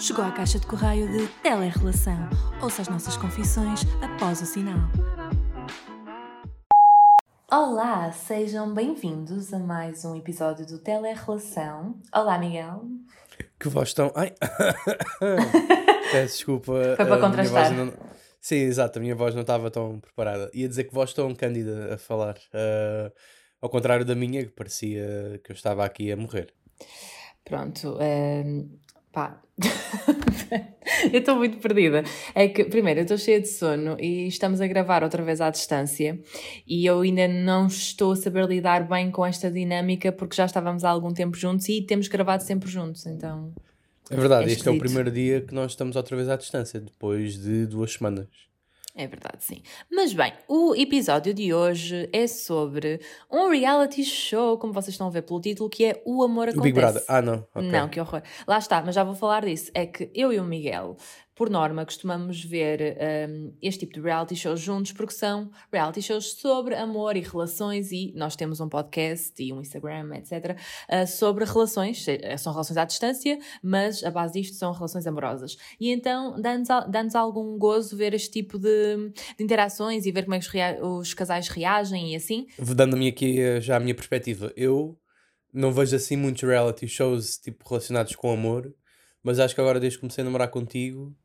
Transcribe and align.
Chegou 0.00 0.24
à 0.24 0.32
caixa 0.32 0.58
de 0.58 0.66
correio 0.66 1.10
de 1.10 1.26
Telerrelação. 1.42 2.28
Ouça 2.62 2.82
as 2.82 2.88
nossas 2.88 3.16
confissões 3.16 3.80
após 4.02 4.40
o 4.40 4.46
sinal. 4.46 4.78
Olá, 7.50 8.10
sejam 8.12 8.72
bem-vindos 8.72 9.52
a 9.52 9.58
mais 9.58 10.04
um 10.04 10.16
episódio 10.16 10.66
do 10.66 10.78
Telerrelação. 10.78 11.96
Olá, 12.14 12.38
Miguel. 12.38 12.84
Que 13.58 13.68
voz 13.68 13.92
tão. 13.92 14.12
Ai! 14.14 14.32
Peço 16.12 16.36
desculpa. 16.36 16.72
Foi 16.96 17.06
para 17.06 17.18
contrastar. 17.20 17.72
não- 17.72 17.92
Sim, 18.40 18.56
exato, 18.56 18.98
a 18.98 19.02
minha 19.02 19.14
voz 19.14 19.34
não 19.34 19.42
estava 19.42 19.70
tão 19.70 20.00
preparada. 20.00 20.50
Ia 20.54 20.66
dizer 20.68 20.84
que 20.84 20.94
voz 20.94 21.12
tão 21.12 21.34
cândida 21.34 21.94
a 21.94 21.98
falar. 21.98 22.36
ah, 22.54 23.12
ao 23.60 23.68
contrário 23.68 24.04
da 24.04 24.14
minha, 24.14 24.44
que 24.44 24.50
parecia 24.52 25.38
que 25.44 25.52
eu 25.52 25.54
estava 25.54 25.84
aqui 25.84 26.10
a 26.10 26.16
morrer. 26.16 26.52
Pronto, 27.44 27.98
ehm, 28.00 28.68
pá. 29.12 29.40
eu 31.12 31.20
estou 31.20 31.36
muito 31.36 31.58
perdida. 31.58 32.02
É 32.34 32.48
que, 32.48 32.64
primeiro, 32.64 33.00
eu 33.00 33.02
estou 33.04 33.18
cheia 33.18 33.40
de 33.40 33.48
sono 33.48 33.96
e 34.00 34.26
estamos 34.26 34.60
a 34.60 34.66
gravar 34.66 35.02
outra 35.02 35.22
vez 35.22 35.40
à 35.40 35.50
distância 35.50 36.18
e 36.66 36.86
eu 36.86 37.00
ainda 37.00 37.28
não 37.28 37.66
estou 37.66 38.12
a 38.12 38.16
saber 38.16 38.46
lidar 38.46 38.88
bem 38.88 39.10
com 39.10 39.24
esta 39.24 39.50
dinâmica 39.50 40.10
porque 40.12 40.36
já 40.36 40.46
estávamos 40.46 40.84
há 40.84 40.90
algum 40.90 41.12
tempo 41.12 41.36
juntos 41.36 41.68
e 41.68 41.82
temos 41.82 42.08
gravado 42.08 42.42
sempre 42.42 42.70
juntos, 42.70 43.06
então. 43.06 43.52
É 44.10 44.16
verdade, 44.16 44.50
É 44.50 44.52
este 44.52 44.68
é 44.68 44.72
o 44.72 44.78
primeiro 44.78 45.10
dia 45.10 45.40
que 45.40 45.54
nós 45.54 45.72
estamos 45.72 45.94
outra 45.94 46.16
vez 46.16 46.28
à 46.28 46.36
distância, 46.36 46.80
depois 46.80 47.38
de 47.38 47.66
duas 47.66 47.92
semanas. 47.92 48.49
É 48.94 49.06
verdade, 49.06 49.36
sim. 49.44 49.62
Mas 49.90 50.12
bem, 50.12 50.32
o 50.48 50.74
episódio 50.74 51.32
de 51.32 51.54
hoje 51.54 52.08
é 52.12 52.26
sobre 52.26 53.00
um 53.30 53.48
reality 53.48 54.04
show, 54.04 54.58
como 54.58 54.72
vocês 54.72 54.94
estão 54.94 55.06
a 55.06 55.10
ver 55.10 55.22
pelo 55.22 55.40
título, 55.40 55.70
que 55.70 55.84
é 55.84 56.02
O 56.04 56.22
Amor 56.22 56.48
O 56.48 56.50
Acontece. 56.50 56.62
Big 56.64 56.80
Brother. 56.80 57.04
Ah, 57.08 57.22
não. 57.22 57.46
ok. 57.54 57.70
Não, 57.70 57.88
que 57.88 58.00
horror. 58.00 58.22
Lá 58.46 58.58
está, 58.58 58.82
mas 58.82 58.94
já 58.94 59.04
vou 59.04 59.14
falar 59.14 59.44
disso. 59.44 59.70
É 59.74 59.86
que 59.86 60.10
eu 60.14 60.32
e 60.32 60.40
o 60.40 60.44
Miguel, 60.44 60.96
por 61.40 61.48
norma, 61.48 61.86
costumamos 61.86 62.44
ver 62.44 62.98
hum, 63.30 63.54
este 63.62 63.80
tipo 63.86 63.94
de 63.94 64.00
reality 64.02 64.36
shows 64.36 64.60
juntos 64.60 64.92
porque 64.92 65.14
são 65.14 65.50
reality 65.72 66.02
shows 66.02 66.32
sobre 66.34 66.74
amor 66.74 67.16
e 67.16 67.20
relações 67.20 67.90
e 67.92 68.12
nós 68.14 68.36
temos 68.36 68.60
um 68.60 68.68
podcast 68.68 69.42
e 69.42 69.50
um 69.50 69.58
Instagram, 69.62 70.10
etc. 70.16 70.54
uh, 70.90 71.06
sobre 71.06 71.46
relações. 71.46 72.04
Se- 72.04 72.20
São 72.36 72.52
relações 72.52 72.76
à 72.76 72.84
distância, 72.84 73.38
mas 73.62 74.04
a 74.04 74.10
base 74.10 74.34
disto 74.38 74.54
são 74.54 74.70
relações 74.70 75.06
amorosas. 75.06 75.56
E 75.80 75.90
então 75.90 76.38
dá-nos 76.38 76.68
dá-nos 76.90 77.14
algum 77.14 77.56
gozo 77.56 77.96
ver 77.96 78.12
este 78.12 78.30
tipo 78.30 78.58
de, 78.58 79.10
de 79.38 79.42
interações 79.42 80.04
e 80.04 80.12
ver 80.12 80.24
como 80.24 80.34
é 80.34 80.40
que 80.40 80.46
os, 80.46 80.54
os 81.08 81.14
casais 81.14 81.48
reagem 81.48 82.12
e 82.12 82.16
assim. 82.16 82.46
Dando-me 82.58 83.08
aqui 83.08 83.40
eh, 83.40 83.62
já 83.62 83.76
a 83.78 83.80
minha 83.80 83.94
perspectiva, 83.94 84.52
eu 84.54 84.98
não 85.54 85.72
vejo 85.72 85.96
assim 85.96 86.16
muitos 86.16 86.42
reality 86.42 86.86
shows 86.86 87.38
tipo, 87.38 87.66
relacionados 87.66 88.14
com 88.14 88.30
amor, 88.30 88.74
mas 89.22 89.38
acho 89.40 89.54
que 89.54 89.60
agora 89.62 89.80
desde 89.80 89.96
que 89.96 90.02
comecei 90.02 90.20
a 90.20 90.24
namorar 90.26 90.48
contigo, 90.50 91.16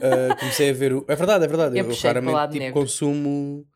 eh, 0.00 0.34
comecei 0.38 0.70
a 0.70 0.72
ver 0.72 0.92
o. 0.92 1.04
É 1.08 1.16
verdade, 1.16 1.44
é 1.44 1.48
verdade. 1.48 1.78
Eu 1.78 1.90
Eu, 1.90 1.96
raramente 1.96 2.52
tipo, 2.52 2.58
negro. 2.58 2.80
consumo 2.80 3.66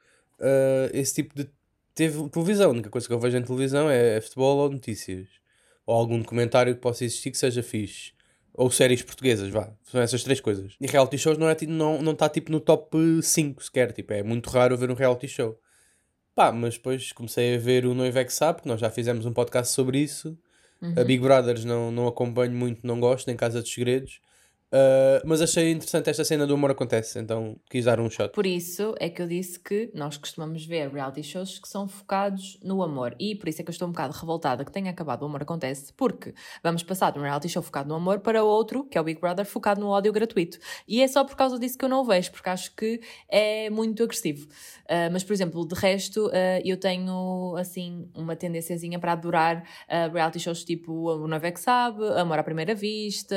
eh, 0.41 0.91
esse 0.95 1.15
tipo 1.15 1.35
de 1.35 1.49
teve 1.95 2.29
televisão. 2.29 2.71
A 2.71 2.73
única 2.73 2.91
coisa 2.91 3.07
que 3.07 3.13
eu 3.13 3.19
vejo 3.19 3.37
em 3.37 3.43
televisão 3.43 3.91
é 3.91 4.21
futebol 4.21 4.59
ou 4.59 4.71
notícias. 4.71 5.27
Ou 5.87 5.95
algum 5.95 6.19
documentário 6.19 6.75
que 6.75 6.81
possa 6.81 7.05
existir 7.05 7.31
que 7.31 7.39
seja 7.39 7.63
fixe. 7.63 8.13
Ou 8.55 8.71
séries 8.71 9.03
portuguesas, 9.03 9.49
vá. 9.49 9.73
São 9.85 10.01
essas 10.01 10.23
três 10.23 10.41
coisas. 10.41 10.75
E 10.81 10.87
reality 10.87 11.17
shows 11.17 11.39
não 11.39 11.51
está 11.51 11.67
não, 11.67 12.03
não 12.03 12.15
tá, 12.15 12.29
tipo 12.29 12.53
no 12.53 12.61
top 12.61 12.97
5 13.23 13.63
sequer. 13.65 13.93
Tipo, 13.93 14.13
é 14.13 14.23
muito 14.23 14.49
raro 14.51 14.77
ver 14.77 14.91
um 14.91 14.95
reality 14.95 15.29
show. 15.29 15.59
Pá, 16.35 16.53
mas 16.53 16.75
depois 16.75 17.11
comecei 17.13 17.57
a 17.57 17.59
ver 17.59 17.85
o 17.85 17.95
Noivo 17.95 18.19
é 18.19 18.25
que 18.25 18.33
sabe, 18.33 18.63
que 18.63 18.69
nós 18.69 18.81
já 18.81 18.91
fizemos 18.91 19.27
um 19.27 19.33
podcast 19.33 19.73
sobre 19.75 19.99
isso. 19.99 20.39
Uhum. 20.81 20.95
A 20.97 21.05
Big 21.05 21.21
Brothers 21.21 21.65
não, 21.65 21.91
não 21.91 22.07
acompanho 22.07 22.53
muito, 22.53 22.87
não 22.87 23.01
gosto, 23.01 23.27
nem 23.27 23.37
Casa 23.37 23.61
dos 23.61 23.73
Segredos. 23.73 24.21
Ah, 24.71 25.21
mas 25.25 25.41
achei 25.41 25.71
interessante 25.71 26.11
esta 26.11 26.25
cena 26.25 26.47
do 26.47 26.55
Amor 26.55 26.71
Acontece, 26.71 27.19
então 27.19 27.57
quis 27.71 27.85
dar 27.87 28.01
um 28.01 28.11
shot. 28.11 28.33
Por 28.33 28.47
isso 28.47 28.95
é 29.01 29.09
que 29.09 29.23
eu 29.23 29.27
disse 29.27 29.59
que 29.59 29.91
nós 29.95 30.17
costumamos 30.17 30.65
ver 30.65 30.91
reality 30.91 31.23
shows 31.23 31.59
que 31.59 31.69
são 31.69 31.89
focados 31.89 32.59
no 32.63 32.83
amor. 32.83 33.15
E 33.19 33.35
por 33.35 33.49
isso 33.49 33.63
é 33.63 33.65
que 33.65 33.71
eu 33.71 33.73
estou 33.73 33.89
um 33.89 33.93
bocado 33.93 34.13
revoltada 34.13 34.65
que 34.65 34.73
tenha 34.73 34.91
acabado 34.91 35.23
o 35.23 35.25
Amor 35.27 35.43
Acontece, 35.43 35.93
porque 35.95 36.35
vamos 36.63 36.83
passar 36.83 37.11
de 37.13 37.19
um 37.19 37.23
reality 37.23 37.49
show 37.49 37.63
focado 37.63 37.89
no 37.89 37.95
amor 37.95 38.21
para 38.21 38.45
outro, 38.45 38.85
que 38.85 38.99
é 38.99 39.01
o 39.01 39.05
Big 39.05 39.21
Brother, 39.21 39.47
focado 39.47 39.81
no 39.81 39.89
ódio 39.89 40.13
gratuito. 40.13 40.59
E 40.87 41.01
é 41.01 41.09
só 41.09 41.25
por 41.25 41.37
causa 41.37 41.59
disso 41.59 41.79
que 41.79 41.85
eu 41.85 41.89
não 41.89 42.03
o 42.03 42.05
vejo, 42.05 42.31
porque 42.31 42.49
acho 42.49 42.75
que 42.75 43.01
é 43.29 43.71
muito 43.71 44.03
agressivo. 44.03 44.47
Ah, 44.89 45.09
mas, 45.11 45.25
por 45.25 45.33
exemplo, 45.33 45.67
de 45.67 45.75
resto, 45.75 46.31
ah, 46.33 46.61
eu 46.65 46.77
tenho, 46.77 47.57
assim, 47.57 48.09
uma 48.15 48.37
tendênciazinha 48.37 48.99
para 48.99 49.13
adorar 49.13 49.65
reality 50.13 50.39
shows 50.41 50.65
tipo 50.65 51.11
O 51.11 51.27
Noivo 51.27 51.47
é 51.47 51.51
que 51.51 51.61
Sabe, 51.61 52.07
Amor 52.19 52.39
à 52.39 52.43
Primeira 52.43 52.75
Vista, 52.75 53.37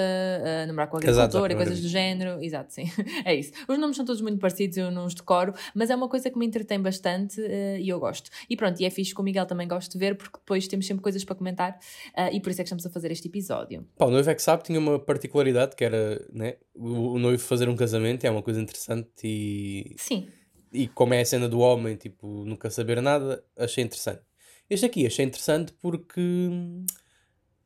Namorar 0.67 0.87
com 0.87 0.97
o 0.97 0.99
Casados 0.99 1.20
Agricultor 1.25 1.51
e 1.51 1.55
coisas 1.55 1.81
do 1.81 1.87
género. 1.87 2.43
Exato, 2.43 2.73
sim. 2.73 2.85
é 3.25 3.35
isso. 3.35 3.51
Os 3.67 3.77
nomes 3.77 3.95
são 3.95 4.05
todos 4.05 4.21
muito 4.21 4.39
parecidos, 4.39 4.77
eu 4.77 4.91
não 4.91 5.05
os 5.05 5.13
decoro, 5.13 5.53
mas 5.73 5.89
é 5.89 5.95
uma 5.95 6.09
coisa 6.09 6.29
que 6.29 6.37
me 6.37 6.45
entretém 6.45 6.79
bastante 6.79 7.41
eh, 7.41 7.79
e 7.79 7.89
eu 7.89 7.99
gosto. 7.99 8.29
E 8.49 8.55
pronto, 8.55 8.79
e 8.81 8.85
é 8.85 8.89
fixe 8.89 9.13
que 9.13 9.21
o 9.21 9.23
Miguel 9.23 9.45
também 9.45 9.67
gosto 9.67 9.91
de 9.91 9.97
ver, 9.97 10.15
porque 10.15 10.37
depois 10.37 10.67
temos 10.67 10.85
sempre 10.85 11.03
coisas 11.03 11.23
para 11.23 11.35
comentar 11.35 11.79
eh, 12.15 12.35
e 12.35 12.39
por 12.39 12.49
isso 12.49 12.61
é 12.61 12.63
que 12.63 12.67
estamos 12.67 12.85
a 12.85 12.89
fazer 12.89 13.11
este 13.11 13.27
episódio. 13.27 13.87
Pá, 13.97 14.05
o 14.05 14.11
Noivo 14.11 14.29
é 14.29 14.35
que 14.35 14.41
sabe 14.41 14.63
tinha 14.63 14.79
uma 14.79 14.99
particularidade 14.99 15.75
que 15.75 15.83
era 15.83 16.25
né, 16.31 16.55
o, 16.73 17.13
o 17.13 17.19
noivo 17.19 17.41
fazer 17.41 17.69
um 17.69 17.75
casamento, 17.75 18.25
é 18.25 18.31
uma 18.31 18.41
coisa 18.41 18.61
interessante 18.61 19.09
e, 19.23 19.95
Sim. 19.97 20.27
e 20.71 20.87
como 20.87 21.13
é 21.13 21.21
a 21.21 21.25
cena 21.25 21.47
do 21.47 21.59
homem, 21.59 21.95
tipo, 21.95 22.43
nunca 22.45 22.69
saber 22.69 23.01
nada, 23.01 23.43
achei 23.57 23.83
interessante. 23.83 24.21
Este 24.69 24.85
aqui 24.85 25.05
achei 25.05 25.25
interessante 25.25 25.73
porque, 25.81 26.21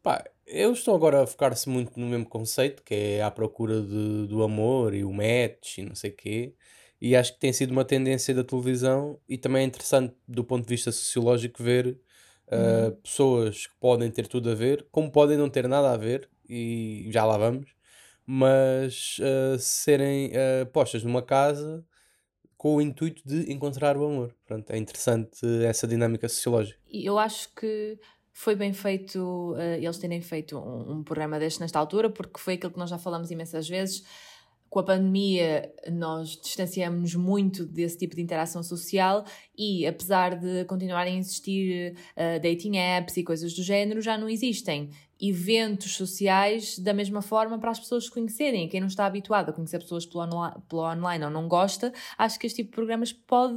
pá, 0.02 0.24
eu 0.46 0.72
estou 0.72 0.96
agora 0.96 1.24
a 1.24 1.28
focar-se 1.28 1.68
muito 1.70 2.00
no 2.00 2.08
mesmo 2.08 2.26
conceito, 2.26 2.84
que 2.84 2.94
é 2.94 3.24
à 3.24 3.32
procura 3.32 3.82
de, 3.82 4.28
do 4.28 4.44
amor 4.44 4.94
e 4.94 5.04
o 5.04 5.12
match 5.12 5.80
e 5.80 5.84
não 5.84 5.96
sei 5.96 6.12
o 6.12 6.16
quê, 6.16 6.54
e 7.02 7.16
acho 7.16 7.34
que 7.34 7.40
tem 7.40 7.52
sido 7.52 7.72
uma 7.72 7.86
tendência 7.86 8.34
da 8.34 8.44
televisão 8.44 9.20
e 9.28 9.38
também 9.38 9.64
é 9.64 9.66
interessante 9.66 10.16
do 10.28 10.44
ponto 10.44 10.64
de 10.64 10.70
vista 10.70 10.92
sociológico 10.92 11.62
ver 11.62 12.00
uh, 12.48 12.92
pessoas 12.98 13.68
que 13.68 13.74
podem 13.80 14.10
ter 14.10 14.28
tudo 14.28 14.50
a 14.50 14.56
ver, 14.56 14.88
como 14.92 15.12
podem 15.12 15.38
não 15.38 15.50
ter 15.50 15.68
nada 15.68 15.92
a 15.92 15.98
ver, 15.98 16.30
e 16.48 17.08
já 17.10 17.26
lá 17.26 17.38
vamos, 17.38 17.76
mas 18.26 19.18
uh, 19.20 19.60
serem 19.60 20.32
uh, 20.32 20.66
postas 20.72 21.04
numa 21.04 21.22
casa 21.22 21.86
com 22.58 22.76
o 22.76 22.82
intuito 22.82 23.22
de 23.26 23.52
encontrar 23.52 23.96
o 23.98 24.06
amor. 24.06 24.36
Pronto, 24.46 24.72
é 24.72 24.78
interessante 24.78 25.46
essa 25.66 25.88
dinâmica 25.88 26.28
sociológica. 26.28 26.80
E 26.90 27.06
eu 27.06 27.20
acho 27.20 27.54
que 27.54 28.00
foi 28.38 28.54
bem 28.54 28.74
feito 28.74 29.56
eh, 29.58 29.78
eles 29.82 29.98
terem 29.98 30.20
feito 30.20 30.58
um, 30.58 30.98
um 30.98 31.04
programa 31.04 31.40
deste 31.40 31.62
nesta 31.62 31.80
altura, 31.80 32.10
porque 32.10 32.38
foi 32.38 32.56
aquilo 32.56 32.74
que 32.74 32.78
nós 32.78 32.90
já 32.90 32.98
falamos 32.98 33.32
imensas 33.32 33.68
vezes. 33.68 34.04
Com 34.70 34.80
a 34.80 34.84
pandemia, 34.84 35.74
nós 35.90 36.38
distanciamos 36.44 37.16
muito 37.16 37.66
desse 37.66 37.98
tipo 37.98 38.14
de 38.14 38.22
interação 38.22 38.62
social 38.62 39.24
e, 39.58 39.88
apesar 39.88 40.36
de 40.36 40.66
continuarem 40.66 41.16
a 41.16 41.20
existir 41.20 41.96
eh, 42.14 42.38
dating 42.40 42.76
apps 42.76 43.16
e 43.16 43.24
coisas 43.24 43.54
do 43.54 43.64
género, 43.64 44.02
já 44.02 44.18
não 44.18 44.28
existem 44.28 44.90
eventos 45.22 45.96
sociais 45.96 46.78
da 46.80 46.94
mesma 46.94 47.22
forma 47.22 47.58
para 47.58 47.72
as 47.72 47.80
pessoas 47.80 48.06
se 48.06 48.12
conhecerem. 48.12 48.68
Quem 48.68 48.80
não 48.80 48.88
está 48.88 49.06
habituado 49.06 49.50
a 49.50 49.54
conhecer 49.54 49.80
pessoas 49.80 50.06
pelo, 50.06 50.24
onla- 50.24 50.62
pelo 50.68 50.84
online 50.84 51.24
ou 51.24 51.30
não 51.32 51.48
gosta, 51.48 51.94
acho 52.18 52.40
que 52.40 52.48
este 52.48 52.58
tipo 52.58 52.72
de 52.72 52.76
programas 52.76 53.14
pode 53.14 53.56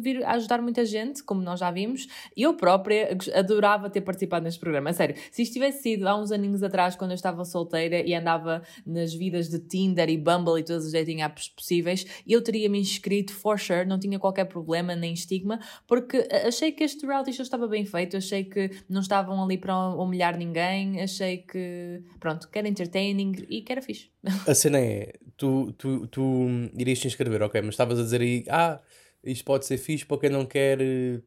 vir 0.00 0.24
a 0.24 0.32
ajudar 0.32 0.60
muita 0.60 0.84
gente, 0.84 1.22
como 1.22 1.40
nós 1.40 1.60
já 1.60 1.70
vimos. 1.70 2.06
Eu 2.36 2.54
própria 2.54 3.16
adorava 3.34 3.88
ter 3.90 4.00
participado 4.00 4.44
neste 4.44 4.60
programa. 4.60 4.92
Sério, 4.92 5.16
se 5.30 5.42
isto 5.42 5.52
tivesse 5.52 5.82
sido 5.82 6.06
há 6.08 6.16
uns 6.16 6.32
aninhos 6.32 6.62
atrás, 6.62 6.96
quando 6.96 7.12
eu 7.12 7.16
estava 7.16 7.44
solteira 7.44 8.00
e 8.00 8.14
andava 8.14 8.62
nas 8.86 9.14
vidas 9.14 9.48
de 9.48 9.58
Tinder 9.58 10.08
e 10.08 10.16
Bumble 10.16 10.60
e 10.60 10.64
todas 10.64 10.86
as 10.86 10.92
dating 10.92 11.22
apps 11.22 11.48
possíveis, 11.48 12.06
eu 12.26 12.42
teria 12.42 12.68
me 12.68 12.78
inscrito 12.80 13.32
for 13.32 13.58
sure, 13.58 13.84
não 13.84 13.98
tinha 13.98 14.18
qualquer 14.18 14.44
problema 14.46 14.96
nem 14.96 15.12
estigma, 15.12 15.60
porque 15.86 16.26
achei 16.46 16.72
que 16.72 16.84
este 16.84 17.06
reality 17.06 17.32
show 17.32 17.42
estava 17.42 17.66
bem 17.66 17.84
feito, 17.84 18.16
achei 18.16 18.44
que 18.44 18.70
não 18.88 19.00
estavam 19.00 19.42
ali 19.42 19.56
para 19.58 19.76
humilhar 19.94 20.36
ninguém, 20.36 20.87
achei 21.00 21.38
que, 21.38 22.02
pronto, 22.20 22.48
que 22.48 22.58
era 22.58 22.68
entertaining 22.68 23.32
e 23.48 23.62
que 23.62 23.72
era 23.72 23.82
fixe. 23.82 24.10
A 24.46 24.54
cena 24.54 24.78
é, 24.80 25.12
tu, 25.36 25.72
tu, 25.72 26.06
tu 26.06 26.46
irias 26.74 26.98
te 27.00 27.06
inscrever, 27.06 27.42
ok, 27.42 27.60
mas 27.62 27.74
estavas 27.74 27.98
a 27.98 28.02
dizer 28.02 28.20
aí, 28.20 28.44
ah, 28.48 28.80
isto 29.24 29.44
pode 29.44 29.66
ser 29.66 29.78
fixe 29.78 30.06
para 30.06 30.18
quem 30.18 30.30
não 30.30 30.46
quer 30.46 30.80
eh, 30.80 31.20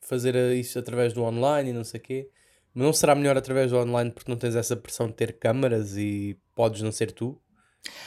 fazer 0.00 0.34
eh, 0.36 0.54
isso 0.54 0.78
através 0.78 1.12
do 1.12 1.22
online 1.22 1.70
e 1.70 1.72
não 1.72 1.84
sei 1.84 1.98
o 2.00 2.02
quê. 2.02 2.28
Mas 2.72 2.84
não 2.86 2.92
será 2.92 3.14
melhor 3.14 3.36
através 3.36 3.70
do 3.70 3.78
online 3.78 4.10
porque 4.12 4.30
não 4.30 4.38
tens 4.38 4.54
essa 4.54 4.76
pressão 4.76 5.08
de 5.08 5.14
ter 5.14 5.32
câmaras 5.38 5.96
e 5.96 6.38
podes 6.54 6.82
não 6.82 6.92
ser 6.92 7.10
tu? 7.12 7.40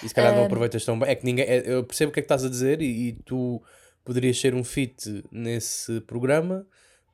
E 0.02 0.08
se 0.08 0.14
calhar 0.16 0.32
não 0.34 0.42
Ahm. 0.42 0.46
aproveitas 0.46 0.86
tão 0.86 0.98
bem. 0.98 1.10
É 1.10 1.16
que 1.16 1.26
ninguém. 1.26 1.46
é- 1.46 1.64
eu 1.66 1.84
percebo 1.84 2.12
o 2.12 2.14
que 2.14 2.20
é 2.20 2.24
que 2.24 2.26
estás 2.26 2.46
a 2.46 2.50
dizer 2.50 2.82
e, 2.82 3.10
e 3.10 3.14
tu 3.26 3.62
poderias 4.06 4.40
ser 4.40 4.54
um 4.54 4.64
fit 4.64 5.24
nesse 5.32 6.00
programa, 6.02 6.66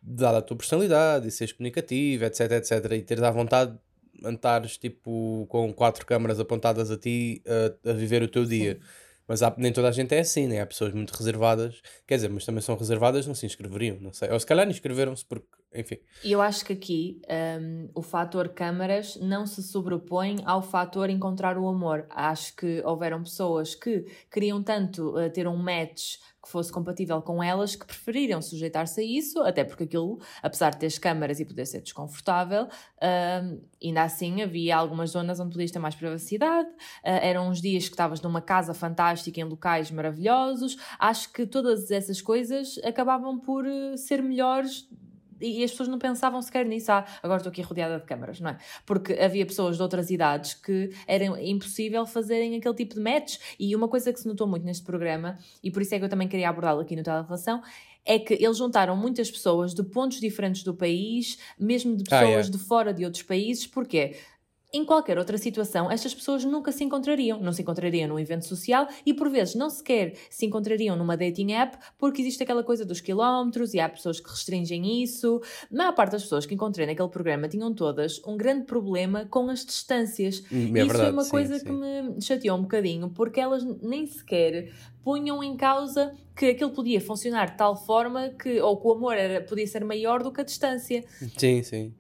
dada 0.02 0.38
a 0.40 0.42
tua 0.42 0.58
personalidade 0.58 1.28
e 1.28 1.32
seres 1.32 1.54
comunicativo, 1.54 2.26
etc, 2.26 2.52
etc. 2.54 2.94
E 2.94 3.02
teres 3.02 3.24
à 3.24 3.32
vontade 3.32 3.72
de 3.74 4.28
andares 4.28 4.78
tipo 4.78 5.46
com 5.50 5.74
quatro 5.74 6.06
câmaras 6.06 6.40
apontadas 6.40 6.92
a 6.92 6.98
ti 6.98 7.42
a, 7.86 7.90
a 7.92 7.94
viver 7.94 8.22
o 8.24 8.28
teu 8.28 8.46
dia. 8.46 8.80
Mas 9.28 9.44
há- 9.44 9.54
nem 9.58 9.72
toda 9.72 9.88
a 9.88 9.92
gente 9.92 10.14
é 10.16 10.20
assim, 10.22 10.48
né? 10.48 10.60
Há 10.60 10.66
pessoas 10.66 10.92
muito 10.92 11.12
reservadas, 11.12 11.82
quer 12.08 12.16
dizer, 12.16 12.30
mas 12.30 12.46
também 12.46 12.62
são 12.62 12.76
reservadas, 12.76 13.28
não 13.28 13.36
se 13.36 13.46
inscreveriam, 13.46 13.98
não 14.02 14.12
sei. 14.12 14.30
Ou 14.32 14.40
se 14.40 14.46
calhar 14.46 14.68
inscreveram-se 14.68 15.24
porque 15.26 15.46
enfim. 15.74 16.00
E 16.24 16.32
eu 16.32 16.42
acho 16.42 16.66
que 16.66 16.74
aqui 16.74 17.22
um, 17.62 17.90
o 17.94 18.02
fator 18.02 18.50
câmaras 18.50 19.16
não 19.18 19.46
se 19.46 19.62
sobrepõe 19.62 20.38
ao 20.46 20.62
fator 20.62 21.10
encontrar 21.10 21.58
o 21.58 21.68
amor. 21.68 22.08
Acho 22.10 22.56
que 22.56 22.82
houveram 22.84 23.22
pessoas 23.22 23.76
que 23.76 24.06
queriam 24.32 24.64
tanto 24.64 25.16
uh, 25.16 25.30
ter 25.30 25.48
um 25.48 25.56
match 25.56 26.18
que 26.42 26.50
fosse 26.50 26.72
compatível 26.72 27.22
com 27.22 27.44
elas 27.44 27.76
que 27.76 27.86
preferiram 27.86 28.42
sujeitar-se 28.42 29.02
a 29.02 29.04
isso, 29.04 29.42
até 29.42 29.64
porque 29.64 29.84
aquilo, 29.84 30.20
apesar 30.42 30.72
de 30.72 30.80
ter 30.80 31.00
câmaras 31.00 31.40
e 31.40 31.46
poder 31.46 31.66
ser 31.66 31.82
desconfortável, 31.82 32.64
uh, 32.64 33.62
ainda 33.84 34.04
assim 34.04 34.42
havia 34.42 34.78
algumas 34.78 35.12
zonas 35.12 35.40
onde 35.40 35.52
podias 35.52 35.70
ter 35.70 35.80
mais 35.80 35.96
privacidade, 35.96 36.70
uh, 36.70 36.74
eram 37.04 37.50
uns 37.50 37.62
dias 37.62 37.86
que 37.86 37.94
estavas 37.94 38.22
numa 38.22 38.42
casa 38.42 38.74
fantástica 38.74 39.40
em 39.40 39.44
locais 39.44 39.92
maravilhosos. 39.92 40.78
Acho 40.98 41.32
que 41.32 41.46
todas 41.46 41.92
essas 41.92 42.22
coisas 42.22 42.80
acabavam 42.84 43.38
por 43.38 43.66
uh, 43.66 43.98
ser 43.98 44.24
melhores 44.24 44.88
e 45.42 45.64
as 45.64 45.72
pessoas 45.72 45.90
não 45.90 46.00
pensavam 46.00 46.42
sequer 46.42 46.66
nisso. 46.66 46.92
Ah, 46.92 47.06
agora 47.22 47.38
estou 47.38 47.50
aqui 47.50 47.62
rodeada 47.62 48.00
de 48.00 48.06
câmaras, 48.06 48.40
não 48.40 48.52
é? 48.52 48.58
Porque 48.86 49.14
havia 49.14 49.46
pessoas 49.46 49.78
de 49.78 49.82
outras 49.82 50.10
idades 50.10 50.54
que 50.54 50.92
era 51.08 51.26
impossível 51.42 52.06
fazerem 52.06 52.56
aquele 52.56 52.76
tipo 52.76 52.96
de 52.96 53.02
match. 53.02 53.38
E 53.60 53.76
uma 53.76 53.88
coisa 53.88 54.12
que 54.12 54.20
se 54.20 54.28
notou 54.28 54.48
muito 54.48 54.66
neste 54.66 54.84
programa, 54.84 55.38
e 55.64 55.72
por 55.72 55.82
isso 55.82 55.96
é 55.96 56.00
que 56.00 56.06
eu 56.06 56.10
também 56.10 56.28
queria 56.28 56.50
abordá-lo 56.50 56.82
aqui 56.82 56.96
no 56.96 57.04
Relação, 57.10 57.62
é 58.06 58.18
que 58.18 58.34
eles 58.34 58.58
juntaram 58.58 58.96
muitas 58.96 59.30
pessoas 59.30 59.74
de 59.74 59.84
pontos 59.84 60.20
diferentes 60.20 60.64
do 60.64 60.74
país, 60.74 61.38
mesmo 61.60 61.96
de 61.96 62.04
pessoas 62.04 62.24
ah, 62.24 62.28
yeah. 62.28 62.50
de 62.50 62.58
fora 62.58 62.94
de 62.94 63.06
outros 63.06 63.24
países. 63.24 63.68
Porquê? 63.68 64.16
Em 64.72 64.86
qualquer 64.86 65.18
outra 65.18 65.36
situação, 65.36 65.90
estas 65.90 66.14
pessoas 66.14 66.46
nunca 66.46 66.72
se 66.72 66.84
encontrariam. 66.84 67.40
Não 67.40 67.52
se 67.52 67.64
encontrariam 67.64 68.08
num 68.08 68.20
evento 68.20 68.46
social 68.46 68.88
e, 69.04 69.14
por 69.16 69.28
vezes, 69.28 69.56
não 69.56 69.68
sequer 69.68 70.14
se 70.30 70.46
encontrariam 70.46 70.96
numa 70.96 71.18
dating 71.18 71.54
app 71.54 71.78
porque 71.98 72.22
existe 72.22 72.44
aquela 72.44 72.64
coisa 72.64 72.86
dos 72.86 73.02
quilómetros 73.02 73.74
e 73.74 73.80
há 73.80 73.90
pessoas 73.90 74.20
que 74.20 74.30
restringem 74.30 75.02
isso. 75.02 75.42
A 75.72 75.76
maior 75.76 75.94
parte 75.94 76.12
das 76.12 76.22
pessoas 76.22 76.46
que 76.46 76.54
encontrei 76.54 76.86
naquele 76.86 77.10
programa 77.10 77.48
tinham 77.48 77.74
todas 77.74 78.22
um 78.28 78.38
grande 78.38 78.66
problema 78.66 79.26
com 79.26 79.50
as 79.50 79.66
distâncias. 79.66 80.44
Hum, 80.52 80.76
é 80.76 80.82
isso 80.82 80.88
verdade, 80.88 80.98
foi 80.98 81.12
uma 81.12 81.24
sim, 81.24 81.32
coisa 81.32 81.58
sim. 81.58 81.66
que 81.66 81.72
me 81.72 82.22
chateou 82.22 82.56
um 82.56 82.62
bocadinho 82.62 83.10
porque 83.10 83.40
elas 83.40 83.64
nem 83.82 84.06
sequer 84.06 84.72
punham 85.04 85.44
em 85.44 85.58
causa 85.58 86.14
que 86.36 86.46
aquilo 86.46 86.70
podia 86.70 87.02
funcionar 87.02 87.52
de 87.52 87.58
tal 87.58 87.76
forma 87.76 88.30
que, 88.30 88.62
ou 88.62 88.78
que 88.78 88.88
o 88.88 88.92
amor 88.92 89.18
era, 89.18 89.42
podia 89.42 89.66
ser 89.66 89.84
maior 89.84 90.22
do 90.22 90.32
que 90.32 90.42
a 90.42 90.44
distância. 90.44 91.04
Sim, 91.36 91.64
sim. 91.64 91.94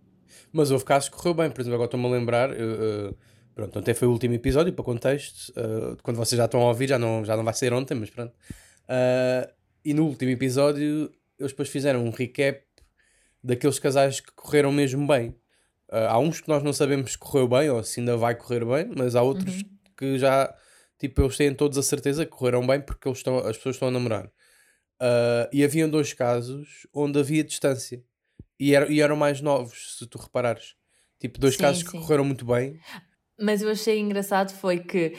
Mas 0.51 0.71
houve 0.71 0.83
casos 0.83 1.09
que 1.09 1.15
correu 1.15 1.33
bem, 1.33 1.51
por 1.51 1.61
exemplo, 1.61 1.75
agora 1.75 1.87
estou-me 1.87 2.07
a 2.07 2.09
lembrar. 2.09 2.51
Uh, 2.51 3.15
pronto, 3.53 3.79
ontem 3.79 3.93
foi 3.93 4.07
o 4.07 4.11
último 4.11 4.33
episódio, 4.33 4.73
para 4.73 4.83
contexto. 4.83 5.49
Uh, 5.49 5.97
quando 6.01 6.17
vocês 6.17 6.37
já 6.37 6.45
estão 6.45 6.61
a 6.61 6.65
ouvir, 6.65 6.89
já 6.89 6.97
não, 6.97 7.23
já 7.23 7.37
não 7.37 7.43
vai 7.43 7.53
ser 7.53 7.73
ontem, 7.73 7.95
mas 7.95 8.09
pronto. 8.09 8.33
Uh, 8.85 9.51
e 9.85 9.93
no 9.93 10.05
último 10.05 10.31
episódio, 10.31 11.11
eles 11.37 11.51
depois 11.51 11.69
fizeram 11.69 12.03
um 12.03 12.09
recap 12.09 12.63
daqueles 13.43 13.79
casais 13.79 14.19
que 14.19 14.31
correram 14.33 14.71
mesmo 14.71 15.07
bem. 15.07 15.35
há 15.89 16.19
uns 16.19 16.41
que 16.41 16.49
nós 16.49 16.61
não 16.61 16.73
sabemos 16.73 17.13
se 17.13 17.17
correu 17.17 17.47
bem 17.47 17.69
ou 17.69 17.81
se 17.83 18.01
ainda 18.01 18.17
vai 18.17 18.35
correr 18.35 18.65
bem, 18.65 18.91
mas 18.95 19.15
há 19.15 19.21
outros 19.21 19.61
uhum. 19.61 19.69
que 19.97 20.19
já, 20.19 20.53
tipo, 20.97 21.21
eles 21.21 21.37
têm 21.37 21.53
todos 21.53 21.77
a 21.77 21.83
certeza 21.83 22.25
que 22.25 22.31
correram 22.31 22.67
bem 22.67 22.81
porque 22.81 23.07
eles 23.07 23.19
estão, 23.19 23.37
as 23.37 23.55
pessoas 23.55 23.77
estão 23.77 23.87
a 23.87 23.91
namorar. 23.91 24.29
e 25.53 25.63
havia 25.63 25.87
dois 25.87 26.11
casos 26.11 26.85
onde 26.93 27.17
havia 27.17 27.43
distância. 27.43 28.03
E, 28.59 28.71
e 28.71 29.01
eram 29.01 29.15
mais 29.15 29.41
novos, 29.41 29.97
se 29.97 30.05
tu 30.05 30.17
reparares. 30.17 30.75
Tipo, 31.19 31.39
dois 31.39 31.55
sim, 31.55 31.61
casos 31.61 31.81
sim. 31.81 31.85
que 31.85 31.91
correram 31.91 32.25
muito 32.25 32.45
bem. 32.45 32.79
Mas 33.41 33.61
eu 33.61 33.69
achei 33.69 33.99
engraçado 33.99 34.51
foi 34.51 34.79
que 34.79 35.13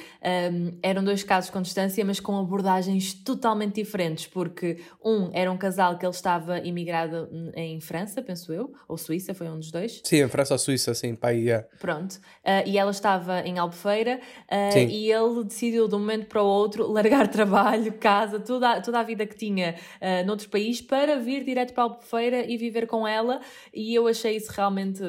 um, 0.53 0.79
eram 0.83 1.03
dois 1.03 1.23
casos 1.23 1.51
com 1.51 1.63
distância, 1.63 2.05
mas 2.05 2.21
com 2.21 2.39
abordagens 2.39 3.15
totalmente 3.15 3.77
diferentes, 3.77 4.27
porque 4.27 4.79
um 5.05 5.31
era 5.33 5.51
um 5.51 5.57
casal 5.57 5.99
que 5.99 6.05
ele 6.05 6.15
estava 6.15 6.59
imigrado 6.59 7.29
em 7.55 7.81
França, 7.81 8.23
penso 8.23 8.53
eu, 8.53 8.73
ou 8.89 8.97
Suíça, 8.97 9.33
foi 9.35 9.49
um 9.49 9.59
dos 9.59 9.71
dois. 9.71 10.01
Sim, 10.05 10.23
em 10.23 10.29
França 10.29 10.55
ou 10.55 10.59
Suíça, 10.59 10.95
sim, 10.95 11.15
pai. 11.15 11.39
Yeah. 11.41 11.67
Pronto. 11.79 12.17
Uh, 12.45 12.67
e 12.67 12.77
ela 12.77 12.91
estava 12.91 13.41
em 13.41 13.59
Albufeira 13.59 14.21
uh, 14.51 14.79
e 14.79 15.11
ele 15.11 15.45
decidiu 15.45 15.89
de 15.89 15.95
um 15.95 15.99
momento 15.99 16.27
para 16.27 16.43
o 16.43 16.47
outro 16.47 16.91
largar 16.91 17.29
trabalho, 17.29 17.93
casa, 17.95 18.39
toda, 18.39 18.73
a, 18.73 18.81
toda 18.81 19.01
a 19.01 19.03
vida 19.03 19.27
que 19.27 19.37
tinha 19.37 19.75
uh, 20.01 20.27
noutro 20.27 20.49
país 20.49 20.81
para 20.81 21.19
vir 21.19 21.45
direto 21.45 21.73
para 21.73 21.85
Albufeira 21.85 22.45
e 22.51 22.57
viver 22.57 22.87
com 22.87 23.07
ela. 23.07 23.41
E 23.73 23.95
eu 23.95 24.07
achei 24.07 24.37
isso 24.37 24.53
realmente 24.53 25.03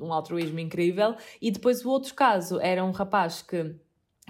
um 0.00 0.12
altruísmo 0.12 0.58
incrível. 0.58 1.14
E 1.40 1.50
depois 1.50 1.84
o 1.84 1.88
outro 1.88 2.14
caso 2.14 2.49
caso, 2.50 2.60
era 2.60 2.84
um 2.84 2.90
rapaz 2.90 3.42
que 3.42 3.76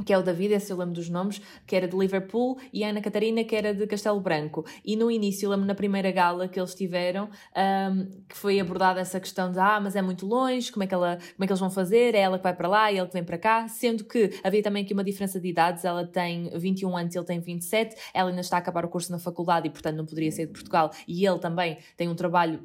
que 0.07 0.15
é 0.15 0.19
o 0.19 0.23
David, 0.23 0.55
esse 0.55 0.73
eu 0.73 0.79
lembro 0.79 0.95
dos 0.95 1.11
nomes, 1.11 1.43
que 1.67 1.77
era 1.77 1.87
de 1.87 1.95
Liverpool, 1.95 2.59
e 2.73 2.83
a 2.83 2.89
Ana 2.89 3.03
Catarina, 3.03 3.45
que 3.45 3.55
era 3.55 3.75
de 3.75 3.87
Castelo 3.87 4.19
Branco. 4.19 4.65
E 4.83 4.97
no 4.97 5.11
início, 5.11 5.45
eu 5.45 5.51
lembro 5.51 5.67
na 5.67 5.75
primeira 5.75 6.11
gala 6.11 6.49
que 6.49 6.59
eles 6.59 6.75
tiveram, 6.75 7.29
um, 7.29 8.07
que 8.27 8.35
foi 8.35 8.59
abordada 8.59 8.99
essa 8.99 9.21
questão 9.21 9.53
de, 9.53 9.59
ah, 9.59 9.79
mas 9.79 9.97
é 9.97 10.01
muito 10.01 10.27
longe, 10.27 10.73
como 10.73 10.85
é, 10.85 10.87
que 10.87 10.95
ela, 10.95 11.17
como 11.17 11.45
é 11.45 11.47
que 11.47 11.53
eles 11.53 11.61
vão 11.61 11.69
fazer? 11.69 12.15
É 12.15 12.21
ela 12.21 12.39
que 12.39 12.45
vai 12.45 12.55
para 12.55 12.67
lá 12.67 12.91
e 12.91 12.97
ele 12.97 13.09
que 13.09 13.13
vem 13.13 13.25
para 13.25 13.37
cá, 13.37 13.69
sendo 13.69 14.05
que 14.05 14.41
havia 14.43 14.63
também 14.63 14.85
aqui 14.85 14.95
uma 14.95 15.05
diferença 15.05 15.39
de 15.39 15.49
idades, 15.49 15.85
ela 15.85 16.07
tem 16.07 16.49
21 16.59 16.97
anos, 16.97 17.15
ele 17.15 17.27
tem 17.27 17.39
27, 17.39 17.95
ela 18.15 18.31
ainda 18.31 18.41
está 18.41 18.57
a 18.57 18.59
acabar 18.61 18.87
o 18.87 18.89
curso 18.89 19.13
na 19.13 19.19
faculdade 19.19 19.67
e, 19.69 19.71
portanto, 19.71 19.97
não 19.97 20.07
poderia 20.07 20.33
ser 20.33 20.47
de 20.47 20.53
Portugal, 20.53 20.91
e 21.07 21.27
ele 21.27 21.39
também 21.41 21.77
tem 21.99 22.09
um 22.09 22.15
trabalho 22.15 22.63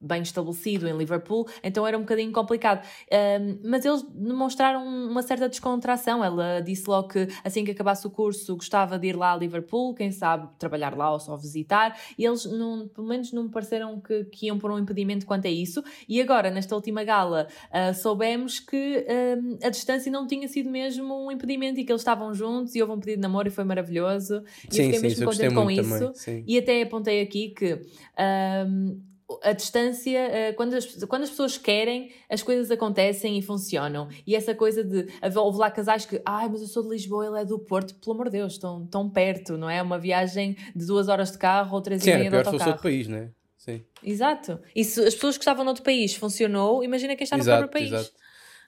bem 0.00 0.22
estabelecido 0.22 0.86
em 0.86 0.96
Liverpool, 0.96 1.48
então 1.62 1.86
era 1.86 1.96
um 1.96 2.02
bocadinho 2.02 2.32
complicado. 2.32 2.84
Um, 3.10 3.58
mas 3.64 3.84
eles 3.84 4.02
demonstraram 4.02 4.84
uma 4.84 5.22
certa 5.22 5.48
descontração. 5.48 6.22
Ela 6.22 6.60
disse 6.60 6.88
logo 6.88 7.08
que 7.08 7.28
assim 7.42 7.64
que 7.64 7.70
acabasse 7.70 8.06
o 8.06 8.10
curso 8.10 8.54
gostava 8.56 8.98
de 8.98 9.08
ir 9.08 9.16
lá 9.16 9.32
a 9.32 9.36
Liverpool, 9.36 9.94
quem 9.94 10.10
sabe 10.10 10.48
trabalhar 10.58 10.96
lá 10.96 11.12
ou 11.12 11.20
só 11.20 11.36
visitar, 11.36 11.98
e 12.18 12.24
eles 12.24 12.44
não, 12.44 12.88
pelo 12.88 13.06
menos 13.06 13.32
não 13.32 13.44
me 13.44 13.48
pareceram 13.48 14.00
que, 14.00 14.24
que 14.24 14.46
iam 14.46 14.58
pôr 14.58 14.70
um 14.72 14.78
impedimento 14.78 15.24
quanto 15.24 15.46
a 15.46 15.50
isso. 15.50 15.82
E 16.08 16.20
agora, 16.20 16.50
nesta 16.50 16.74
última 16.74 17.04
gala, 17.04 17.46
uh, 17.70 17.94
soubemos 17.94 18.60
que 18.60 19.06
um, 19.38 19.58
a 19.66 19.70
distância 19.70 20.10
não 20.10 20.26
tinha 20.26 20.48
sido 20.48 20.68
mesmo 20.68 21.26
um 21.26 21.30
impedimento 21.30 21.80
e 21.80 21.84
que 21.84 21.92
eles 21.92 22.02
estavam 22.02 22.34
juntos 22.34 22.74
e 22.74 22.82
houve 22.82 22.94
um 22.94 22.98
pedido 22.98 23.16
de 23.16 23.22
namoro 23.22 23.48
e 23.48 23.50
foi 23.50 23.64
maravilhoso. 23.64 24.42
E 24.70 24.74
sim, 24.74 24.82
eu 24.82 24.86
fiquei 24.86 24.94
sim, 24.94 25.06
mesmo 25.06 25.26
contente 25.26 25.54
com 25.54 25.70
isso. 25.70 26.12
Também, 26.24 26.44
e 26.46 26.58
até 26.58 26.82
apontei 26.82 27.22
aqui 27.22 27.50
que. 27.50 27.80
Um, 28.66 29.11
a 29.42 29.52
distância, 29.52 30.18
eh, 30.18 30.52
quando 30.52 30.74
as, 30.74 30.86
quando 31.04 31.22
as 31.22 31.30
pessoas 31.30 31.56
querem, 31.56 32.12
as 32.28 32.42
coisas 32.42 32.70
acontecem 32.70 33.38
e 33.38 33.42
funcionam. 33.42 34.08
E 34.26 34.34
essa 34.34 34.54
coisa 34.54 34.82
de. 34.82 35.06
Houve 35.36 35.58
lá 35.58 35.70
casais 35.70 36.04
que. 36.04 36.20
Ai, 36.24 36.48
mas 36.48 36.60
eu 36.60 36.66
sou 36.66 36.82
de 36.82 36.88
Lisboa, 36.88 37.26
ele 37.26 37.40
é 37.40 37.44
do 37.44 37.58
Porto. 37.58 37.94
Pelo 37.94 38.14
amor 38.14 38.26
de 38.26 38.38
Deus, 38.38 38.54
estão 38.54 38.86
tão 38.86 39.08
perto, 39.08 39.56
não 39.56 39.68
é? 39.68 39.80
Uma 39.82 39.98
viagem 39.98 40.56
de 40.74 40.86
duas 40.86 41.08
horas 41.08 41.32
de 41.32 41.38
carro 41.38 41.74
ou 41.74 41.82
três 41.82 42.02
Sim, 42.02 42.10
e 42.10 42.14
meia 42.14 42.30
de 42.30 42.36
autocarro. 42.36 42.58
Sim, 42.62 42.68
outro 42.68 42.82
país, 42.82 43.08
não 43.08 43.18
é? 43.18 43.30
Sim. 43.56 43.84
Exato. 44.02 44.60
E 44.74 44.84
se 44.84 45.00
as 45.00 45.14
pessoas 45.14 45.36
que 45.36 45.42
estavam 45.42 45.64
noutro 45.64 45.84
país 45.84 46.14
funcionou, 46.14 46.82
imagina 46.82 47.14
quem 47.14 47.24
está 47.24 47.36
no 47.36 47.42
exato, 47.42 47.58
próprio 47.60 47.80
país. 47.80 47.92
Exato. 47.92 48.16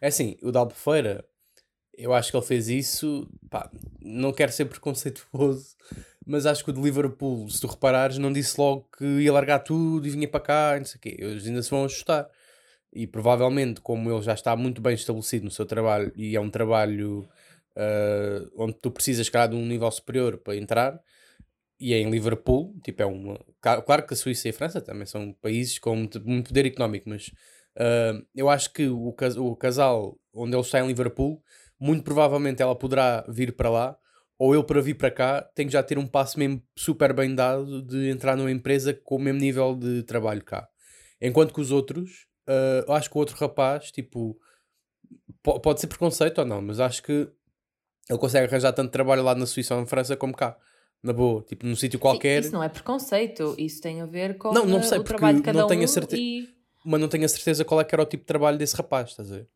É 0.00 0.06
assim, 0.06 0.36
o 0.42 0.52
da 0.52 0.60
Albufeira, 0.60 1.24
eu 1.96 2.12
acho 2.12 2.30
que 2.30 2.36
ele 2.36 2.46
fez 2.46 2.68
isso. 2.68 3.28
Pá, 3.50 3.70
não 4.00 4.32
quero 4.32 4.52
ser 4.52 4.66
preconceituoso 4.66 5.74
mas 6.26 6.46
acho 6.46 6.64
que 6.64 6.70
o 6.70 6.72
de 6.72 6.80
Liverpool, 6.80 7.48
se 7.50 7.60
tu 7.60 7.66
reparares, 7.66 8.18
não 8.18 8.32
disse 8.32 8.58
logo 8.60 8.88
que 8.96 9.04
ia 9.04 9.32
largar 9.32 9.60
tudo 9.60 10.06
e 10.06 10.10
vinha 10.10 10.28
para 10.28 10.40
cá, 10.40 10.76
não 10.78 10.84
sei 10.84 10.98
o 10.98 11.00
quê. 11.00 11.16
Eles 11.18 11.46
ainda 11.46 11.62
se 11.62 11.70
vão 11.70 11.84
ajustar. 11.84 12.28
E 12.92 13.06
provavelmente, 13.06 13.80
como 13.80 14.10
ele 14.10 14.22
já 14.22 14.34
está 14.34 14.56
muito 14.56 14.80
bem 14.80 14.94
estabelecido 14.94 15.44
no 15.44 15.50
seu 15.50 15.66
trabalho 15.66 16.12
e 16.16 16.36
é 16.36 16.40
um 16.40 16.50
trabalho 16.50 17.28
uh, 17.76 18.50
onde 18.56 18.74
tu 18.74 18.90
precisas, 18.90 19.28
claro, 19.28 19.52
de 19.52 19.56
um 19.56 19.66
nível 19.66 19.90
superior 19.90 20.38
para 20.38 20.56
entrar, 20.56 21.00
e 21.78 21.92
é 21.92 21.98
em 21.98 22.10
Liverpool, 22.10 22.74
tipo, 22.84 23.02
é 23.02 23.06
uma. 23.06 23.38
Claro 23.60 24.06
que 24.06 24.14
a 24.14 24.16
Suíça 24.16 24.48
e 24.48 24.50
a 24.50 24.54
França 24.54 24.80
também 24.80 25.06
são 25.06 25.32
países 25.34 25.78
com 25.78 25.96
muito, 25.96 26.24
muito 26.24 26.48
poder 26.48 26.66
económico, 26.66 27.08
mas 27.08 27.28
uh, 27.76 28.24
eu 28.34 28.48
acho 28.48 28.72
que 28.72 28.86
o, 28.86 29.08
o 29.08 29.56
casal 29.56 30.16
onde 30.32 30.54
ele 30.54 30.62
está 30.62 30.80
em 30.80 30.86
Liverpool, 30.86 31.42
muito 31.78 32.04
provavelmente 32.04 32.62
ela 32.62 32.76
poderá 32.76 33.24
vir 33.28 33.54
para 33.56 33.68
lá 33.68 33.98
ou 34.38 34.54
ele 34.54 34.64
para 34.64 34.80
vir 34.80 34.94
para 34.94 35.10
cá 35.10 35.42
tem 35.42 35.66
que 35.66 35.72
já 35.72 35.82
ter 35.82 35.98
um 35.98 36.06
passo 36.06 36.38
mesmo 36.38 36.62
super 36.76 37.12
bem 37.12 37.34
dado 37.34 37.82
de 37.82 38.08
entrar 38.08 38.36
numa 38.36 38.50
empresa 38.50 38.92
com 38.92 39.16
o 39.16 39.18
mesmo 39.18 39.40
nível 39.40 39.74
de 39.76 40.02
trabalho 40.02 40.42
cá. 40.42 40.68
Enquanto 41.20 41.54
que 41.54 41.60
os 41.60 41.70
outros, 41.70 42.26
uh, 42.48 42.92
acho 42.92 43.08
que 43.08 43.16
o 43.16 43.20
outro 43.20 43.36
rapaz, 43.36 43.90
tipo, 43.90 44.38
pode 45.42 45.80
ser 45.80 45.86
preconceito 45.86 46.38
ou 46.38 46.44
não, 46.44 46.60
mas 46.60 46.80
acho 46.80 47.02
que 47.02 47.28
ele 48.10 48.18
consegue 48.18 48.46
arranjar 48.46 48.72
tanto 48.72 48.90
trabalho 48.90 49.22
lá 49.22 49.34
na 49.34 49.46
Suíça 49.46 49.74
ou 49.74 49.80
na 49.80 49.86
França 49.86 50.16
como 50.16 50.34
cá. 50.34 50.56
Na 51.02 51.12
boa, 51.12 51.42
tipo, 51.42 51.66
num 51.66 51.76
sítio 51.76 51.98
qualquer. 51.98 52.42
Sim, 52.42 52.48
isso 52.48 52.56
não 52.56 52.62
é 52.62 52.68
preconceito, 52.68 53.54
isso 53.58 53.80
tem 53.80 54.00
a 54.00 54.06
ver 54.06 54.38
com 54.38 54.52
não, 54.52 54.64
não 54.64 54.82
sei, 54.82 54.98
o 54.98 55.04
trabalho 55.04 55.36
de 55.36 55.42
cada 55.42 55.60
não 55.60 55.66
tenho 55.68 55.82
um. 55.82 55.84
A 55.84 55.88
certe... 55.88 56.16
E... 56.16 56.48
Mas 56.82 57.00
não 57.00 57.08
tenho 57.08 57.24
a 57.24 57.28
certeza 57.28 57.64
qual 57.64 57.80
é 57.80 57.84
que 57.84 57.94
era 57.94 58.02
o 58.02 58.06
tipo 58.06 58.22
de 58.22 58.26
trabalho 58.26 58.56
desse 58.56 58.74
rapaz, 58.74 59.10
estás 59.10 59.30
a 59.30 59.36
ver? 59.36 59.48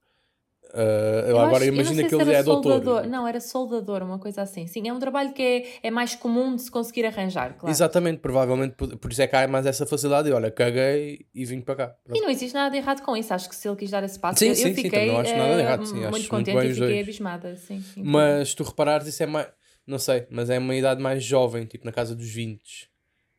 Uh, 0.74 1.30
eu 1.30 1.40
agora 1.40 1.64
imagina 1.64 2.04
que 2.04 2.14
ele 2.14 2.32
é 2.32 2.42
soldador. 2.42 2.80
doutor. 2.80 3.06
Não, 3.08 3.26
era 3.26 3.40
soldador, 3.40 4.02
uma 4.02 4.18
coisa 4.18 4.42
assim. 4.42 4.66
Sim, 4.66 4.86
é 4.86 4.92
um 4.92 4.98
trabalho 4.98 5.32
que 5.32 5.42
é, 5.42 5.88
é 5.88 5.90
mais 5.90 6.14
comum 6.14 6.54
de 6.54 6.62
se 6.62 6.70
conseguir 6.70 7.06
arranjar, 7.06 7.54
claro. 7.54 7.70
Exatamente, 7.70 8.18
provavelmente 8.18 8.74
por, 8.74 8.96
por 8.98 9.10
isso 9.10 9.22
é 9.22 9.26
que 9.26 9.34
há 9.34 9.48
mais 9.48 9.64
essa 9.64 9.86
facilidade. 9.86 10.28
E 10.28 10.32
olha, 10.32 10.50
caguei 10.50 11.26
e 11.34 11.44
vim 11.44 11.60
para 11.60 11.74
cá. 11.74 11.86
Pronto. 12.04 12.18
E 12.18 12.20
não 12.20 12.30
existe 12.30 12.54
nada 12.54 12.70
de 12.70 12.76
errado 12.76 13.02
com 13.02 13.16
isso. 13.16 13.32
Acho 13.32 13.48
que 13.48 13.56
se 13.56 13.66
ele 13.66 13.76
quis 13.76 13.90
dar 13.90 14.04
esse 14.04 14.18
passo, 14.18 14.38
sim, 14.38 14.48
eu, 14.48 14.54
sim, 14.54 14.68
eu 14.68 14.74
fiquei 14.74 15.06
sim, 15.06 15.12
não 15.12 15.20
acho 15.20 15.36
nada 15.36 15.54
de 15.54 15.60
errado, 15.60 15.86
sim, 15.86 15.94
muito 15.94 16.16
acho 16.16 16.28
contente 16.28 16.54
muito 16.54 16.70
e 16.70 16.74
fiquei 16.74 17.00
abismada. 17.00 17.56
Sim, 17.56 17.80
sim, 17.80 18.02
mas 18.02 18.54
tu 18.54 18.62
reparares, 18.62 19.06
isso 19.06 19.22
é 19.22 19.26
mais. 19.26 19.48
Não 19.86 19.98
sei, 19.98 20.26
mas 20.30 20.50
é 20.50 20.58
uma 20.58 20.76
idade 20.76 21.00
mais 21.00 21.24
jovem, 21.24 21.64
tipo 21.64 21.86
na 21.86 21.92
casa 21.92 22.14
dos 22.14 22.28
20. 22.28 22.90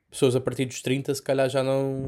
Pessoas 0.09 0.35
a 0.35 0.41
partir 0.41 0.65
dos 0.65 0.81
30, 0.81 1.13
se 1.13 1.21
calhar 1.21 1.47
já 1.47 1.61
não 1.61 2.07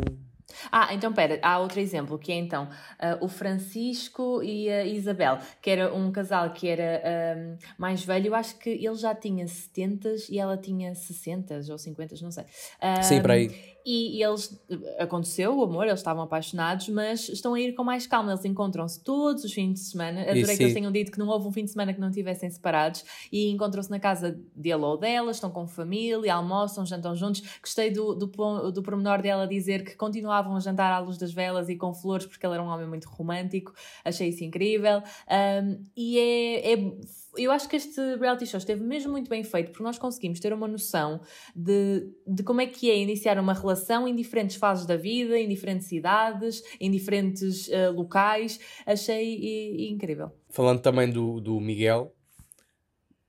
Ah, 0.72 0.94
então 0.94 1.12
pera, 1.14 1.40
há 1.42 1.60
outro 1.60 1.80
exemplo, 1.80 2.18
que 2.18 2.32
é 2.32 2.36
então 2.36 2.66
uh, 2.66 3.24
o 3.24 3.28
Francisco 3.28 4.42
e 4.44 4.70
a 4.70 4.86
Isabel, 4.86 5.40
que 5.62 5.70
era 5.70 5.94
um 5.94 6.12
casal 6.12 6.52
que 6.52 6.68
era 6.68 7.02
um, 7.38 7.58
mais 7.78 8.04
velho, 8.04 8.28
eu 8.28 8.36
acho 8.36 8.58
que 8.58 8.70
ele 8.70 8.96
já 8.96 9.14
tinha 9.16 9.48
70 9.48 10.10
e 10.30 10.40
ela 10.40 10.58
tinha 10.58 10.94
60 10.94 11.62
ou 11.70 11.78
50, 11.78 12.16
não 12.22 12.32
sei. 12.32 12.46
Um, 12.82 13.04
Sim, 13.04 13.22
para 13.22 13.34
aí. 13.34 13.71
E, 13.86 14.24
eles, 14.24 14.62
aconteceu 15.00 15.58
o 15.58 15.64
amor, 15.64 15.88
eles 15.88 16.00
estavam 16.00 16.24
apaixonados, 16.24 16.90
mas 16.90 17.30
estão 17.30 17.54
a 17.54 17.60
ir 17.60 17.74
com 17.74 17.84
mais 17.84 18.06
calma, 18.06 18.32
eles 18.32 18.46
encontram-se 18.46 19.04
todos 19.04 19.44
os 19.44 19.52
fins 19.52 19.74
de 19.74 19.80
semana. 19.80 20.22
Adorei 20.22 20.42
Isso, 20.42 20.58
que 20.58 20.64
eles 20.64 20.74
tenham 20.74 20.92
dito 20.92 21.12
que 21.12 21.20
não 21.20 21.28
houve 21.28 21.48
um 21.48 21.52
fim 21.52 21.66
de 21.66 21.72
semana 21.72 21.94
que 21.94 22.00
não 22.00 22.10
estivessem 22.10 22.50
separados 22.50 23.04
e 23.32 23.50
encontram-se 23.50 23.90
na 23.90 24.00
casa 24.00 24.40
dele 24.56 24.84
ou 24.84 24.98
dela, 24.98 25.32
estão 25.32 25.50
com 25.50 25.68
família, 25.68 26.34
almoçam, 26.34 26.86
jantam 26.86 27.16
juntos. 27.16 27.42
Gostei 27.62 27.92
do, 27.92 28.14
do, 28.14 28.72
do 28.72 28.84
pormenor 28.84 29.22
dela 29.22 29.48
dizer 29.48 29.84
que 29.84 29.96
continuavam 29.96 30.56
a 30.56 30.60
jantar 30.60 30.92
à 30.92 31.00
luz 31.00 31.18
das 31.18 31.34
velas 31.34 31.70
e 31.70 31.76
com 31.76 31.94
flores, 31.94 32.26
porque 32.26 32.46
ele 32.46 32.54
era 32.54 32.64
um 32.64 32.68
homem 32.68 32.88
muito 32.88 33.10
romântico, 33.10 33.74
achei 34.06 34.30
isso 34.30 34.44
incrível. 34.44 35.02
Um, 35.30 35.84
e 35.96 36.20
é, 36.20 36.74
é 36.74 36.92
eu 37.38 37.52
acho 37.52 37.68
que 37.70 37.76
este 37.76 38.00
reality 38.16 38.46
show 38.46 38.58
esteve 38.58 38.84
mesmo 38.84 39.12
muito 39.12 39.30
bem 39.30 39.44
feito 39.44 39.72
porque 39.72 39.84
nós 39.84 39.98
conseguimos 39.98 40.40
ter 40.40 40.52
uma 40.52 40.68
noção 40.68 41.22
de, 41.56 42.10
de 42.28 42.44
como 42.44 42.62
é 42.62 42.68
que 42.68 42.90
é 42.90 42.98
iniciar 42.98 43.40
uma 43.40 43.54
relação 43.54 44.08
em 44.08 44.16
diferentes 44.16 44.58
fases 44.58 44.86
da 44.86 44.98
vida, 44.98 45.38
em 45.38 45.48
diferentes 45.48 45.88
cidades, 45.88 46.62
em 46.80 46.92
diferentes 46.92 47.68
uh, 47.70 47.92
locais. 47.94 48.60
Achei 48.86 49.36
e, 49.36 49.86
e 49.86 49.92
incrível. 49.92 50.32
Falando 50.50 50.82
também 50.82 51.10
do, 51.10 51.40
do 51.40 51.60
Miguel, 51.60 52.14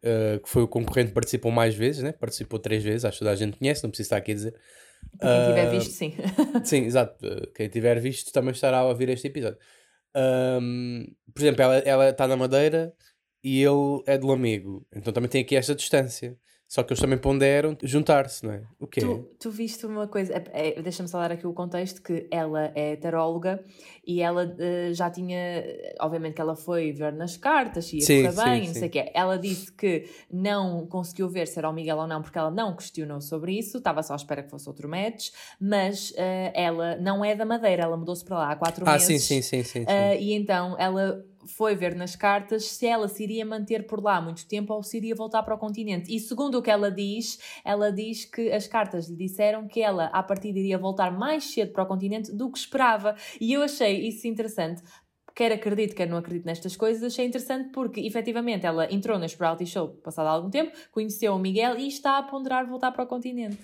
uh, 0.02 0.40
que 0.40 0.48
foi 0.48 0.62
o 0.62 0.68
concorrente 0.68 1.08
que 1.08 1.14
participou 1.14 1.52
mais 1.52 1.74
vezes, 1.74 2.02
né? 2.02 2.12
participou 2.12 2.58
três 2.58 2.82
vezes, 2.82 3.04
acho 3.04 3.18
que 3.18 3.24
toda 3.24 3.30
a 3.30 3.36
gente 3.36 3.56
conhece, 3.56 3.82
não 3.84 3.90
precisa 3.90 4.06
estar 4.06 4.16
aqui 4.16 4.32
a 4.32 4.34
dizer. 4.34 4.54
Quem 5.20 5.46
tiver 5.46 5.70
visto, 5.70 5.90
sim. 5.90 6.14
sim, 6.64 6.84
exato. 6.84 7.26
Quem 7.54 7.68
tiver 7.68 8.00
visto 8.00 8.32
também 8.32 8.52
estará 8.52 8.78
a 8.78 8.84
ouvir 8.84 9.08
este 9.08 9.28
episódio. 9.28 9.58
Um, 10.14 11.06
por 11.32 11.42
exemplo, 11.42 11.62
ela 11.62 12.10
está 12.10 12.26
na 12.28 12.36
Madeira 12.36 12.94
e 13.42 13.62
ele 13.62 14.02
é 14.06 14.16
do 14.16 14.30
amigo. 14.30 14.86
Então 14.94 15.12
também 15.12 15.28
tem 15.28 15.42
aqui 15.42 15.56
esta 15.56 15.74
distância. 15.74 16.36
Só 16.72 16.82
que 16.82 16.90
eles 16.90 17.02
também 17.02 17.18
ponderam 17.18 17.76
juntar-se, 17.82 18.46
não 18.46 18.54
é? 18.54 18.62
O 18.80 18.86
quê? 18.86 19.02
Tu, 19.02 19.28
tu 19.38 19.50
viste 19.50 19.84
uma 19.84 20.08
coisa, 20.08 20.32
é, 20.32 20.78
é, 20.78 20.80
deixa-me 20.80 21.10
dar 21.10 21.30
aqui 21.30 21.46
o 21.46 21.52
contexto, 21.52 22.00
que 22.00 22.26
ela 22.30 22.72
é 22.74 22.96
taróloga 22.96 23.62
e 24.06 24.22
ela 24.22 24.46
uh, 24.46 24.94
já 24.94 25.10
tinha, 25.10 25.62
obviamente 26.00 26.32
que 26.32 26.40
ela 26.40 26.56
foi 26.56 26.90
ver 26.90 27.12
nas 27.12 27.36
cartas 27.36 27.84
se 27.84 27.96
ia 27.98 28.00
sim, 28.00 28.22
correr 28.22 28.44
bem, 28.44 28.62
sim, 28.62 28.68
não 28.68 28.74
sei 28.74 28.88
o 28.88 28.90
quê. 28.90 29.10
Ela 29.12 29.36
disse 29.36 29.70
que 29.70 30.08
não 30.32 30.86
conseguiu 30.86 31.28
ver 31.28 31.46
se 31.46 31.58
era 31.58 31.68
o 31.68 31.74
Miguel 31.74 31.98
ou 31.98 32.06
não, 32.06 32.22
porque 32.22 32.38
ela 32.38 32.50
não 32.50 32.74
questionou 32.74 33.20
sobre 33.20 33.52
isso, 33.52 33.76
estava 33.76 34.02
só 34.02 34.14
à 34.14 34.16
espera 34.16 34.42
que 34.42 34.48
fosse 34.48 34.66
outro 34.66 34.88
match, 34.88 35.28
mas 35.60 36.12
uh, 36.12 36.52
ela 36.54 36.96
não 36.96 37.22
é 37.22 37.36
da 37.36 37.44
Madeira, 37.44 37.82
ela 37.82 37.98
mudou-se 37.98 38.24
para 38.24 38.38
lá 38.38 38.50
há 38.50 38.56
quatro 38.56 38.88
ah, 38.88 38.92
meses. 38.92 39.08
Ah, 39.08 39.08
sim, 39.08 39.18
sim, 39.18 39.42
sim. 39.42 39.62
sim, 39.62 39.80
sim. 39.80 39.84
Uh, 39.84 40.18
e 40.18 40.32
então 40.32 40.74
ela 40.78 41.22
foi 41.46 41.74
ver 41.74 41.94
nas 41.94 42.16
cartas 42.16 42.64
se 42.64 42.86
ela 42.86 43.08
se 43.08 43.22
iria 43.22 43.44
manter 43.44 43.86
por 43.86 44.02
lá 44.02 44.20
muito 44.20 44.46
tempo 44.46 44.72
ou 44.72 44.82
se 44.82 44.96
iria 44.96 45.14
voltar 45.14 45.42
para 45.42 45.54
o 45.54 45.58
continente. 45.58 46.14
E 46.14 46.20
segundo 46.20 46.58
o 46.58 46.62
que 46.62 46.70
ela 46.70 46.90
diz, 46.90 47.38
ela 47.64 47.90
diz 47.90 48.24
que 48.24 48.50
as 48.52 48.66
cartas 48.66 49.08
lhe 49.08 49.16
disseram 49.16 49.66
que 49.66 49.80
ela, 49.80 50.06
a 50.06 50.22
partir 50.22 50.48
iria 50.48 50.78
voltar 50.78 51.10
mais 51.10 51.44
cedo 51.44 51.72
para 51.72 51.84
o 51.84 51.86
continente 51.86 52.32
do 52.32 52.50
que 52.50 52.58
esperava. 52.58 53.16
E 53.40 53.52
eu 53.52 53.62
achei 53.62 54.06
isso 54.06 54.26
interessante. 54.26 54.82
Quer 55.34 55.52
acredito, 55.52 55.94
quer 55.94 56.06
não 56.06 56.18
acredito 56.18 56.44
nestas 56.44 56.76
coisas, 56.76 57.02
achei 57.02 57.24
interessante 57.24 57.70
porque 57.72 58.00
efetivamente 58.00 58.66
ela 58.66 58.92
entrou 58.92 59.18
neste 59.18 59.38
reality 59.38 59.64
show 59.64 59.88
passado 59.88 60.26
algum 60.26 60.50
tempo, 60.50 60.72
conheceu 60.90 61.34
o 61.34 61.38
Miguel 61.38 61.78
e 61.78 61.88
está 61.88 62.18
a 62.18 62.22
ponderar 62.22 62.66
voltar 62.66 62.92
para 62.92 63.04
o 63.04 63.06
continente. 63.06 63.58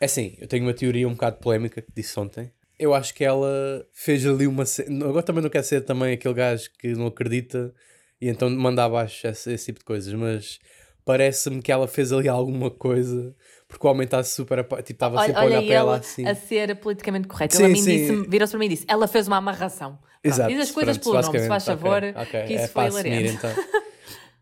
É 0.00 0.04
assim, 0.04 0.36
eu 0.38 0.46
tenho 0.46 0.64
uma 0.64 0.74
teoria 0.74 1.08
um 1.08 1.12
bocado 1.12 1.38
polémica 1.38 1.80
que 1.80 1.90
disse 1.94 2.18
ontem, 2.20 2.52
eu 2.78 2.94
acho 2.94 3.14
que 3.14 3.24
ela 3.24 3.86
fez 3.92 4.26
ali 4.26 4.46
uma. 4.46 4.64
Agora 5.02 5.22
também 5.22 5.42
não 5.42 5.50
quer 5.50 5.62
ser 5.62 5.82
também 5.82 6.14
aquele 6.14 6.34
gajo 6.34 6.70
que 6.78 6.88
não 6.94 7.06
acredita 7.06 7.72
e 8.20 8.28
então 8.28 8.48
manda 8.50 8.84
abaixo 8.84 9.26
esse, 9.26 9.52
esse 9.52 9.66
tipo 9.66 9.80
de 9.80 9.84
coisas, 9.84 10.12
mas 10.12 10.58
parece-me 11.04 11.60
que 11.60 11.70
ela 11.70 11.86
fez 11.86 12.12
ali 12.12 12.28
alguma 12.28 12.70
coisa 12.70 13.34
porque 13.68 13.86
o 13.86 13.90
homem 13.90 14.04
está 14.04 14.22
super. 14.22 14.62
Tipo, 14.62 14.92
estava 14.92 15.24
sempre 15.24 15.40
a 15.40 15.44
olhar 15.44 15.62
para 15.62 15.74
ela 15.74 15.96
assim. 15.96 16.26
A 16.26 16.34
ser 16.34 16.76
politicamente 16.76 17.28
correto. 17.28 17.56
Sim, 17.56 17.72
disse, 17.72 18.26
virou-se 18.28 18.52
para 18.52 18.58
mim 18.58 18.66
e 18.66 18.68
disse: 18.70 18.84
ela 18.88 19.08
fez 19.08 19.26
uma 19.26 19.36
amarração. 19.36 19.98
Exato. 20.22 20.50
Diz 20.50 20.60
as 20.60 20.70
coisas 20.70 20.96
pronto, 20.96 21.12
pelo 21.12 21.26
nome, 21.26 21.38
se 21.40 21.48
faz 21.48 21.64
favor, 21.64 22.02
okay, 22.02 22.22
okay. 22.22 22.42
que 22.44 22.54
isso 22.54 22.64
é 22.64 22.68
foi 22.68 22.86
hilariante. 22.86 23.34
Então. 23.34 23.50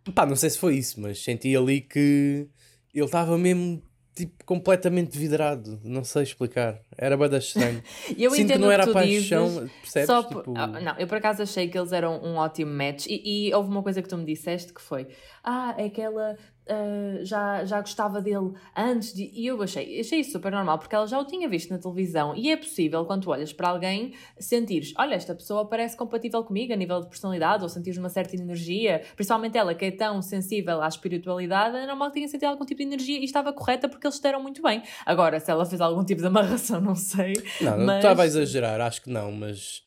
Pá, 0.14 0.26
não 0.26 0.36
sei 0.36 0.50
se 0.50 0.58
foi 0.58 0.76
isso, 0.76 1.00
mas 1.00 1.22
senti 1.22 1.56
ali 1.56 1.80
que 1.80 2.48
ele 2.94 3.04
estava 3.04 3.38
mesmo 3.38 3.82
tipo, 4.14 4.44
completamente 4.44 5.18
vidrado. 5.18 5.80
Não 5.82 6.04
sei 6.04 6.24
explicar. 6.24 6.80
Era 7.02 7.16
bada 7.16 7.38
estranho. 7.38 7.82
eu 8.16 8.30
Sinto 8.30 8.42
entendo 8.42 8.52
que 8.52 8.58
não 8.58 8.70
era 8.70 8.86
que 8.86 8.92
paixão, 8.92 9.46
dizes, 9.46 9.72
percebes? 9.72 10.06
Só 10.06 10.22
tipo... 10.22 10.54
Ah, 10.56 10.68
não, 10.68 10.96
eu 10.96 11.08
por 11.08 11.18
acaso 11.18 11.42
achei 11.42 11.66
que 11.66 11.76
eles 11.76 11.90
eram 11.90 12.22
um 12.22 12.36
ótimo 12.36 12.72
match. 12.72 13.06
E, 13.08 13.48
e 13.48 13.52
houve 13.52 13.68
uma 13.70 13.82
coisa 13.82 14.00
que 14.00 14.08
tu 14.08 14.16
me 14.16 14.24
disseste 14.24 14.72
que 14.72 14.80
foi: 14.80 15.08
Ah, 15.42 15.74
é 15.76 15.88
que 15.88 16.00
ela 16.00 16.36
uh, 16.68 17.24
já, 17.24 17.64
já 17.64 17.80
gostava 17.80 18.20
dele 18.20 18.52
antes 18.76 19.12
de. 19.12 19.30
E 19.32 19.46
eu 19.46 19.60
achei, 19.62 20.00
achei 20.00 20.20
isso 20.20 20.32
super 20.32 20.52
normal, 20.52 20.78
porque 20.78 20.94
ela 20.94 21.06
já 21.06 21.18
o 21.18 21.24
tinha 21.24 21.48
visto 21.48 21.70
na 21.70 21.78
televisão. 21.78 22.34
E 22.36 22.50
é 22.50 22.56
possível, 22.56 23.04
quando 23.04 23.22
tu 23.22 23.30
olhas 23.30 23.52
para 23.52 23.68
alguém, 23.68 24.14
sentires: 24.38 24.92
olha, 24.96 25.14
esta 25.14 25.34
pessoa 25.34 25.66
parece 25.66 25.96
compatível 25.96 26.42
comigo 26.44 26.72
a 26.72 26.76
nível 26.76 27.00
de 27.00 27.08
personalidade, 27.08 27.62
ou 27.62 27.68
sentires 27.68 27.98
uma 27.98 28.08
certa 28.08 28.36
energia. 28.36 29.02
Principalmente 29.14 29.56
ela, 29.56 29.74
que 29.74 29.84
é 29.84 29.90
tão 29.90 30.22
sensível 30.22 30.80
à 30.82 30.88
espiritualidade, 30.88 31.76
é 31.76 31.86
normal 31.86 32.08
que 32.08 32.14
tenha 32.14 32.28
sentido 32.28 32.50
algum 32.50 32.64
tipo 32.64 32.78
de 32.78 32.86
energia 32.86 33.18
e 33.18 33.24
estava 33.24 33.52
correta 33.52 33.88
porque 33.88 34.06
eles 34.06 34.16
estavam 34.16 34.42
muito 34.42 34.62
bem. 34.62 34.82
Agora, 35.04 35.40
se 35.40 35.50
ela 35.50 35.64
fez 35.64 35.80
algum 35.80 36.04
tipo 36.04 36.20
de 36.20 36.26
amarração, 36.26 36.80
não 36.92 36.96
sei. 36.96 37.34
Não, 37.60 37.78
não 37.78 37.96
estava 37.96 38.22
a 38.22 38.26
exagerar, 38.26 38.80
acho 38.80 39.02
que 39.02 39.10
não, 39.10 39.32
mas. 39.32 39.82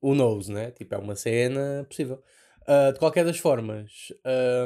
Who 0.00 0.14
knows, 0.14 0.48
né? 0.48 0.70
Tipo, 0.70 0.94
é 0.94 0.98
uma 0.98 1.16
cena 1.16 1.84
possível. 1.88 2.22
Uh, 2.62 2.92
de 2.92 2.98
qualquer 3.00 3.24
das 3.24 3.38
formas, 3.38 4.12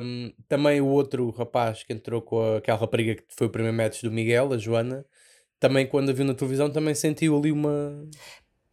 um, 0.03 0.31
também 0.47 0.83
o 0.83 0.87
outro 0.87 1.31
rapaz 1.31 1.83
que 1.83 1.95
entrou 1.95 2.21
com 2.21 2.57
aquela 2.57 2.79
rapariga 2.79 3.15
que 3.15 3.25
foi 3.31 3.47
o 3.47 3.51
primeiro 3.51 3.75
match 3.75 4.03
do 4.03 4.13
Miguel, 4.13 4.53
a 4.53 4.59
Joana, 4.59 5.07
também 5.59 5.87
quando 5.87 6.11
a 6.11 6.13
viu 6.13 6.27
na 6.27 6.35
televisão, 6.35 6.71
também 6.71 6.95
sentiu 6.95 7.37
ali 7.39 7.51
uma. 7.51 8.07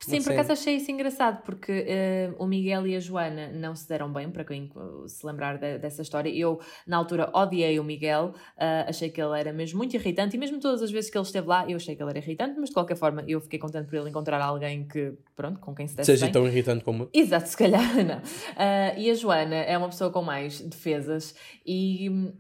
Sim, 0.06 0.22
por 0.22 0.34
acaso 0.34 0.52
achei 0.52 0.76
isso 0.76 0.92
engraçado, 0.92 1.42
porque 1.44 1.72
uh, 1.72 2.44
o 2.44 2.46
Miguel 2.46 2.88
e 2.88 2.96
a 2.96 3.00
Joana 3.00 3.52
não 3.52 3.76
se 3.76 3.88
deram 3.88 4.12
bem, 4.12 4.30
para 4.30 4.44
quem 4.44 4.72
se 5.08 5.26
lembrar 5.26 5.58
de, 5.58 5.78
dessa 5.78 6.02
história. 6.02 6.30
Eu, 6.30 6.60
na 6.86 6.98
altura, 6.98 7.30
odiei 7.34 7.80
o 7.80 7.84
Miguel, 7.84 8.34
uh, 8.58 8.90
achei 8.90 9.10
que 9.10 9.22
ele 9.22 9.40
era 9.40 9.54
mesmo 9.54 9.78
muito 9.78 9.96
irritante, 9.96 10.36
e 10.36 10.40
mesmo 10.40 10.60
todas 10.60 10.82
as 10.82 10.92
vezes 10.92 11.10
que 11.10 11.18
ele 11.18 11.26
esteve 11.26 11.48
lá, 11.48 11.70
eu 11.70 11.78
achei 11.78 11.96
que 11.96 12.04
ele 12.04 12.10
era 12.10 12.20
irritante, 12.20 12.60
mas 12.60 12.70
de 12.70 12.74
qualquer 12.74 12.96
forma, 12.96 13.24
eu 13.28 13.40
fiquei 13.42 13.60
contente 13.60 13.88
por 13.88 13.96
ele 13.96 14.10
encontrar 14.10 14.42
alguém 14.42 14.88
que, 14.88 15.14
pronto, 15.36 15.60
com 15.60 15.74
quem 15.74 15.88
se 15.88 15.96
desse 15.96 16.12
Seja 16.12 16.26
bem. 16.26 16.34
tão 16.34 16.48
irritante 16.48 16.84
como. 16.84 17.10
Exato, 17.14 17.48
se 17.48 17.58
calhar 17.58 17.96
não. 18.06 18.18
Uh, 18.18 19.00
e 19.00 19.10
a 19.10 19.14
Joana 19.14 19.56
é 19.56 19.78
uma 19.78 19.90
pessoa 19.90 20.10
com 20.10 20.22
mais 20.22 20.62
defesas, 20.62 21.36
e 21.66 22.34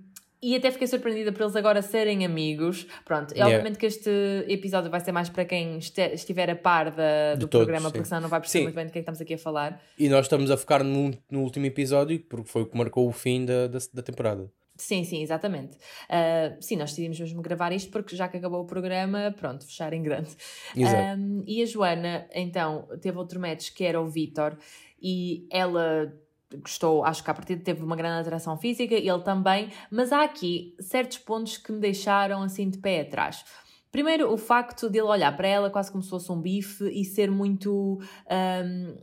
e 0.43 0.55
até 0.55 0.69
fiquei 0.69 0.87
surpreendida 0.87 1.31
por 1.31 1.41
eles 1.43 1.55
agora 1.55 1.81
serem 1.81 2.25
amigos. 2.25 2.85
Pronto, 3.05 3.31
yeah. 3.31 3.47
obviamente 3.47 3.79
que 3.79 3.85
este 3.85 4.11
episódio 4.47 4.91
vai 4.91 4.99
ser 4.99 5.13
mais 5.13 5.29
para 5.29 5.45
quem 5.45 5.77
estiver 5.77 6.49
a 6.49 6.55
par 6.55 6.91
da, 6.91 7.35
do 7.35 7.47
todos, 7.47 7.65
programa, 7.65 7.89
porque 7.89 8.05
senão 8.05 8.21
não 8.21 8.29
vai 8.29 8.41
perceber 8.41 8.59
sim. 8.59 8.63
muito 8.65 8.75
bem 8.75 8.85
do 8.85 8.91
que 8.91 8.99
é 8.99 9.01
que 9.01 9.03
estamos 9.03 9.21
aqui 9.21 9.35
a 9.35 9.37
falar. 9.37 9.81
E 9.97 10.09
nós 10.09 10.25
estamos 10.25 10.51
a 10.51 10.57
focar 10.57 10.83
no, 10.83 11.11
no 11.31 11.41
último 11.41 11.65
episódio, 11.65 12.19
porque 12.19 12.49
foi 12.49 12.63
o 12.63 12.65
que 12.65 12.77
marcou 12.77 13.07
o 13.07 13.11
fim 13.11 13.45
da, 13.45 13.67
da, 13.67 13.79
da 13.93 14.01
temporada. 14.01 14.51
Sim, 14.75 15.03
sim, 15.03 15.21
exatamente. 15.21 15.77
Uh, 16.09 16.57
sim, 16.59 16.75
nós 16.75 16.89
decidimos 16.89 17.19
mesmo 17.19 17.41
gravar 17.41 17.71
isto 17.71 17.91
porque 17.91 18.15
já 18.15 18.27
que 18.27 18.37
acabou 18.37 18.61
o 18.61 18.65
programa, 18.65 19.33
pronto, 19.37 19.65
fechar 19.65 19.93
em 19.93 20.01
grande. 20.01 20.29
Um, 20.75 21.43
e 21.45 21.61
a 21.61 21.65
Joana, 21.65 22.27
então, 22.33 22.87
teve 22.99 23.17
outro 23.17 23.39
match 23.39 23.71
que 23.71 23.83
era 23.83 24.01
o 24.01 24.07
Vitor 24.07 24.57
e 25.01 25.47
ela 25.51 26.11
gostou, 26.57 27.03
acho 27.03 27.23
que 27.23 27.29
a 27.29 27.33
partir 27.33 27.57
teve 27.57 27.83
uma 27.83 27.95
grande 27.95 28.21
atração 28.21 28.57
física, 28.57 28.93
ele 28.93 29.21
também, 29.21 29.69
mas 29.89 30.11
há 30.11 30.23
aqui 30.23 30.75
certos 30.79 31.17
pontos 31.17 31.57
que 31.57 31.71
me 31.71 31.79
deixaram 31.79 32.43
assim 32.43 32.69
de 32.69 32.77
pé 32.77 33.01
atrás. 33.01 33.45
Primeiro, 33.91 34.31
o 34.33 34.37
facto 34.37 34.89
de 34.89 34.97
ele 34.97 35.07
olhar 35.07 35.35
para 35.37 35.47
ela 35.47 35.69
quase 35.69 35.91
como 35.91 36.03
se 36.03 36.09
fosse 36.09 36.31
um 36.31 36.41
bife 36.41 36.85
e 36.85 37.05
ser 37.05 37.29
muito. 37.29 37.99
Um, 38.29 38.95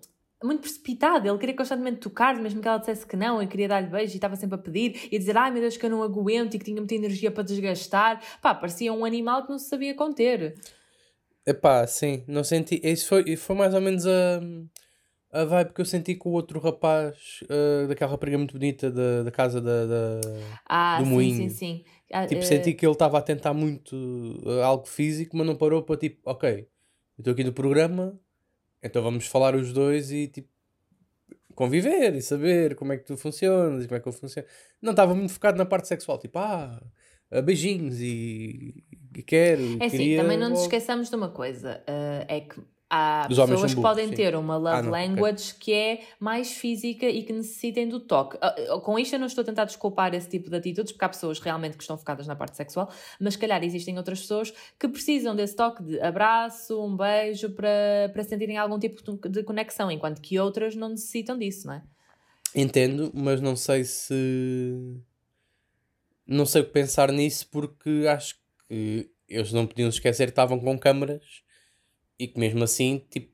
muito 0.43 0.63
precipitado, 0.63 1.29
ele 1.29 1.37
queria 1.37 1.55
constantemente 1.55 1.99
tocar, 1.99 2.35
mesmo 2.35 2.63
que 2.63 2.67
ela 2.67 2.79
dissesse 2.79 3.07
que 3.07 3.15
não, 3.15 3.43
e 3.43 3.47
queria 3.47 3.69
dar-lhe 3.69 3.89
beijo 3.89 4.15
e 4.15 4.17
estava 4.17 4.35
sempre 4.37 4.55
a 4.55 4.59
pedir 4.59 5.09
e 5.13 5.19
dizer, 5.19 5.37
ai 5.37 5.51
meu 5.51 5.61
Deus, 5.61 5.77
que 5.77 5.85
eu 5.85 5.91
não 5.91 6.03
aguento 6.03 6.55
e 6.55 6.59
que 6.59 6.65
tinha 6.65 6.79
muita 6.79 6.95
energia 6.95 7.31
para 7.31 7.43
desgastar. 7.43 8.23
Pá, 8.41 8.55
parecia 8.55 8.91
um 8.91 9.05
animal 9.05 9.43
que 9.45 9.51
não 9.51 9.59
se 9.59 9.69
sabia 9.69 9.95
conter. 9.95 10.55
Epá, 11.47 11.87
sim, 11.87 12.25
não 12.27 12.43
senti. 12.43 12.81
Isso 12.83 13.07
foi, 13.07 13.37
foi 13.37 13.55
mais 13.55 13.75
ou 13.75 13.83
menos 13.83 14.07
a. 14.07 14.41
Uh 14.43 14.80
a 15.33 15.45
vibe 15.45 15.73
que 15.73 15.81
eu 15.81 15.85
senti 15.85 16.15
com 16.17 16.31
o 16.31 16.33
outro 16.33 16.59
rapaz 16.59 17.41
uh, 17.45 17.87
daquela 17.87 18.11
rapariga 18.11 18.37
muito 18.37 18.53
bonita 18.53 18.91
da, 18.91 19.23
da 19.23 19.31
casa 19.31 19.61
da, 19.61 19.87
da 19.87 20.21
ah, 20.67 20.99
do 20.99 21.05
sim, 21.05 21.11
moinho. 21.11 21.37
Sim, 21.37 21.49
sim, 21.49 21.85
ah, 22.13 22.27
tipo, 22.27 22.43
uh... 22.43 22.45
senti 22.45 22.75
que 22.75 22.85
ele 22.85 22.93
estava 22.93 23.19
a 23.19 23.23
tentar 23.23 23.55
muito 23.55 23.95
uh, 24.45 24.63
algo 24.63 24.87
físico, 24.87 25.37
mas 25.37 25.47
não 25.47 25.55
parou 25.55 25.83
para 25.83 25.97
tipo, 25.97 26.19
ok, 26.25 26.51
eu 26.51 26.67
estou 27.21 27.33
aqui 27.33 27.45
no 27.45 27.53
programa, 27.53 28.19
então 28.83 29.03
vamos 29.03 29.27
falar 29.27 29.55
os 29.55 29.73
dois 29.73 30.11
e 30.11 30.27
tipo 30.27 30.49
conviver 31.55 32.15
e 32.15 32.23
saber 32.23 32.75
como 32.75 32.93
é 32.93 32.97
que 32.97 33.05
tu 33.05 33.17
funcionas 33.17 33.85
e 33.85 33.87
como 33.87 33.99
é 33.99 34.01
que 34.01 34.09
eu 34.09 34.13
funciono. 34.13 34.49
Não 34.83 34.93
estava 34.93 35.15
muito 35.15 35.33
focado 35.33 35.59
na 35.59 35.67
parte 35.67 35.87
sexual, 35.87 36.19
tipo, 36.19 36.39
ah, 36.39 36.81
beijinhos 37.45 38.01
e, 38.01 38.83
e 39.17 39.23
quero. 39.23 39.63
É 39.81 39.87
assim, 39.87 40.17
também 40.17 40.39
não 40.39 40.51
nos 40.51 40.63
esqueçamos 40.63 41.09
de 41.09 41.15
uma 41.15 41.29
coisa, 41.29 41.85
é 42.27 42.41
que 42.41 42.61
há 42.91 43.29
Os 43.31 43.39
homens 43.39 43.55
pessoas 43.55 43.75
que 43.75 43.81
podem 43.81 44.09
sim. 44.09 44.15
ter 44.15 44.35
uma 44.35 44.57
love 44.57 44.89
Ah, 44.89 44.91
language 44.91 45.55
que 45.55 45.73
é 45.73 46.01
mais 46.19 46.53
física 46.53 47.07
e 47.09 47.23
que 47.23 47.33
necessitem 47.33 47.89
do 47.89 48.01
toque. 48.01 48.37
Ah, 48.43 48.55
ah, 48.75 48.81
Com 48.81 48.99
isto 48.99 49.13
eu 49.15 49.19
não 49.21 49.27
estou 49.29 49.43
a 49.43 49.45
tentar 49.45 49.65
desculpar 49.65 50.13
esse 50.15 50.29
tipo 50.29 50.51
de 50.51 50.57
atitudes, 50.57 50.91
porque 50.93 51.05
há 51.05 51.09
pessoas 51.09 51.39
realmente 51.39 51.77
que 51.77 51.83
estão 51.85 51.97
focadas 51.97 52.27
na 52.27 52.35
parte 52.35 52.57
sexual, 52.57 52.91
mas 53.21 53.35
se 53.35 53.39
calhar 53.39 53.63
existem 53.63 53.97
outras 53.97 54.21
pessoas 54.21 54.53
que 54.79 54.89
precisam 54.89 55.35
desse 55.37 55.55
toque 55.55 55.83
de 55.83 56.01
abraço, 56.01 56.85
um 56.85 56.97
beijo, 56.97 57.51
para, 57.51 58.11
para 58.13 58.25
sentirem 58.25 58.59
algum 58.59 58.79
tipo 58.79 59.03
de- 59.17 59.29
de 59.29 59.43
conexão, 59.45 59.91
enquanto 59.91 60.21
que 60.21 60.39
outras 60.39 60.75
não 60.75 60.89
necessitam 60.89 61.39
disso, 61.39 61.69
não 61.69 61.75
é? 61.75 61.83
Entendo, 62.55 63.13
mas 63.15 63.41
não 63.41 63.55
sei 63.55 63.85
se. 63.85 64.97
Não 66.27 66.47
sei 66.47 66.63
o 66.63 66.65
que 66.65 66.71
pensar 66.73 67.11
nisso 67.13 67.49
porque 67.51 68.07
acho 68.09 68.37
que 68.69 69.11
eles 69.29 69.53
não 69.53 69.67
podiam 69.67 69.89
esquecer 69.89 70.27
que 70.27 70.31
estavam 70.33 70.59
com 70.59 70.79
câmaras 70.79 71.43
e 72.21 72.29
que 72.29 72.39
mesmo 72.39 72.63
assim, 72.63 73.03
tipo, 73.11 73.33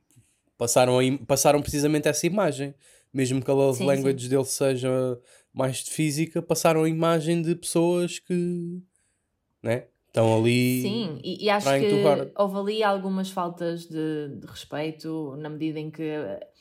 passaram, 0.57 0.99
a 0.99 1.05
im- 1.05 1.17
passaram 1.19 1.61
precisamente 1.61 2.09
essa 2.09 2.27
imagem. 2.27 2.75
Mesmo 3.13 3.43
que 3.43 3.51
a 3.51 3.55
love 3.55 3.79
Sim, 3.79 3.85
sim. 3.85 3.87
language 3.87 4.29
dele 4.29 4.45
seja 4.45 5.19
mais 5.53 5.79
de 5.79 5.91
física, 5.91 6.41
passaram 6.43 6.85
a 6.85 6.89
imagem 6.89 7.43
de 7.43 7.55
pessoas 7.55 8.19
que. 8.19 8.81
né? 9.63 9.87
Estão 10.09 10.35
ali. 10.39 10.81
Sim, 10.83 11.21
e, 11.23 11.45
e 11.45 11.51
acho 11.51 11.67
que 11.79 12.33
houve 12.37 12.57
ali 12.59 12.83
algumas 12.83 13.29
faltas 13.31 13.87
de, 13.87 14.29
de 14.41 14.47
respeito, 14.47 15.37
na 15.37 15.49
medida 15.51 15.79
em 15.79 15.91
que 15.91 16.03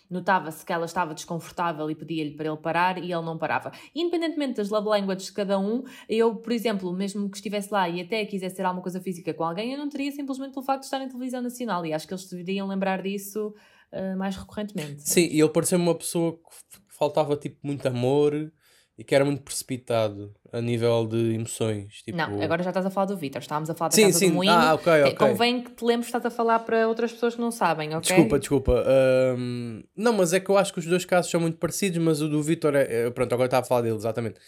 notava-se 0.09 0.65
que 0.65 0.71
ela 0.71 0.85
estava 0.85 1.13
desconfortável 1.13 1.89
e 1.89 1.95
pedia-lhe 1.95 2.31
para 2.31 2.47
ele 2.47 2.57
parar 2.57 2.97
e 2.97 3.11
ele 3.11 3.21
não 3.21 3.37
parava. 3.37 3.71
Independentemente 3.93 4.55
das 4.55 4.69
love 4.69 4.87
languages 4.87 5.27
de 5.27 5.33
cada 5.33 5.59
um, 5.59 5.83
eu, 6.07 6.35
por 6.35 6.51
exemplo, 6.51 6.91
mesmo 6.93 7.29
que 7.29 7.37
estivesse 7.37 7.73
lá 7.73 7.87
e 7.89 8.01
até 8.01 8.25
quisesse 8.25 8.55
ter 8.55 8.63
alguma 8.63 8.81
coisa 8.81 9.01
física 9.01 9.33
com 9.33 9.43
alguém, 9.43 9.73
eu 9.73 9.77
não 9.77 9.89
teria 9.89 10.11
simplesmente 10.11 10.53
pelo 10.53 10.65
facto 10.65 10.81
de 10.81 10.85
estar 10.85 11.01
em 11.01 11.07
televisão 11.07 11.41
nacional 11.41 11.85
e 11.85 11.93
acho 11.93 12.07
que 12.07 12.13
eles 12.13 12.29
deveriam 12.29 12.67
lembrar 12.67 13.01
disso 13.01 13.53
eh, 13.91 14.15
mais 14.15 14.35
recorrentemente. 14.35 15.07
Sim, 15.07 15.27
e 15.31 15.39
ele 15.39 15.49
pareceu 15.49 15.77
uma 15.77 15.95
pessoa 15.95 16.33
que 16.33 16.79
faltava 16.89 17.35
tipo 17.35 17.57
muito 17.63 17.85
amor 17.87 18.51
e 18.97 19.03
que 19.03 19.13
era 19.13 19.25
muito 19.25 19.41
precipitado 19.41 20.33
a 20.51 20.61
nível 20.61 21.05
de 21.05 21.33
emoções. 21.33 22.01
Tipo... 22.01 22.17
Não, 22.17 22.41
agora 22.41 22.63
já 22.63 22.69
estás 22.69 22.85
a 22.85 22.89
falar 22.89 23.07
do 23.07 23.17
Vitor, 23.17 23.41
estávamos 23.41 23.69
a 23.69 23.75
falar 23.75 23.89
da 23.89 23.95
Sim, 23.95 24.05
Casa 24.05 24.19
sim. 24.19 24.29
do 24.29 24.35
Moinho. 24.35 24.53
Ah, 24.53 24.73
ok, 24.73 24.83
Te- 24.83 25.01
ok. 25.09 25.15
Convém 25.15 25.63
que 25.63 25.71
te 25.71 25.83
lembres 25.83 26.09
que 26.09 26.17
estás 26.17 26.25
a 26.25 26.35
falar 26.35 26.59
para 26.59 26.87
outras 26.87 27.11
pessoas 27.11 27.35
que 27.35 27.41
não 27.41 27.51
sabem, 27.51 27.89
ok? 27.89 28.01
Desculpa, 28.01 28.39
desculpa. 28.39 28.83
Ahm, 28.87 29.83
não, 29.95 30.13
mas 30.13 30.31
é 30.33 30.39
que 30.39 30.49
eu 30.49 30.57
acho 30.57 30.71
que 30.71 30.79
os 30.79 30.85
dois 30.85 31.03
casos 31.03 31.29
são 31.29 31.41
muito 31.41 31.57
parecidos, 31.57 31.97
mas 32.01 32.21
o 32.21 32.29
do 32.29 32.41
Vitor 32.41 32.73
é, 32.75 33.07
é- 33.07 33.09
Pronto, 33.09 33.33
agora 33.33 33.47
estava 33.47 33.65
a 33.65 33.67
falar 33.67 33.81
dele, 33.81 33.95
exatamente. 33.95 34.39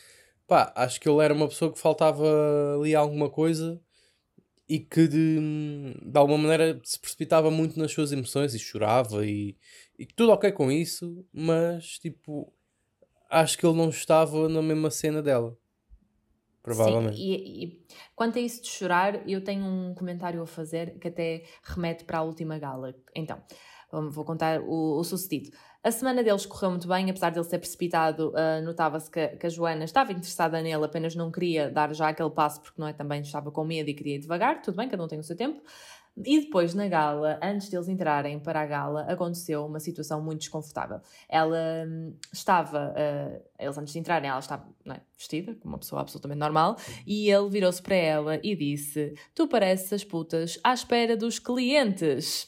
Pá, 0.47 0.71
acho 0.77 0.99
que 1.01 1.09
ele 1.09 1.21
era 1.23 1.33
uma 1.33 1.47
pessoa 1.49 1.71
que 1.73 1.77
faltava 1.79 2.25
ali 2.79 2.95
alguma 2.95 3.29
coisa 3.29 3.81
e 4.69 4.79
que 4.79 5.07
de, 5.07 5.39
de 6.01 6.17
alguma 6.17 6.37
maneira 6.37 6.79
se 6.83 6.99
precipitava 6.99 7.49
muito 7.51 7.77
nas 7.79 7.91
suas 7.91 8.11
emoções 8.13 8.53
e 8.53 8.59
chorava 8.59 9.25
e, 9.25 9.57
e 9.99 10.05
tudo 10.05 10.31
ok 10.31 10.51
com 10.53 10.71
isso, 10.71 11.25
mas 11.33 11.97
tipo, 11.99 12.53
acho 13.29 13.57
que 13.57 13.65
ele 13.65 13.77
não 13.77 13.89
estava 13.89 14.47
na 14.49 14.61
mesma 14.61 14.89
cena 14.89 15.21
dela. 15.21 15.57
Provavelmente. 16.61 17.15
Sim, 17.15 17.23
e, 17.23 17.63
e 17.63 17.85
quanto 18.13 18.37
a 18.37 18.41
isso 18.41 18.61
de 18.61 18.67
chorar, 18.67 19.27
eu 19.29 19.41
tenho 19.41 19.63
um 19.65 19.93
comentário 19.93 20.41
a 20.41 20.45
fazer 20.45 20.99
que 20.99 21.07
até 21.07 21.43
remete 21.63 22.03
para 22.03 22.17
a 22.17 22.23
última 22.23 22.59
gala. 22.59 22.93
Então, 23.15 23.41
vou 24.11 24.25
contar 24.25 24.59
o, 24.61 24.99
o 24.99 25.03
sucedido. 25.03 25.55
A 25.83 25.91
semana 25.91 26.21
deles 26.21 26.45
correu 26.45 26.71
muito 26.71 26.87
bem, 26.87 27.09
apesar 27.09 27.29
dele 27.29 27.45
ser 27.45 27.59
precipitado, 27.59 28.33
ah, 28.35 28.59
notava-se 28.61 29.09
que, 29.09 29.25
que 29.29 29.45
a 29.45 29.49
Joana 29.49 29.85
estava 29.85 30.11
interessada 30.11 30.61
nele, 30.61 30.83
apenas 30.83 31.15
não 31.15 31.31
queria 31.31 31.71
dar 31.71 31.93
já 31.93 32.09
aquele 32.09 32.29
passo 32.29 32.61
porque 32.61 32.81
não 32.81 32.87
é, 32.87 32.91
também 32.91 33.21
estava 33.21 33.49
com 33.49 33.63
medo 33.63 33.89
e 33.89 33.93
queria 33.93 34.15
ir 34.15 34.19
devagar, 34.19 34.61
tudo 34.61 34.75
bem, 34.75 34.89
cada 34.89 35.01
um 35.01 35.07
tem 35.07 35.19
o 35.19 35.23
seu 35.23 35.37
tempo. 35.37 35.61
E 36.25 36.41
depois, 36.41 36.73
na 36.73 36.87
gala, 36.87 37.39
antes 37.43 37.69
deles 37.69 37.87
entrarem 37.87 38.39
para 38.39 38.61
a 38.61 38.65
gala, 38.65 39.01
aconteceu 39.01 39.65
uma 39.65 39.79
situação 39.79 40.21
muito 40.21 40.39
desconfortável. 40.39 40.99
Ela 41.29 41.85
hum, 41.87 42.15
estava, 42.33 42.93
ah, 42.95 43.39
eles 43.59 43.77
antes 43.77 43.93
de 43.93 43.99
entrarem, 43.99 44.29
ela 44.29 44.39
estava 44.39 44.67
é, 44.87 44.99
vestida, 45.15 45.53
como 45.55 45.73
uma 45.73 45.79
pessoa 45.79 46.01
absolutamente 46.01 46.39
normal, 46.39 46.75
e 47.05 47.29
ele 47.29 47.49
virou-se 47.49 47.81
para 47.81 47.95
ela 47.95 48.39
e 48.43 48.55
disse: 48.55 49.13
Tu 49.35 49.47
pareces 49.47 49.93
as 49.93 50.03
putas 50.03 50.59
à 50.63 50.73
espera 50.73 51.15
dos 51.15 51.37
clientes. 51.37 52.47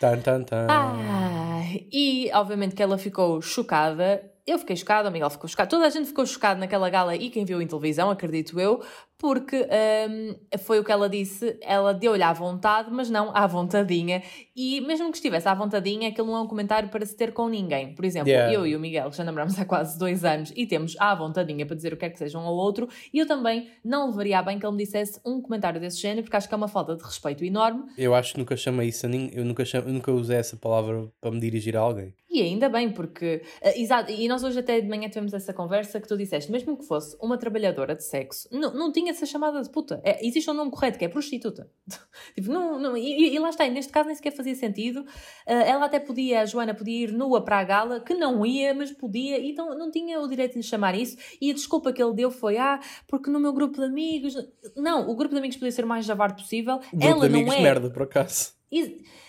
Tan, 0.00 0.20
tan, 0.20 0.42
tan. 0.42 0.66
Ah, 0.68 1.62
e 1.92 2.30
obviamente 2.34 2.74
que 2.74 2.82
ela 2.82 2.98
ficou 2.98 3.40
chocada. 3.40 4.30
Eu 4.46 4.58
fiquei 4.58 4.76
chocada, 4.76 5.08
o 5.08 5.12
Miguel 5.12 5.30
ficou 5.30 5.48
chocado. 5.48 5.70
Toda 5.70 5.86
a 5.86 5.90
gente 5.90 6.08
ficou 6.08 6.26
chocada 6.26 6.60
naquela 6.60 6.90
gala 6.90 7.16
e 7.16 7.30
quem 7.30 7.46
viu 7.46 7.62
em 7.62 7.66
televisão, 7.66 8.10
acredito 8.10 8.60
eu, 8.60 8.82
porque 9.18 9.66
hum, 10.10 10.34
foi 10.58 10.78
o 10.78 10.84
que 10.84 10.92
ela 10.92 11.08
disse. 11.08 11.56
Ela 11.62 11.94
deu-lhe 11.94 12.22
à 12.22 12.32
vontade, 12.32 12.90
mas 12.90 13.08
não 13.08 13.34
à 13.34 13.46
vontadinha. 13.46 14.22
E 14.54 14.80
mesmo 14.82 15.10
que 15.10 15.16
estivesse 15.16 15.48
à 15.48 15.54
vontadinha, 15.54 16.08
aquilo 16.08 16.26
não 16.28 16.36
é 16.36 16.40
um 16.40 16.46
comentário 16.46 16.88
para 16.88 17.04
se 17.06 17.16
ter 17.16 17.32
com 17.32 17.48
ninguém. 17.48 17.94
Por 17.94 18.04
exemplo, 18.04 18.34
Yeah. 18.34 18.52
eu 18.52 18.66
e 18.66 18.74
o 18.74 18.80
Miguel 18.80 19.10
que 19.10 19.16
já 19.16 19.24
namoramos 19.24 19.58
há 19.58 19.64
quase 19.64 19.98
dois 19.98 20.24
anos 20.24 20.52
e 20.56 20.66
temos 20.66 20.96
à 20.98 21.14
vontadinha 21.14 21.64
para 21.66 21.76
dizer 21.76 21.92
o 21.92 21.96
que 21.96 22.00
quer 22.00 22.10
que 22.10 22.18
seja 22.18 22.38
um 22.38 22.42
ao 22.42 22.54
outro, 22.54 22.88
e 23.12 23.18
eu 23.18 23.26
também 23.26 23.70
não 23.84 24.08
levaria 24.08 24.42
bem 24.42 24.58
que 24.58 24.66
ele 24.66 24.72
me 24.72 24.82
dissesse 24.84 25.20
um 25.24 25.40
comentário 25.40 25.80
desse 25.80 25.98
género, 26.00 26.22
porque 26.22 26.36
acho 26.36 26.48
que 26.48 26.54
é 26.54 26.56
uma 26.56 26.68
falta 26.68 26.96
de 26.96 27.02
respeito 27.02 27.44
enorme 27.44 27.84
Eu 27.96 28.14
acho 28.14 28.32
que 28.32 28.38
nunca 28.38 28.56
chamei 28.56 28.88
isso 28.88 29.06
a 29.06 29.08
ninguém. 29.08 29.30
Eu 29.38 29.44
nunca, 29.44 29.64
cham... 29.64 29.82
eu 29.82 29.92
nunca 29.92 30.10
usei 30.12 30.36
essa 30.36 30.56
palavra 30.56 31.08
para 31.20 31.30
me 31.30 31.40
dirigir 31.40 31.76
a 31.76 31.80
alguém. 31.80 32.14
E 32.30 32.42
ainda 32.42 32.68
bem, 32.68 32.90
porque. 32.90 33.42
eh, 33.60 33.80
exato, 33.80 34.10
e 34.10 34.26
nós 34.26 34.42
hoje 34.42 34.58
até 34.58 34.80
de 34.80 34.88
manhã 34.88 35.08
tivemos 35.08 35.32
essa 35.32 35.52
conversa 35.52 36.00
que 36.00 36.08
tu 36.08 36.16
disseste, 36.16 36.50
mesmo 36.50 36.76
que 36.76 36.84
fosse 36.84 37.16
uma 37.20 37.38
trabalhadora 37.38 37.94
de 37.94 38.02
sexo, 38.02 38.48
não, 38.50 38.74
não 38.74 38.90
tinha 38.92 39.03
essa 39.10 39.26
chamada 39.26 39.62
de 39.62 39.70
puta. 39.70 40.00
É, 40.04 40.26
existe 40.26 40.50
um 40.50 40.54
nome 40.54 40.70
correto, 40.70 40.98
que 40.98 41.04
é 41.04 41.08
prostituta. 41.08 41.70
tipo, 42.34 42.50
não, 42.50 42.78
não, 42.78 42.96
e, 42.96 43.34
e 43.34 43.38
lá 43.38 43.50
está, 43.50 43.66
e 43.66 43.70
neste 43.70 43.92
caso 43.92 44.06
nem 44.06 44.14
sequer 44.14 44.32
fazia 44.32 44.54
sentido. 44.54 45.04
Eh, 45.46 45.70
ela 45.70 45.86
até 45.86 45.98
podia, 46.00 46.40
a 46.40 46.46
Joana 46.46 46.74
podia 46.74 47.04
ir 47.04 47.12
nua 47.12 47.44
para 47.44 47.58
a 47.58 47.64
gala, 47.64 48.00
que 48.00 48.14
não 48.14 48.44
ia, 48.44 48.74
mas 48.74 48.90
podia, 48.92 49.38
e 49.38 49.50
então 49.50 49.76
não 49.76 49.90
tinha 49.90 50.20
o 50.20 50.28
direito 50.28 50.52
de 50.52 50.58
lhe 50.58 50.62
chamar 50.62 50.94
isso. 50.94 51.16
E 51.40 51.50
a 51.50 51.54
desculpa 51.54 51.92
que 51.92 52.02
ele 52.02 52.14
deu 52.14 52.30
foi, 52.30 52.58
ah, 52.58 52.80
porque 53.06 53.30
no 53.30 53.40
meu 53.40 53.52
grupo 53.52 53.78
de 53.78 53.84
amigos. 53.84 54.34
Não, 54.76 55.08
o 55.08 55.14
grupo 55.14 55.34
de 55.34 55.38
amigos 55.38 55.56
podia 55.56 55.72
ser 55.72 55.84
o 55.84 55.88
mais 55.88 56.04
javardo 56.04 56.36
possível. 56.42 56.78
Grupo 56.78 57.04
ela 57.06 57.28
de 57.28 57.34
amigos 57.34 57.54
não 57.54 57.60
é. 57.60 57.62
merda, 57.62 57.90
por 57.90 58.02
acaso. 58.02 58.52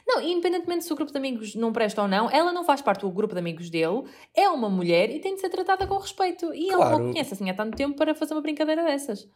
Não, 0.08 0.22
independentemente 0.22 0.86
se 0.86 0.94
o 0.94 0.96
grupo 0.96 1.12
de 1.12 1.18
amigos 1.18 1.56
não 1.56 1.74
presta 1.74 2.02
ou 2.02 2.08
não, 2.08 2.30
ela 2.30 2.52
não 2.52 2.64
faz 2.64 2.82
parte 2.82 3.02
do 3.02 3.12
grupo 3.12 3.34
de 3.34 3.40
amigos 3.40 3.70
dele, 3.70 4.04
é 4.36 4.48
uma 4.50 4.70
mulher 4.70 5.10
e 5.10 5.20
tem 5.20 5.36
de 5.36 5.42
ser 5.42 5.50
tratada 5.50 5.88
com 5.88 5.98
respeito. 5.98 6.54
E 6.54 6.68
ele 6.68 6.76
Claro. 6.76 7.00
não 7.00 7.12
conhece 7.12 7.34
assim 7.34 7.50
há 7.50 7.54
tanto 7.54 7.76
tempo 7.76 7.96
para 7.96 8.14
fazer 8.14 8.34
uma 8.34 8.42
brincadeira 8.42 8.84
dessas. 8.84 9.28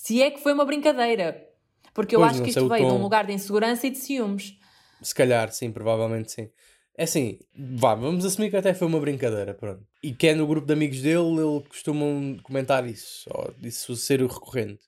Se 0.00 0.22
é 0.22 0.30
que 0.30 0.38
foi 0.40 0.52
uma 0.52 0.64
brincadeira. 0.64 1.44
Porque 1.92 2.14
eu 2.14 2.20
Pois, 2.20 2.30
acho 2.32 2.42
que 2.44 2.50
isto 2.50 2.68
veio 2.68 2.86
de 2.86 2.92
um 2.92 2.98
tom. 2.98 3.02
lugar 3.02 3.26
de 3.26 3.32
insegurança 3.32 3.88
e 3.88 3.90
de 3.90 3.98
ciúmes. 3.98 4.56
Se 5.02 5.12
calhar, 5.12 5.50
sim, 5.50 5.72
provavelmente 5.72 6.30
sim. 6.30 6.48
É 6.96 7.02
assim, 7.02 7.40
vá, 7.52 7.96
vamos 7.96 8.24
assumir 8.24 8.48
que 8.48 8.56
até 8.56 8.72
foi 8.74 8.86
uma 8.86 9.00
brincadeira, 9.00 9.54
pronto. 9.54 9.84
E 10.00 10.12
que 10.12 10.28
é 10.28 10.34
no 10.36 10.46
grupo 10.46 10.68
de 10.68 10.72
amigos 10.72 11.02
dele, 11.02 11.40
ele 11.40 11.64
costuma 11.68 12.04
comentar 12.44 12.86
isso, 12.86 13.28
ou 13.34 13.52
isso 13.60 13.96
ser 13.96 14.22
o 14.22 14.28
recorrente. 14.28 14.82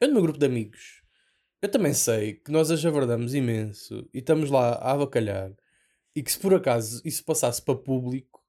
Eu 0.00 0.08
no 0.08 0.14
meu 0.14 0.22
grupo 0.22 0.38
de 0.38 0.46
amigos, 0.46 1.02
eu 1.60 1.70
também 1.70 1.92
sei 1.92 2.34
que 2.34 2.50
nós 2.50 2.70
a 2.70 2.76
javardamos 2.76 3.34
imenso 3.34 4.08
e 4.12 4.18
estamos 4.20 4.50
lá 4.50 4.72
a 4.76 4.92
avacalhar 4.92 5.52
e 6.14 6.22
que 6.22 6.32
se 6.32 6.38
por 6.38 6.54
acaso 6.54 7.02
isso 7.04 7.22
passasse 7.24 7.60
para 7.62 7.74
público, 7.76 8.42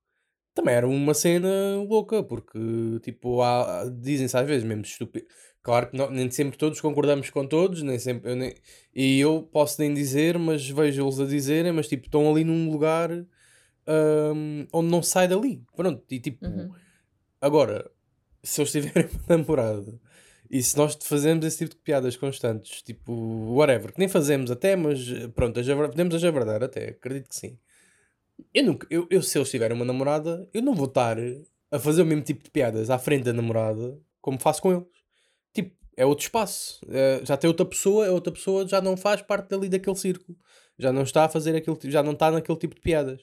também 0.54 0.74
era 0.76 0.88
uma 0.88 1.14
cena 1.14 1.50
louca, 1.88 2.24
porque 2.24 2.58
tipo, 3.04 3.42
há, 3.42 3.86
dizem-se 3.90 4.38
às 4.38 4.48
vezes 4.48 4.64
mesmo 4.66 4.84
estúpido. 4.84 5.28
Claro 5.68 5.90
que 5.90 5.98
não- 5.98 6.10
nem 6.10 6.32
sempre 6.32 6.58
todos 6.58 6.80
concordamos 6.80 7.30
com 7.30 7.46
todos, 7.46 7.84
nem 7.84 8.00
sempre, 8.00 8.32
eu 8.32 8.38
nem, 8.38 8.56
e 8.96 9.20
eu 9.20 9.44
posso 9.52 9.82
nem 9.82 9.94
dizer, 9.94 10.40
mas 10.40 10.66
vejo-los 10.70 11.20
a 11.20 11.26
dizerem, 11.26 11.74
mas 11.74 11.90
tipo, 11.90 12.06
estão 12.06 12.32
ali 12.32 12.46
num 12.46 12.72
lugar 12.72 13.12
hum, 13.86 14.66
onde 14.72 14.90
não 14.90 15.04
sai 15.04 15.28
dali. 15.28 15.62
Pronto, 15.76 16.06
e 16.10 16.22
tipo, 16.22 16.46
Uhum. 16.46 16.72
agora, 17.42 17.92
se 18.42 18.62
eles 18.62 18.72
tiverem 18.72 19.10
uma 19.28 19.38
namorada 19.38 20.00
e 20.50 20.64
se 20.64 20.78
nós 20.78 20.98
fazemos 21.02 21.46
esse 21.46 21.58
tipo 21.58 21.72
de 21.76 21.82
piadas 21.82 22.16
constantes, 22.16 22.82
tipo, 22.82 23.12
whatever, 23.54 23.92
que 23.92 24.00
nem 24.00 24.08
fazemos 24.08 24.50
até, 24.50 24.74
mas 24.78 25.00
pronto, 25.36 25.60
a 25.60 25.64
podemos 25.90 26.16
a 26.16 26.18
javardar 26.18 26.64
até, 26.64 26.92
acredito 26.92 27.28
que 27.28 27.36
sim. 27.36 27.58
Eu 28.54 28.64
nunca, 28.64 28.88
eu, 28.90 29.06
eu, 29.10 29.22
se 29.22 29.38
eles 29.38 29.52
tiverem 29.52 29.76
uma 29.76 29.84
namorada, 29.84 30.48
eu 30.54 30.62
não 30.62 30.74
vou 30.74 30.86
estar 30.88 31.18
a 31.70 31.78
fazer 31.78 32.04
o 32.04 32.06
mesmo 32.06 32.24
tipo 32.24 32.42
de 32.42 32.52
piadas 32.52 32.90
à 32.90 32.98
frente 32.98 33.24
da 33.26 33.34
namorada 33.34 34.00
como 34.22 34.40
faço 34.40 34.62
com 34.62 34.72
eles. 34.72 35.07
Tipo, 35.58 35.76
é 35.98 36.06
outro 36.06 36.24
espaço. 36.24 36.80
É, 36.88 37.22
já 37.24 37.36
tem 37.36 37.48
outra 37.48 37.66
pessoa, 37.66 38.08
a 38.08 38.12
outra 38.12 38.32
pessoa 38.32 38.68
já 38.68 38.80
não 38.80 38.96
faz 38.96 39.24
parte 39.24 39.50
dali 39.50 39.68
daquele 39.68 39.96
círculo. 39.96 40.38
Já 40.78 40.94
não 40.94 41.02
está 41.02 41.26
a 41.26 41.30
fazer 41.30 41.56
aquele, 41.56 41.78
já 41.86 42.04
não 42.04 42.12
está 42.12 42.30
naquele 42.30 42.60
tipo 42.60 42.76
de 42.76 42.82
piadas. 42.82 43.20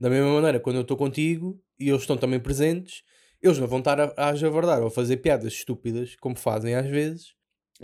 Da 0.00 0.08
mesma 0.08 0.32
maneira, 0.32 0.58
quando 0.58 0.76
eu 0.76 0.82
estou 0.82 0.96
contigo 0.96 1.60
e 1.78 1.90
eles 1.90 2.00
estão 2.00 2.16
também 2.16 2.40
presentes, 2.40 3.02
eles 3.42 3.58
não 3.58 3.66
vão 3.66 3.80
estar 3.80 4.00
a, 4.00 4.14
a 4.16 4.34
javardar 4.34 4.80
ou 4.80 4.86
a 4.86 4.90
fazer 4.90 5.18
piadas 5.18 5.52
estúpidas, 5.52 6.16
como 6.16 6.34
fazem 6.34 6.74
às 6.74 6.86
vezes, 6.86 7.34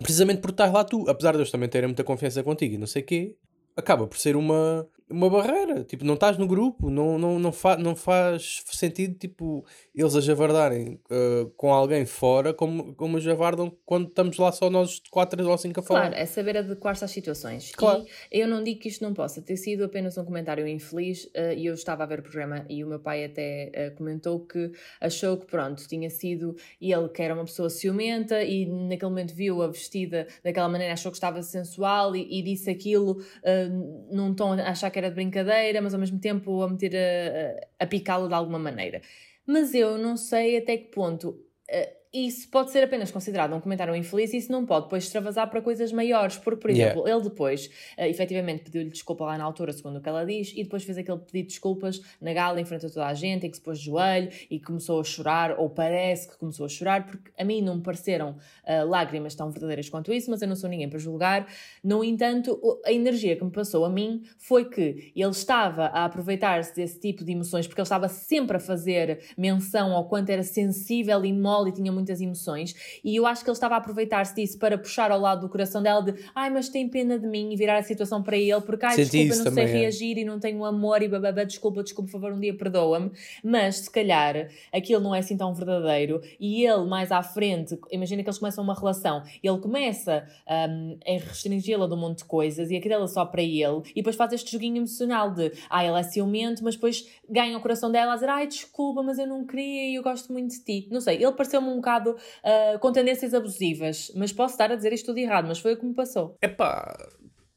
precisamente 0.01 0.41
por 0.41 0.51
estar 0.51 0.73
lá 0.73 0.83
tu. 0.83 1.05
Apesar 1.07 1.33
de 1.33 1.39
eles 1.39 1.51
também 1.51 1.69
terem 1.69 1.89
muita 1.89 2.03
confiança 2.03 2.43
contigo 2.43 2.77
e 2.77 2.79
não 2.79 2.87
sei 2.87 3.03
o 3.03 3.05
quê, 3.05 3.37
acaba 3.77 4.07
por 4.07 4.17
ser 4.17 4.35
uma, 4.35 4.89
uma 5.11 5.29
barreira. 5.29 5.85
Tipo, 5.85 6.05
não 6.05 6.15
estás 6.15 6.39
no 6.39 6.47
grupo, 6.47 6.89
não, 6.89 7.19
não, 7.19 7.39
não, 7.39 7.53
fa 7.53 7.77
não 7.77 7.97
faz 7.97 8.63
sentido, 8.67 9.19
tipo, 9.19 9.65
eles 9.95 10.15
a 10.15 10.21
javardarem 10.21 11.01
uh, 11.11 11.51
com 11.57 11.73
alguém 11.73 12.07
fora 12.07 12.55
como, 12.55 12.95
como 12.95 13.17
a 13.17 13.21
javardam 13.21 13.73
quando 13.85 14.09
estamos 14.09 14.39
lá 14.39 14.53
só 14.53 14.71
nós 14.71 15.01
quatro 15.11 15.47
ou 15.47 15.59
cinco 15.59 15.81
a 15.81 15.83
falar. 15.83 16.01
Claro, 16.01 16.15
é 16.15 16.27
saber 16.27 16.57
adequar-se 16.59 17.05
às 17.05 17.11
situações. 17.11 17.73
Claro. 17.73 18.05
E 18.33 18.41
eu 18.41 18.49
não 18.49 18.63
digo 18.63 18.81
que 18.81 18.89
isto 18.89 19.03
não 19.03 19.13
possa 19.13 19.43
ter 19.43 19.57
sido 19.57 19.85
apenas 19.85 20.17
um 20.17 20.25
comentário 20.25 20.67
infeliz 20.67 21.25
uh, 21.25 21.53
e 21.57 21.67
eu 21.67 21.75
estava 21.75 22.05
a 22.05 22.07
ver 22.07 22.21
o 22.21 22.23
programa 22.23 22.65
e 22.69 22.85
o 22.85 22.87
meu 22.87 23.01
pai 23.01 23.25
até 23.25 23.73
uh, 23.93 23.97
comentou 23.97 24.41
que 24.47 24.71
achou 25.01 25.37
que, 25.37 25.47
pronto, 25.47 25.87
tinha 25.89 26.09
sido 26.09 26.55
ele 26.81 27.09
que 27.09 27.23
era 27.23 27.35
uma 27.35 27.45
pessoa 27.45 27.69
ciumenta 27.69 28.43
e 28.43 28.67
naquele 28.67 29.11
momento 29.11 29.35
viu-a 29.35 29.67
vestida 29.67 30.27
daquela 30.45 30.69
maneira, 30.69 30.93
achou 30.93 31.11
que 31.11 31.17
estava 31.17 31.43
sensual 31.43 32.15
e, 32.15 32.39
e 32.39 32.43
disse 32.43 32.71
aquilo 32.71 33.13
uh, 33.13 34.15
num 34.15 34.35
tom 34.35 34.53
a 34.53 34.71
achar 34.71 34.91
que 34.91 35.00
era 35.01 35.09
de 35.09 35.15
brincadeira, 35.15 35.81
mas 35.83 35.95
ao 35.95 36.01
mesmo 36.01 36.19
tempo 36.19 36.63
a 36.63 36.69
meter 36.69 36.95
a, 36.97 37.85
a, 37.85 37.87
picá-lo 37.87 38.29
de 38.29 38.35
alguma 38.35 38.59
maneira. 38.59 39.03
Mas 39.47 39.75
eu 39.75 39.99
não 39.99 40.17
sei 40.17 40.59
até 40.59 40.77
que 40.77 40.91
ponto 40.91 41.31
uh, 41.31 42.00
isso 42.13 42.49
pode 42.49 42.73
ser 42.73 42.83
apenas 42.83 43.11
considerado 43.11 43.55
um 43.55 43.61
comentário 43.61 43.95
infeliz 43.95 44.33
e 44.33 44.39
isso 44.39 44.51
não 44.51 44.67
pode 44.67 44.87
depois 44.87 45.05
extravasar 45.05 45.49
para 45.49 45.63
coisas 45.63 45.93
maiores. 45.93 46.37
Porque, 46.37 46.61
por 46.61 46.71
exemplo, 46.71 47.03
yeah. 47.03 47.13
ele 47.13 47.23
depois 47.23 47.67
uh, 47.97 48.03
efetivamente 48.03 48.65
pediu-lhe 48.65 48.91
desculpa 48.91 49.25
lá 49.25 49.39
na 49.39 49.45
altura, 49.45 49.73
segundo 49.73 49.99
o 49.99 50.01
que 50.01 50.09
ela 50.09 50.25
diz, 50.25 50.53
e 50.57 50.65
depois 50.65 50.83
fez 50.83 50.99
aquele 50.99 51.19
pedido 51.19 51.47
de 51.47 51.49
desculpas 51.51 52.01
na 52.21 52.33
gala 52.33 52.61
em 52.61 52.65
frente 52.65 52.87
a 52.87 52.89
toda 52.89 53.07
a 53.07 53.15
gente, 53.15 53.47
em 53.47 53.51
que 53.51 53.57
se 53.57 53.63
pôs 53.63 53.79
de 53.79 53.85
joelho 53.85 54.29
e 54.51 54.59
começou 54.59 55.01
a 55.01 55.05
chorar, 55.05 55.59
ou 55.59 55.71
parece 55.71 56.29
que 56.29 56.37
começou 56.37 56.67
a 56.67 56.69
chorar, 56.69 57.07
porque 57.07 57.31
a 57.39 57.45
mim 57.45 57.63
não 57.63 57.77
me 57.77 57.83
pareceram 57.83 58.31
uh, 58.31 58.89
lágrimas 58.89 59.37
tão 59.37 59.49
verdadeiras 59.51 59.89
quanto 59.89 60.13
isso, 60.13 60.31
mas 60.31 60.43
eu 60.43 60.49
não 60.49 60.57
sou 60.57 60.69
ninguém 60.69 60.89
para 60.89 60.99
julgar. 60.99 61.47
No 61.83 62.03
entanto, 62.03 62.61
a 62.85 62.93
energia 62.93 63.37
que 63.37 63.45
me 63.45 63.53
passou 63.53 63.85
a 63.85 63.91
mim 63.91 64.23
foi 64.37 64.65
que 64.65 65.13
ele 65.15 65.31
estava 65.31 65.87
a 65.87 66.07
aproveitar-se 66.07 66.75
desse 66.75 66.99
tipo 66.99 67.25
de 67.25 67.31
emoções, 67.31 67.69
porque 67.69 67.81
ele 67.81 67.87
estava 67.87 68.09
sempre 68.09 68.57
a 68.57 68.61
fazer 68.61 69.21
menção 69.39 69.95
ao 69.95 70.09
quanto 70.09 70.31
era 70.31 70.43
sensível 70.43 71.25
e 71.25 71.33
mole 71.33 71.71
e 71.71 71.73
tinha 71.73 72.00
muitas 72.01 72.21
emoções, 72.21 72.75
e 73.05 73.17
eu 73.17 73.27
acho 73.27 73.45
que 73.45 73.51
ele 73.51 73.55
estava 73.55 73.75
a 73.75 73.79
aproveitar-se 73.79 74.35
disso 74.35 74.59
para 74.59 74.77
puxar 74.79 75.11
ao 75.11 75.21
lado 75.21 75.43
do 75.43 75.49
coração 75.49 75.83
dela 75.83 76.03
de 76.03 76.15
ai, 76.35 76.51
mas 76.51 76.69
tem 76.69 76.89
pena 76.89 77.19
de 77.19 77.27
mim 77.27 77.53
e 77.53 77.57
virar 77.57 77.79
a 77.79 77.83
situação 77.83 78.23
para 78.23 78.37
ele, 78.37 78.61
porque 78.63 78.85
ai, 78.85 78.97
Senti 78.97 79.25
desculpa, 79.25 79.37
não 79.37 79.45
também, 79.45 79.67
sei 79.67 79.77
é. 79.77 79.81
reagir 79.81 80.19
e 80.19 80.25
não 80.25 80.41
tenho 80.41 80.65
amor 80.65 81.03
e 81.03 81.09
bababá, 81.09 81.45
desculpa, 81.45 81.83
desculpa, 81.83 82.11
por 82.11 82.21
favor, 82.21 82.33
um 82.37 82.41
dia 82.41 82.55
perdoa-me. 82.57 83.11
Mas 83.45 83.77
se 83.77 83.91
calhar 83.91 84.49
aquilo 84.73 85.01
não 85.01 85.15
é 85.15 85.19
assim 85.19 85.37
tão 85.37 85.53
verdadeiro 85.55 86.21
e 86.39 86.65
ele 86.65 86.85
mais 86.87 87.13
à 87.13 87.23
frente, 87.23 87.79
imagina 87.91 88.23
que 88.23 88.29
eles 88.29 88.39
começam 88.39 88.65
uma 88.65 88.75
relação, 88.75 89.23
ele 89.43 89.59
começa 89.59 90.27
um, 90.49 90.99
a 91.07 91.13
restringi-la 91.29 91.87
de 91.87 91.95
um 91.95 91.97
monte 91.97 92.19
de 92.19 92.25
coisas 92.25 92.71
e 92.71 92.77
a 92.77 92.81
querê-la 92.81 93.07
só 93.07 93.25
para 93.25 93.43
ele 93.43 93.83
e 93.91 93.97
depois 93.97 94.17
faz 94.17 94.33
este 94.33 94.53
joguinho 94.53 94.79
emocional 94.79 95.31
de 95.33 95.53
ai, 95.69 95.87
ela 95.87 96.01
é 96.01 96.03
ciumento, 96.03 96.65
mas 96.65 96.75
depois 96.75 97.07
ganha 97.29 97.57
o 97.57 97.61
coração 97.61 97.91
dela 97.91 98.13
a 98.13 98.15
dizer 98.15 98.29
ai, 98.29 98.47
desculpa, 98.47 99.03
mas 99.03 99.19
eu 99.19 99.27
não 99.27 99.47
queria 99.47 99.91
e 99.91 99.95
eu 99.97 100.03
gosto 100.03 100.33
muito 100.33 100.51
de 100.51 100.65
ti. 100.65 100.89
Não 100.91 101.01
sei, 101.01 101.17
ele 101.17 101.33
pareceu-me 101.33 101.69
um 101.69 101.77
bocado 101.77 101.90
uh, 101.99 102.79
com 102.79 102.93
tendências 102.93 103.35
abusivas. 103.35 104.13
Mas 104.15 104.33
posso 104.33 104.55
estar 104.55 104.71
a 104.71 104.77
dizer 104.77 104.93
isto 104.93 105.07
tudo 105.07 105.19
errado, 105.19 105.47
mas 105.47 105.59
foi 105.59 105.75
o 105.75 105.77
que 105.77 105.85
me 105.85 105.95
passou. 105.95 106.37
É 106.41 106.49
pá, 106.49 106.97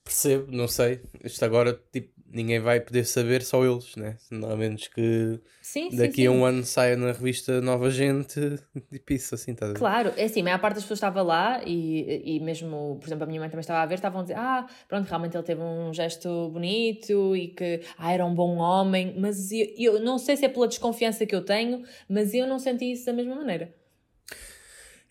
percebo, 0.04 0.52
não 0.52 0.68
sei. 0.68 1.02
Isto 1.24 1.46
agora, 1.46 1.80
tipo, 1.92 2.14
ninguém 2.34 2.60
vai 2.60 2.80
poder 2.80 3.06
saber, 3.06 3.44
só 3.44 3.64
eles, 3.64 3.96
né? 3.96 4.18
A 4.32 4.56
menos 4.56 4.88
que 4.88 5.40
sim, 5.62 5.96
daqui 5.96 6.24
sim, 6.24 6.28
a 6.28 6.32
um 6.32 6.44
ano 6.44 6.64
saia 6.64 6.98
na 6.98 7.12
revista 7.12 7.62
Nova 7.62 7.92
Gente, 7.92 8.40
tipo 8.92 9.14
isso, 9.14 9.36
assim, 9.36 9.54
tá 9.54 9.72
Claro, 9.74 10.12
é 10.18 10.24
assim, 10.24 10.42
a 10.42 10.44
maior 10.44 10.60
parte 10.60 10.76
das 10.76 10.84
pessoas 10.84 10.98
estava 10.98 11.22
lá 11.22 11.62
e, 11.64 12.38
e 12.38 12.40
mesmo, 12.40 12.98
por 13.00 13.08
exemplo, 13.08 13.24
a 13.24 13.28
minha 13.28 13.40
mãe 13.40 13.50
também 13.50 13.62
estava 13.62 13.82
a 13.82 13.86
ver, 13.86 13.96
estavam 13.96 14.22
a 14.22 14.24
dizer, 14.24 14.38
ah, 14.38 14.66
pronto, 14.88 15.08
realmente 15.08 15.38
ele 15.38 15.44
teve 15.44 15.62
um 15.62 15.94
gesto 15.94 16.50
bonito 16.50 17.36
e 17.36 17.50
que, 17.50 17.82
ah, 17.98 18.12
era 18.12 18.26
um 18.26 18.34
bom 18.34 18.58
homem, 18.58 19.16
mas 19.18 19.52
eu, 19.52 19.68
eu 19.78 20.00
não 20.02 20.18
sei 20.18 20.36
se 20.36 20.46
é 20.46 20.50
pela 20.50 20.68
desconfiança 20.68 21.26
que 21.26 21.36
eu 21.36 21.46
tenho, 21.46 21.84
mas 22.10 22.34
eu 22.34 22.48
não 22.48 22.58
senti 22.58 22.92
isso 22.92 23.06
da 23.06 23.14
mesma 23.14 23.36
maneira. 23.36 23.74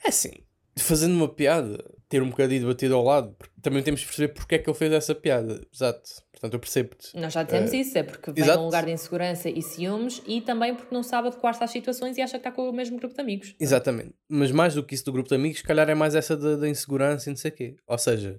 É 0.04 0.08
assim, 0.08 0.32
fazendo 0.76 1.14
uma 1.14 1.28
piada, 1.28 1.84
ter 2.08 2.22
um 2.22 2.30
bocadinho 2.30 2.66
batido 2.66 2.94
ao 2.94 3.04
lado, 3.04 3.36
também 3.60 3.82
temos 3.82 4.00
de 4.00 4.06
perceber 4.06 4.28
porque 4.34 4.54
é 4.54 4.58
que 4.58 4.68
ele 4.68 4.76
fez 4.76 4.92
essa 4.92 5.14
piada. 5.14 5.60
Exato. 5.72 6.02
Portanto, 6.32 6.54
eu 6.54 6.60
percebo-te. 6.60 7.16
Nós 7.16 7.32
já 7.32 7.44
dissemos 7.44 7.70
uh, 7.70 7.76
isso, 7.76 7.98
é 7.98 8.02
porque 8.02 8.32
vem 8.32 8.42
exato. 8.42 8.58
num 8.58 8.64
lugar 8.64 8.84
de 8.84 8.90
insegurança 8.90 9.48
e 9.48 9.62
ciúmes 9.62 10.20
e 10.26 10.40
também 10.40 10.74
porque 10.74 10.92
não 10.92 11.02
sabe 11.02 11.28
adequar-se 11.28 11.62
às 11.62 11.70
situações 11.70 12.18
e 12.18 12.20
acha 12.20 12.32
que 12.32 12.38
está 12.38 12.50
com 12.50 12.68
o 12.68 12.72
mesmo 12.72 12.98
grupo 12.98 13.14
de 13.14 13.20
amigos. 13.20 13.54
Exatamente. 13.60 14.12
Mas 14.28 14.50
mais 14.50 14.74
do 14.74 14.82
que 14.82 14.94
isso 14.94 15.04
do 15.04 15.12
grupo 15.12 15.28
de 15.28 15.36
amigos, 15.36 15.58
se 15.58 15.64
calhar 15.64 15.88
é 15.88 15.94
mais 15.94 16.16
essa 16.16 16.36
da, 16.36 16.56
da 16.56 16.68
insegurança 16.68 17.28
e 17.28 17.32
não 17.32 17.36
sei 17.36 17.50
o 17.50 17.54
quê. 17.54 17.76
Ou 17.86 17.96
seja, 17.96 18.38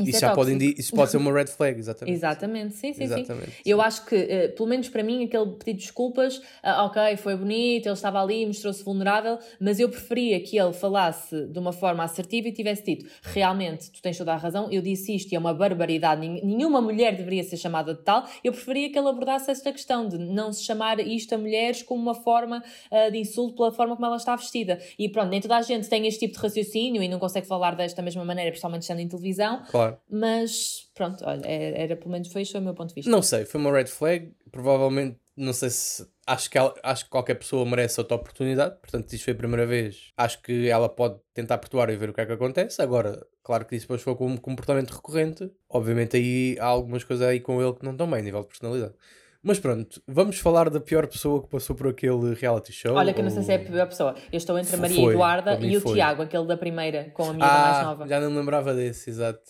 isso, 0.00 0.10
isso 0.10 0.16
é 0.16 0.20
já 0.20 0.34
pode, 0.34 0.74
isso 0.78 0.94
pode 0.94 1.10
ser 1.10 1.16
uma 1.18 1.32
red 1.32 1.46
flag, 1.46 1.78
exatamente. 1.78 2.14
exatamente, 2.14 2.74
sim, 2.74 2.92
sim, 2.92 3.04
exatamente, 3.04 3.50
sim. 3.50 3.62
Eu 3.64 3.80
acho 3.80 4.06
que, 4.06 4.16
uh, 4.16 4.56
pelo 4.56 4.68
menos 4.68 4.88
para 4.88 5.02
mim, 5.02 5.24
aquele 5.24 5.46
pedido 5.52 5.78
de 5.78 5.82
desculpas, 5.84 6.38
uh, 6.38 6.86
ok, 6.86 7.16
foi 7.16 7.36
bonito, 7.36 7.86
ele 7.86 7.94
estava 7.94 8.22
ali, 8.22 8.46
mostrou-se 8.46 8.82
vulnerável, 8.82 9.38
mas 9.60 9.78
eu 9.78 9.88
preferia 9.88 10.40
que 10.40 10.58
ele 10.58 10.72
falasse 10.72 11.46
de 11.46 11.58
uma 11.58 11.72
forma 11.72 12.02
assertiva 12.02 12.48
e 12.48 12.52
tivesse 12.52 12.84
dito, 12.84 13.06
realmente, 13.22 13.90
tu 13.90 14.00
tens 14.00 14.16
toda 14.16 14.32
a 14.32 14.36
razão, 14.36 14.70
eu 14.70 14.80
disse 14.80 15.14
isto 15.14 15.32
e 15.32 15.36
é 15.36 15.38
uma 15.38 15.52
barbaridade, 15.52 16.26
nenhuma 16.26 16.80
mulher 16.80 17.14
deveria 17.14 17.42
ser 17.42 17.56
chamada 17.56 17.94
de 17.94 18.00
tal, 18.02 18.26
eu 18.42 18.52
preferia 18.52 18.90
que 18.90 18.98
ele 18.98 19.08
abordasse 19.08 19.50
esta 19.50 19.72
questão 19.72 20.08
de 20.08 20.18
não 20.18 20.52
se 20.52 20.64
chamar 20.64 21.00
isto 21.00 21.34
a 21.34 21.38
mulheres 21.38 21.82
como 21.82 22.00
uma 22.02 22.14
forma 22.14 22.62
uh, 22.90 23.10
de 23.10 23.18
insulto 23.18 23.56
pela 23.56 23.72
forma 23.72 23.94
como 23.94 24.06
ela 24.06 24.16
está 24.16 24.34
vestida. 24.36 24.80
E 24.98 25.08
pronto, 25.08 25.28
nem 25.28 25.40
toda 25.40 25.56
a 25.56 25.62
gente 25.62 25.88
tem 25.88 26.06
este 26.06 26.20
tipo 26.20 26.34
de 26.34 26.40
raciocínio 26.40 27.02
e 27.02 27.08
não 27.08 27.18
consegue 27.18 27.46
falar 27.46 27.74
desta 27.74 28.00
mesma 28.02 28.24
maneira, 28.24 28.50
principalmente 28.50 28.82
estando 28.82 29.00
em 29.00 29.08
televisão. 29.08 29.62
Claro. 29.70 29.81
Claro. 29.82 29.98
Mas 30.10 30.90
pronto, 30.94 31.24
olha, 31.24 31.46
era, 31.46 31.78
era 31.78 31.96
pelo 31.96 32.10
menos 32.10 32.32
foi, 32.32 32.44
foi 32.44 32.60
o 32.60 32.64
meu 32.64 32.74
ponto 32.74 32.90
de 32.90 32.94
vista. 32.94 33.10
Não 33.10 33.22
sei, 33.22 33.44
foi 33.44 33.60
uma 33.60 33.72
red 33.72 33.86
flag. 33.86 34.32
Provavelmente, 34.50 35.18
não 35.36 35.52
sei 35.52 35.70
se. 35.70 36.06
Acho 36.26 36.48
que, 36.48 36.56
ela, 36.56 36.72
acho 36.84 37.04
que 37.04 37.10
qualquer 37.10 37.34
pessoa 37.34 37.64
merece 37.64 37.98
outra 38.00 38.16
oportunidade. 38.16 38.76
Portanto, 38.80 39.12
isto 39.12 39.24
foi 39.24 39.32
a 39.32 39.36
primeira 39.36 39.66
vez. 39.66 40.12
Acho 40.16 40.40
que 40.40 40.68
ela 40.68 40.88
pode 40.88 41.18
tentar 41.34 41.58
perdoar 41.58 41.90
e 41.90 41.96
ver 41.96 42.10
o 42.10 42.14
que 42.14 42.20
é 42.20 42.26
que 42.26 42.32
acontece. 42.32 42.80
Agora, 42.80 43.26
claro 43.42 43.64
que 43.64 43.74
isso 43.74 43.84
depois 43.84 44.02
foi 44.02 44.14
com 44.14 44.26
um 44.28 44.36
comportamento 44.36 44.90
recorrente. 44.90 45.50
Obviamente, 45.68 46.16
aí 46.16 46.56
há 46.60 46.66
algumas 46.66 47.02
coisas 47.02 47.26
aí 47.26 47.40
com 47.40 47.60
ele 47.60 47.72
que 47.72 47.84
não 47.84 47.92
estão 47.92 48.08
bem, 48.08 48.20
a 48.20 48.22
nível 48.22 48.42
de 48.42 48.48
personalidade. 48.48 48.94
Mas 49.42 49.58
pronto, 49.58 50.00
vamos 50.06 50.38
falar 50.38 50.70
da 50.70 50.78
pior 50.78 51.04
pessoa 51.08 51.42
que 51.42 51.48
passou 51.48 51.74
por 51.74 51.88
aquele 51.88 52.32
reality 52.34 52.72
show. 52.72 52.94
Olha, 52.94 53.12
que 53.12 53.18
eu 53.18 53.24
não 53.24 53.30
sei 53.30 53.42
se 53.42 53.50
é 53.50 53.56
a 53.56 53.58
pior 53.58 53.88
pessoa. 53.88 54.14
Eu 54.30 54.36
estou 54.36 54.56
entre 54.56 54.76
a 54.76 54.78
Maria 54.78 55.02
foi, 55.02 55.14
Eduarda 55.14 55.58
e 55.60 55.76
o 55.76 55.80
foi. 55.80 55.94
Tiago, 55.94 56.22
aquele 56.22 56.46
da 56.46 56.56
primeira, 56.56 57.10
com 57.12 57.30
a 57.30 57.32
minha 57.32 57.44
ah, 57.44 57.72
mais 57.72 57.86
nova. 57.86 58.08
Já 58.08 58.20
não 58.20 58.36
lembrava 58.36 58.72
desse, 58.72 59.10
exato. 59.10 59.42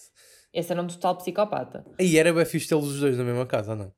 Esse 0.52 0.72
era 0.72 0.82
um 0.82 0.86
total 0.86 1.16
psicopata. 1.16 1.84
E 1.98 2.18
era 2.18 2.32
bem 2.32 2.44
fixe 2.44 2.68
tê-los 2.68 2.88
os 2.88 3.00
dois 3.00 3.16
na 3.16 3.24
mesma 3.24 3.46
casa, 3.46 3.74
não? 3.74 3.92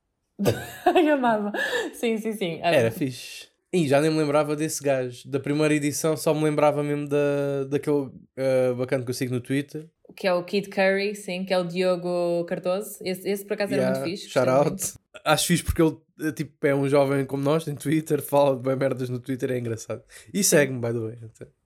Ai, 0.86 1.08
amava. 1.08 1.52
Sim, 1.92 2.16
sim, 2.18 2.32
sim. 2.32 2.60
Era 2.62 2.90
fixe. 2.90 3.48
E 3.72 3.88
já 3.88 4.00
nem 4.00 4.10
me 4.10 4.18
lembrava 4.18 4.54
desse 4.54 4.82
gajo. 4.82 5.28
Da 5.28 5.40
primeira 5.40 5.74
edição 5.74 6.16
só 6.16 6.32
me 6.32 6.44
lembrava 6.44 6.82
mesmo 6.82 7.08
da, 7.08 7.64
daquele 7.68 7.96
uh, 7.96 8.74
bacana 8.76 9.04
que 9.04 9.10
eu 9.10 9.14
sigo 9.14 9.34
no 9.34 9.40
Twitter. 9.40 9.88
Que 10.16 10.28
é 10.28 10.32
o 10.32 10.44
Kid 10.44 10.68
Curry, 10.68 11.14
sim, 11.16 11.44
que 11.44 11.52
é 11.52 11.58
o 11.58 11.64
Diogo 11.64 12.44
Cardoso. 12.44 12.98
Esse, 13.02 13.28
esse 13.28 13.44
por 13.44 13.54
acaso 13.54 13.72
yeah, 13.72 13.90
era 13.96 14.06
muito 14.06 14.16
fixe. 14.16 14.30
Shout 14.30 14.48
out. 14.48 14.94
Acho 15.24 15.46
fixe 15.46 15.64
porque 15.64 15.82
ele 15.82 15.96
eh, 16.20 16.32
tipo, 16.32 16.66
é 16.66 16.74
um 16.74 16.88
jovem 16.88 17.24
como 17.24 17.42
nós, 17.42 17.64
tem 17.64 17.74
Twitter, 17.74 18.22
fala 18.22 18.56
de 18.56 18.62
bem 18.62 18.76
merdas 18.76 19.08
no 19.08 19.18
Twitter, 19.18 19.50
é 19.50 19.58
engraçado. 19.58 20.02
E 20.32 20.44
segue-me, 20.44 20.78
by 20.78 20.92
the 20.92 20.98
way. 20.98 21.18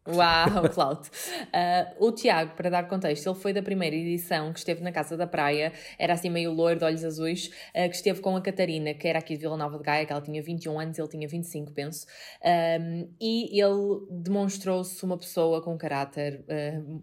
Uau, 0.08 0.68
Clout. 0.72 1.08
Uh, 1.08 2.06
o 2.06 2.12
Tiago, 2.12 2.54
para 2.56 2.70
dar 2.70 2.88
contexto, 2.88 3.28
ele 3.28 3.38
foi 3.38 3.52
da 3.52 3.62
primeira 3.62 3.94
edição 3.94 4.52
que 4.52 4.58
esteve 4.58 4.82
na 4.82 4.90
Casa 4.90 5.16
da 5.16 5.26
Praia, 5.26 5.72
era 5.98 6.14
assim 6.14 6.30
meio 6.30 6.52
loiro, 6.52 6.78
de 6.78 6.84
olhos 6.84 7.04
azuis, 7.04 7.48
uh, 7.48 7.88
que 7.88 7.96
esteve 7.96 8.20
com 8.20 8.34
a 8.36 8.40
Catarina, 8.40 8.94
que 8.94 9.06
era 9.06 9.18
aqui 9.18 9.34
de 9.34 9.40
Vila 9.40 9.56
Nova 9.56 9.76
de 9.76 9.84
Gaia, 9.84 10.06
que 10.06 10.12
ela 10.12 10.22
tinha 10.22 10.42
21 10.42 10.80
anos, 10.80 10.98
ele 10.98 11.08
tinha 11.08 11.28
25, 11.28 11.72
penso. 11.72 12.06
Um, 12.80 13.08
e 13.20 13.60
ele 13.60 14.06
demonstrou-se 14.10 15.02
uma 15.04 15.18
pessoa 15.18 15.62
com 15.62 15.76
caráter. 15.76 16.44
Uh, 16.48 17.02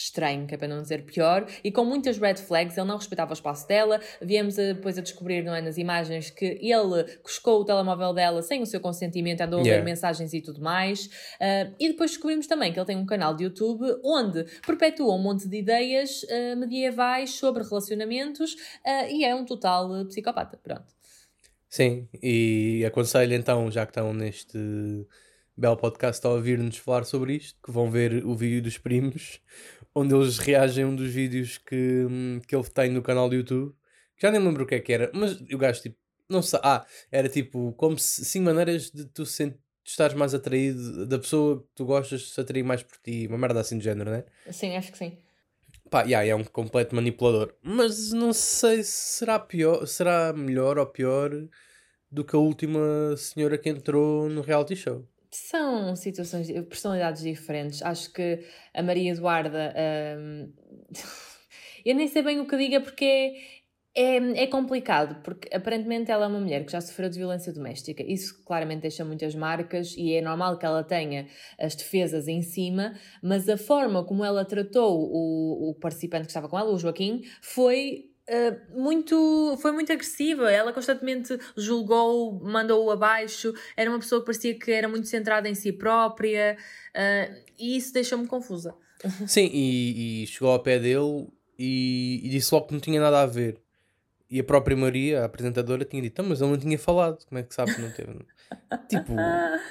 estranho, 0.00 0.46
que 0.46 0.54
é 0.54 0.58
para 0.58 0.68
não 0.68 0.82
dizer 0.82 1.02
pior, 1.04 1.46
e 1.62 1.70
com 1.70 1.84
muitas 1.84 2.18
red 2.18 2.36
flags, 2.36 2.76
ele 2.76 2.86
não 2.86 2.96
respeitava 2.96 3.30
o 3.30 3.34
espaço 3.34 3.66
dela, 3.68 4.00
viemos 4.20 4.58
a, 4.58 4.72
depois 4.72 4.98
a 4.98 5.02
descobrir, 5.02 5.42
não 5.42 5.54
é, 5.54 5.60
nas 5.60 5.78
imagens, 5.78 6.30
que 6.30 6.58
ele 6.60 7.04
cuscou 7.22 7.60
o 7.60 7.64
telemóvel 7.64 8.12
dela 8.12 8.42
sem 8.42 8.62
o 8.62 8.66
seu 8.66 8.80
consentimento, 8.80 9.40
andou 9.40 9.60
yeah. 9.60 9.76
a 9.76 9.78
ver 9.78 9.84
mensagens 9.84 10.32
e 10.32 10.40
tudo 10.40 10.60
mais, 10.60 11.06
uh, 11.06 11.74
e 11.78 11.88
depois 11.88 12.12
descobrimos 12.12 12.46
também 12.46 12.72
que 12.72 12.78
ele 12.78 12.86
tem 12.86 12.96
um 12.96 13.06
canal 13.06 13.34
de 13.34 13.44
YouTube 13.44 13.84
onde 14.02 14.44
perpetua 14.66 15.14
um 15.14 15.22
monte 15.22 15.48
de 15.48 15.56
ideias 15.56 16.22
uh, 16.24 16.56
medievais 16.56 17.30
sobre 17.34 17.62
relacionamentos 17.62 18.54
uh, 18.54 19.08
e 19.08 19.24
é 19.24 19.34
um 19.34 19.44
total 19.44 20.04
psicopata, 20.06 20.58
pronto. 20.62 21.00
Sim, 21.68 22.08
e 22.20 22.84
aconselho 22.84 23.32
então, 23.32 23.70
já 23.70 23.86
que 23.86 23.92
estão 23.92 24.12
neste 24.12 24.58
belo 25.56 25.76
podcast 25.76 26.26
a 26.26 26.30
ouvir-nos 26.30 26.76
falar 26.76 27.04
sobre 27.04 27.34
isto, 27.34 27.58
que 27.62 27.70
vão 27.70 27.90
ver 27.90 28.24
o 28.24 28.34
vídeo 28.34 28.62
dos 28.62 28.78
primos, 28.78 29.40
onde 29.94 30.14
eles 30.14 30.38
reagem 30.38 30.84
a 30.84 30.86
um 30.86 30.96
dos 30.96 31.12
vídeos 31.12 31.58
que, 31.58 32.06
que 32.46 32.54
ele 32.54 32.64
tem 32.64 32.90
no 32.90 33.02
canal 33.02 33.28
do 33.28 33.34
YouTube. 33.34 33.74
Já 34.16 34.30
nem 34.30 34.40
lembro 34.40 34.64
o 34.64 34.66
que 34.66 34.74
é 34.74 34.80
que 34.80 34.92
era, 34.92 35.10
mas 35.14 35.40
o 35.40 35.58
gajo 35.58 35.82
tipo, 35.82 35.96
não 36.28 36.42
sei, 36.42 36.60
ah, 36.62 36.86
era 37.10 37.28
tipo, 37.28 37.72
como 37.72 37.98
se, 37.98 38.24
cinco 38.24 38.46
maneiras 38.46 38.90
de 38.90 39.04
tu 39.06 39.26
sent, 39.26 39.56
estares 39.84 40.14
mais 40.14 40.34
atraído, 40.34 41.06
da 41.06 41.18
pessoa 41.18 41.60
que 41.60 41.68
tu 41.74 41.84
gostas 41.84 42.20
de 42.20 42.26
se 42.28 42.40
atrair 42.40 42.62
mais 42.62 42.82
por 42.82 42.98
ti, 42.98 43.26
uma 43.26 43.38
merda 43.38 43.60
assim 43.60 43.78
de 43.78 43.84
género, 43.84 44.10
não 44.10 44.18
é? 44.18 44.24
Sim, 44.52 44.76
acho 44.76 44.92
que 44.92 44.98
sim. 44.98 45.18
Pá, 45.90 46.02
yeah, 46.02 46.24
é 46.24 46.34
um 46.34 46.44
completo 46.44 46.94
manipulador. 46.94 47.52
Mas 47.62 48.12
não 48.12 48.32
sei 48.32 48.84
se 48.84 49.18
será, 49.18 49.38
pior, 49.38 49.86
será 49.86 50.32
melhor 50.32 50.78
ou 50.78 50.86
pior 50.86 51.30
do 52.10 52.24
que 52.24 52.36
a 52.36 52.38
última 52.38 53.16
senhora 53.16 53.58
que 53.58 53.68
entrou 53.68 54.28
no 54.28 54.40
reality 54.40 54.76
show. 54.76 55.08
São 55.30 55.94
situações, 55.94 56.50
personalidades 56.68 57.22
diferentes. 57.22 57.82
Acho 57.82 58.12
que 58.12 58.44
a 58.74 58.82
Maria 58.82 59.12
Eduarda. 59.12 59.74
hum, 60.18 60.52
eu 61.84 61.94
nem 61.94 62.08
sei 62.08 62.22
bem 62.22 62.40
o 62.40 62.46
que 62.46 62.56
diga 62.56 62.80
porque 62.80 63.04
é. 63.04 63.60
É, 63.92 64.44
é 64.44 64.46
complicado, 64.46 65.20
porque 65.24 65.52
aparentemente 65.52 66.12
ela 66.12 66.26
é 66.26 66.28
uma 66.28 66.38
mulher 66.38 66.64
que 66.64 66.70
já 66.70 66.80
sofreu 66.80 67.08
de 67.10 67.18
violência 67.18 67.52
doméstica. 67.52 68.04
Isso 68.04 68.44
claramente 68.44 68.82
deixa 68.82 69.04
muitas 69.04 69.34
marcas 69.34 69.94
e 69.96 70.14
é 70.14 70.20
normal 70.20 70.58
que 70.58 70.64
ela 70.64 70.84
tenha 70.84 71.26
as 71.58 71.74
defesas 71.74 72.28
em 72.28 72.40
cima, 72.40 72.94
mas 73.20 73.48
a 73.48 73.56
forma 73.56 74.04
como 74.04 74.24
ela 74.24 74.44
tratou 74.44 74.96
o, 74.96 75.70
o 75.70 75.74
participante 75.74 76.22
que 76.22 76.30
estava 76.30 76.48
com 76.48 76.56
ela, 76.56 76.70
o 76.70 76.78
Joaquim, 76.78 77.22
foi 77.42 78.09
Uh, 78.28 78.80
muito, 78.80 79.58
foi 79.60 79.72
muito 79.72 79.92
agressiva. 79.92 80.50
Ela 80.50 80.72
constantemente 80.72 81.36
julgou, 81.56 82.40
mandou-o 82.40 82.90
abaixo. 82.90 83.52
Era 83.76 83.90
uma 83.90 83.98
pessoa 83.98 84.20
que 84.20 84.26
parecia 84.26 84.58
que 84.58 84.70
era 84.70 84.88
muito 84.88 85.08
centrada 85.08 85.48
em 85.48 85.54
si 85.54 85.72
própria 85.72 86.56
uh, 86.94 87.34
e 87.58 87.76
isso 87.76 87.92
deixou-me 87.92 88.26
confusa. 88.26 88.74
Sim, 89.26 89.50
e, 89.52 90.22
e 90.22 90.26
chegou 90.26 90.50
ao 90.50 90.62
pé 90.62 90.78
dele 90.78 91.28
e, 91.58 92.20
e 92.22 92.28
disse 92.28 92.54
logo 92.54 92.68
que 92.68 92.72
não 92.74 92.80
tinha 92.80 93.00
nada 93.00 93.22
a 93.22 93.26
ver. 93.26 93.58
E 94.30 94.38
a 94.38 94.44
própria 94.44 94.76
Maria, 94.76 95.22
a 95.22 95.24
apresentadora, 95.24 95.84
tinha 95.84 96.00
dito: 96.00 96.20
"Ah, 96.20 96.22
Mas 96.22 96.40
ele 96.40 96.50
não 96.50 96.58
tinha 96.58 96.78
falado, 96.78 97.24
como 97.26 97.40
é 97.40 97.42
que 97.42 97.52
sabe 97.52 97.74
que 97.74 97.80
não 97.82 97.90
teve? 97.90 98.12
tipo, 98.88 99.16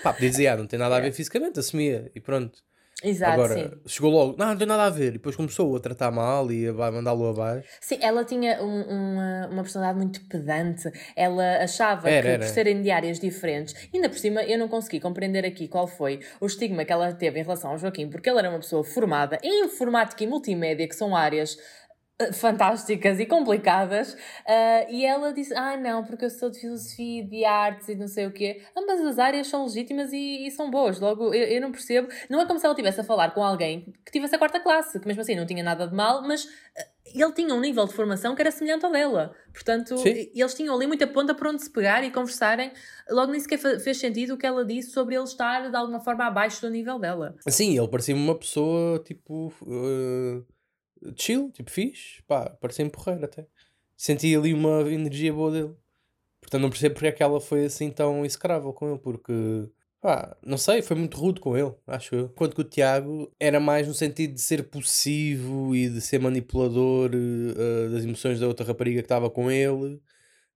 pá, 0.04 0.12
podia 0.12 0.30
dizer: 0.30 0.48
ah, 0.48 0.58
não 0.58 0.68
tem 0.68 0.78
nada 0.78 0.98
a 0.98 1.00
ver 1.00 1.14
fisicamente, 1.14 1.60
assumia 1.60 2.12
e 2.14 2.20
pronto. 2.20 2.62
Exato, 3.04 3.32
Agora, 3.34 3.54
sim. 3.54 3.72
chegou 3.88 4.12
logo: 4.12 4.36
Não, 4.38 4.48
não 4.48 4.58
tem 4.58 4.68
nada 4.68 4.84
a 4.84 4.90
ver. 4.90 5.08
E 5.10 5.12
depois 5.12 5.36
começou 5.36 5.76
a 5.76 5.80
tratar 5.80 6.12
mal 6.12 6.52
e 6.52 6.68
a 6.68 6.74
mandá-lo 6.74 7.30
abaixo. 7.30 7.68
Sim, 7.80 7.98
ela 8.02 8.26
tinha 8.26 8.62
um- 8.62 8.82
uma, 8.84 9.48
uma 9.52 9.62
personalidade 9.64 9.98
muito 10.00 10.22
pedante. 10.28 10.92
Ela 11.16 11.64
achava 11.64 12.10
Era, 12.10 12.22
que, 12.22 12.28
era. 12.28 12.46
por 12.46 12.52
serem 12.54 12.82
de 12.82 12.92
áreas 12.92 13.20
diferentes, 13.20 13.74
ainda 13.94 14.10
por 14.10 14.18
cima, 14.18 14.44
eu 14.44 14.58
não 14.60 14.68
consegui 14.68 15.00
compreender 15.00 15.46
aqui 15.46 15.68
qual 15.68 15.88
foi 15.88 16.20
o 16.42 16.46
estigma 16.46 16.84
que 16.84 16.92
ela 16.92 17.14
teve 17.14 17.40
em 17.40 17.44
relação 17.44 17.72
ao 17.72 17.78
Joaquim, 17.78 18.10
porque 18.10 18.30
ele 18.30 18.40
era 18.40 18.50
uma 18.50 18.60
pessoa 18.60 18.84
formada 18.84 19.38
em 19.44 19.66
informática 19.66 20.24
e 20.24 20.28
multimédia, 20.28 20.88
que 20.88 20.96
são 20.96 21.16
áreas 21.16 21.58
fantásticas 22.34 23.20
e 23.20 23.26
complicadas, 23.26 24.18
ah, 24.46 24.86
e 24.90 25.06
ela 25.06 25.32
disse: 25.32 25.54
Ah, 25.54 25.78
não, 25.78 26.04
porque 26.04 26.26
eu 26.26 26.30
sou 26.30 26.50
de 26.50 26.60
filosofia 26.60 27.24
de 27.24 27.46
artes 27.46 27.88
e 27.90 27.96
não 27.96 28.08
sei 28.08 28.28
o 28.28 28.32
quê. 28.32 28.62
Ambas 28.78 29.00
as 29.02 29.20
áreas 29.20 29.48
são 29.48 29.64
legítimas 29.64 30.12
e, 30.12 30.46
e 30.48 30.52
são 30.52 30.70
boas. 30.70 31.00
Logo, 31.00 31.34
eu, 31.34 31.46
eu 31.46 31.62
não 31.62 31.72
percebo. 31.72 32.10
Não 32.30 32.42
é 32.42 32.46
como 32.46 32.60
se 32.60 32.66
ela 32.66 32.74
estivesse 32.74 33.00
a 33.00 33.04
falar 33.04 33.32
com 33.32 33.44
alguém 33.44 33.94
que 34.06 34.12
tivesse 34.12 34.36
a 34.36 34.40
quarta 34.40 34.60
classe, 34.60 35.00
que 35.00 35.08
mesmo 35.08 35.22
assim 35.22 35.36
não 35.36 35.46
tinha 35.46 35.64
nada 35.64 35.88
de 35.88 35.96
mal, 35.96 36.22
mas 36.22 36.48
ah, 36.78 36.86
ele 37.06 37.32
tinha 37.32 37.54
um 37.54 37.60
nível 37.60 37.86
de 37.86 37.94
formação 37.94 38.36
que 38.36 38.42
era 38.42 38.52
semelhante 38.52 38.86
ao 38.86 38.92
dela. 38.92 39.34
Portanto, 39.54 39.98
Sim. 39.98 40.30
eles 40.36 40.54
tinham 40.54 40.76
ali 40.76 40.88
muita 40.88 41.08
ponta 41.08 41.34
para 41.34 41.50
onde 41.50 41.64
se 41.64 41.70
pegar 41.70 42.04
e 42.04 42.12
conversarem. 42.12 42.72
Logo, 43.10 43.32
nem 43.32 43.40
sequer 43.40 43.58
fez 43.80 43.98
sentido 43.98 44.34
o 44.34 44.38
que 44.38 44.46
ela 44.46 44.66
disse 44.66 44.92
sobre 44.92 45.16
ele 45.16 45.24
estar 45.24 45.70
de 45.70 45.76
alguma 45.76 46.02
forma 46.02 46.26
abaixo 46.26 46.62
do 46.62 46.70
nível 46.70 47.00
dela. 47.00 47.36
Sim, 47.48 47.78
ele 47.78 47.88
parecia-me 47.88 48.22
uma 48.22 48.38
pessoa 48.38 49.00
tipo. 49.00 49.54
eh, 49.66 50.59
chill, 51.16 51.52
tipo 51.52 51.72
fixe. 51.72 52.22
Pá, 52.28 52.50
parecia-me 52.50 52.92
porreiro 52.92 53.26
até. 53.26 53.48
Senti 53.98 54.36
ali 54.36 54.54
uma 54.54 54.82
energia 54.92 55.34
boa 55.34 55.52
dele. 55.52 55.76
Portanto, 56.42 56.62
não 56.62 56.70
percebo 56.70 56.96
porque 56.96 57.08
é 57.08 57.12
que 57.12 57.24
ela 57.24 57.40
foi 57.42 57.66
assim 57.66 57.92
tão 57.92 58.26
execrável 58.26 58.74
com 58.74 58.90
ele, 58.90 59.00
porque. 59.00 59.34
Pá, 60.02 60.38
não 60.46 60.58
sei, 60.58 60.82
foi 60.82 60.96
muito 60.96 61.18
rude 61.18 61.42
com 61.42 61.58
ele, 61.58 61.74
acho 61.86 62.16
eu. 62.16 62.26
Enquanto 62.28 62.56
que 62.56 62.62
o 62.62 62.64
Tiago 62.64 63.30
era 63.38 63.60
mais 63.60 63.86
no 63.86 63.94
sentido 63.94 64.34
de 64.34 64.42
ser 64.42 64.64
possessivo 64.70 65.76
e 65.76 65.90
de 65.90 66.00
ser 66.00 66.20
manipulador 66.20 67.12
eh, 67.14 67.90
das 67.90 68.06
emoções 68.06 68.40
da 68.40 68.48
outra 68.48 68.66
rapariga 68.66 69.02
que 69.02 69.06
estava 69.06 69.30
com 69.30 69.52
ele 69.52 70.02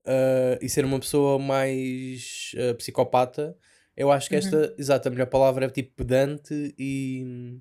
eh, 0.05 0.59
e 0.61 0.69
ser 0.69 0.85
uma 0.85 0.97
pessoa 0.97 1.37
mais 1.39 2.53
eh, 2.55 2.73
psicopata. 2.75 3.57
Eu 3.97 4.11
acho 4.11 4.29
que 4.29 4.35
esta, 4.35 4.73
exato, 4.77 5.09
a 5.09 5.11
melhor 5.11 5.27
palavra 5.27 5.65
é 5.65 5.69
tipo 5.69 5.93
pedante 5.95 6.73
e, 6.79 7.59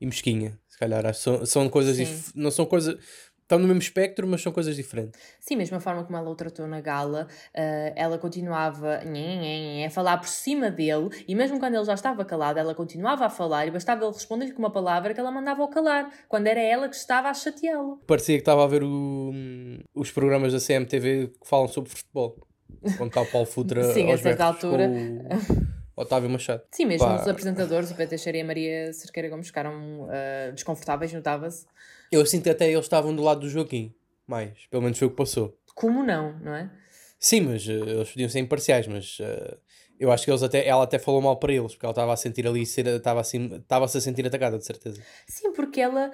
e 0.00 0.06
mesquinha. 0.06 0.58
Se 0.78 0.80
calhar, 0.80 1.04
acho 1.06 1.18
que 1.18 1.24
são, 1.24 1.44
são 1.44 1.68
coisas, 1.68 1.96
dif- 1.96 2.30
não 2.36 2.52
são 2.52 2.64
coisas, 2.64 2.96
estão 3.42 3.58
no 3.58 3.66
mesmo 3.66 3.80
espectro, 3.82 4.28
mas 4.28 4.40
são 4.40 4.52
coisas 4.52 4.76
diferentes. 4.76 5.20
Sim, 5.40 5.56
mesmo 5.56 5.76
a 5.76 5.80
forma 5.80 6.04
como 6.04 6.16
ela 6.16 6.30
o 6.30 6.36
tratou 6.36 6.68
na 6.68 6.80
gala, 6.80 7.26
ah, 7.52 7.92
ela 7.96 8.16
continuava 8.16 9.00
a 9.00 9.90
falar 9.90 10.18
por 10.18 10.28
cima 10.28 10.70
dele, 10.70 11.08
e 11.26 11.34
mesmo 11.34 11.58
quando 11.58 11.74
ele 11.74 11.84
já 11.84 11.94
estava 11.94 12.24
calado, 12.24 12.60
ela 12.60 12.76
continuava 12.76 13.26
a 13.26 13.28
falar, 13.28 13.66
e 13.66 13.72
bastava 13.72 14.04
ele 14.04 14.12
responder-lhe 14.12 14.52
com 14.52 14.60
uma 14.60 14.70
palavra 14.70 15.12
que 15.12 15.18
ela 15.18 15.32
mandava-o 15.32 15.66
calar, 15.66 16.12
quando 16.28 16.46
era 16.46 16.60
ela 16.60 16.88
que 16.88 16.94
estava 16.94 17.28
a 17.28 17.34
chateá-lo. 17.34 18.00
Parecia 18.06 18.36
que 18.36 18.42
estava 18.42 18.62
a 18.62 18.66
ver 18.68 18.84
o- 18.84 19.32
os 19.96 20.12
programas 20.12 20.52
da 20.52 20.60
CMTV 20.60 21.32
que 21.42 21.48
falam 21.48 21.66
sobre 21.66 21.90
futebol. 21.90 22.36
Quando 22.96 23.08
está 23.08 23.20
o 23.22 23.26
Paulo 23.26 23.46
Futra 23.48 23.82
Sim, 23.92 24.06
a 24.06 24.12
aos 24.12 24.20
certa 24.20 24.44
berros 24.52 24.60
com 24.60 24.66
altura. 24.68 24.88
o 24.88 25.77
Otávio 26.00 26.30
Machado. 26.30 26.62
Sim, 26.70 26.86
mesmo 26.86 27.06
Pá. 27.06 27.20
os 27.20 27.28
apresentadores, 27.28 27.90
o 27.90 27.94
Pedro 27.94 28.10
Teixeira 28.10 28.38
e 28.38 28.40
a 28.40 28.44
Maria 28.44 28.92
Cerqueira 28.92 29.28
Gomes, 29.28 29.48
ficaram 29.48 30.08
ah, 30.10 30.50
desconfortáveis, 30.52 31.12
notava-se. 31.12 31.66
Eu 32.10 32.24
sinto 32.24 32.44
que 32.44 32.50
até 32.50 32.70
eles 32.70 32.84
estavam 32.84 33.14
do 33.14 33.22
lado 33.22 33.40
do 33.40 33.48
Joaquim, 33.48 33.94
mais. 34.26 34.66
Pelo 34.70 34.82
menos 34.82 34.98
foi 34.98 35.08
o 35.08 35.10
que 35.10 35.16
passou. 35.16 35.58
Como 35.74 36.02
não, 36.02 36.38
não 36.40 36.54
é? 36.54 36.70
Sim, 37.18 37.42
mas 37.42 37.68
eh, 37.68 37.72
eles 37.72 38.10
podiam 38.10 38.28
ser 38.28 38.38
imparciais, 38.38 38.86
mas 38.86 39.18
eh, 39.20 39.56
eu 39.98 40.12
acho 40.12 40.24
que 40.24 40.30
eles 40.30 40.42
até, 40.42 40.66
ela 40.66 40.84
até 40.84 40.98
falou 40.98 41.20
mal 41.20 41.36
para 41.36 41.52
eles, 41.52 41.72
porque 41.72 41.84
ela 41.84 41.92
estava 41.92 42.12
a 42.12 42.16
sentir 42.16 42.46
ali, 42.46 42.62
assim, 42.62 43.54
estava-se 43.56 43.98
a 43.98 44.00
sentir 44.00 44.26
atacada, 44.26 44.56
de 44.56 44.64
certeza. 44.64 45.02
Sim, 45.26 45.52
porque 45.52 45.80
ela. 45.80 46.12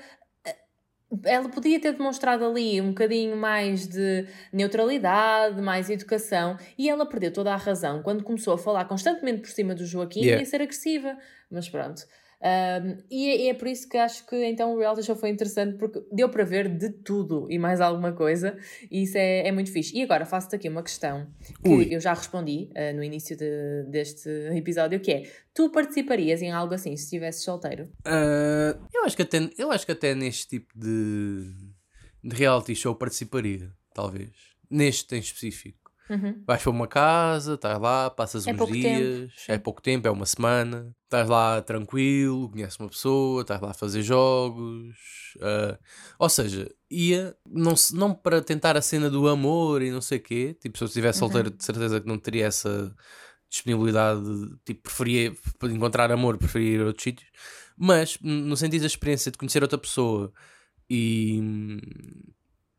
Ela 1.24 1.48
podia 1.48 1.80
ter 1.80 1.92
demonstrado 1.92 2.44
ali 2.44 2.80
um 2.80 2.88
bocadinho 2.88 3.36
mais 3.36 3.86
de 3.86 4.26
neutralidade, 4.52 5.60
mais 5.60 5.88
educação, 5.90 6.56
e 6.78 6.88
ela 6.88 7.06
perdeu 7.06 7.32
toda 7.32 7.52
a 7.52 7.56
razão 7.56 8.02
quando 8.02 8.24
começou 8.24 8.54
a 8.54 8.58
falar 8.58 8.84
constantemente 8.86 9.40
por 9.42 9.50
cima 9.50 9.74
do 9.74 9.84
Joaquim 9.86 10.20
Yeah. 10.22 10.40
e 10.40 10.42
a 10.42 10.46
ser 10.46 10.62
agressiva. 10.62 11.16
Mas 11.50 11.68
pronto. 11.68 12.04
Um, 12.44 12.98
e 13.10 13.30
é, 13.30 13.48
é 13.48 13.54
por 13.54 13.66
isso 13.66 13.88
que 13.88 13.96
acho 13.96 14.26
que 14.26 14.36
então 14.44 14.74
o 14.74 14.78
reality 14.78 15.02
show 15.02 15.16
foi 15.16 15.30
interessante 15.30 15.78
porque 15.78 16.04
deu 16.12 16.28
para 16.28 16.44
ver 16.44 16.68
de 16.68 16.90
tudo 16.90 17.46
e 17.50 17.58
mais 17.58 17.80
alguma 17.80 18.12
coisa, 18.12 18.58
e 18.90 19.04
isso 19.04 19.16
é, 19.16 19.48
é 19.48 19.52
muito 19.52 19.72
fixe. 19.72 19.96
E 19.96 20.02
agora 20.02 20.26
faço-te 20.26 20.54
aqui 20.56 20.68
uma 20.68 20.82
questão 20.82 21.26
que 21.62 21.68
Ui. 21.70 21.88
eu 21.90 21.98
já 21.98 22.12
respondi 22.12 22.70
uh, 22.72 22.94
no 22.94 23.02
início 23.02 23.34
de- 23.34 23.84
deste 23.88 24.28
episódio, 24.54 25.00
que 25.00 25.10
é: 25.10 25.22
tu 25.54 25.70
participarias 25.70 26.42
em 26.42 26.52
algo 26.52 26.74
assim 26.74 26.94
se 26.96 27.04
estivesses 27.04 27.42
solteiro? 27.42 27.88
Ah, 28.04 28.76
eu, 28.92 29.04
acho 29.04 29.16
que 29.16 29.22
até, 29.22 29.38
eu 29.56 29.70
acho 29.72 29.86
que 29.86 29.92
até 29.92 30.14
neste 30.14 30.48
tipo 30.48 30.78
de, 30.78 31.50
de 32.22 32.36
reality 32.36 32.74
show 32.74 32.94
participaria, 32.94 33.70
talvez. 33.94 34.30
Neste 34.70 35.14
em 35.16 35.20
específico. 35.20 35.83
Uhum. 36.08 36.42
Vais 36.46 36.62
para 36.62 36.70
uma 36.70 36.86
casa, 36.86 37.54
estás 37.54 37.80
lá, 37.80 38.10
passas 38.10 38.46
É 38.46 38.52
uns 38.52 38.70
dias, 38.70 39.32
tempo, 39.32 39.32
é 39.48 39.58
pouco 39.58 39.80
tempo, 39.80 40.06
é 40.06 40.10
uma 40.10 40.26
semana, 40.26 40.94
estás 41.04 41.28
lá 41.28 41.62
tranquilo, 41.62 42.50
conheces 42.50 42.78
uma 42.78 42.88
pessoa, 42.90 43.40
estás 43.40 43.60
lá 43.60 43.70
a 43.70 43.74
fazer 43.74 44.02
jogos. 44.02 44.94
ah, 45.40 45.78
ou 46.18 46.28
seja, 46.28 46.70
ia 46.90 47.34
não, 47.48 47.74
não 47.92 48.14
para 48.14 48.42
tentar 48.42 48.76
a 48.76 48.82
cena 48.82 49.08
do 49.08 49.28
amor 49.28 49.80
e 49.80 49.90
não 49.90 50.02
sei 50.02 50.18
o 50.18 50.22
quê, 50.22 50.54
tipo, 50.60 50.76
se 50.76 50.84
eu 50.84 50.86
estivesse 50.86 51.20
solteiro, 51.20 51.50
de 51.50 51.64
certeza 51.64 52.00
que 52.00 52.06
não 52.06 52.18
teria 52.18 52.46
essa 52.46 52.94
disponibilidade, 53.48 54.22
de, 54.22 54.56
tipo, 54.64 54.82
preferia 54.82 55.34
encontrar 55.64 56.10
amor, 56.12 56.36
preferia 56.36 56.74
ir 56.74 56.80
a 56.82 56.86
outros 56.86 57.04
sítios, 57.04 57.30
mas 57.76 58.18
no 58.20 58.56
sentido 58.56 58.82
da 58.82 58.86
experiência 58.86 59.32
de 59.32 59.38
conhecer 59.38 59.62
outra 59.62 59.78
pessoa 59.78 60.32
e. 60.90 61.40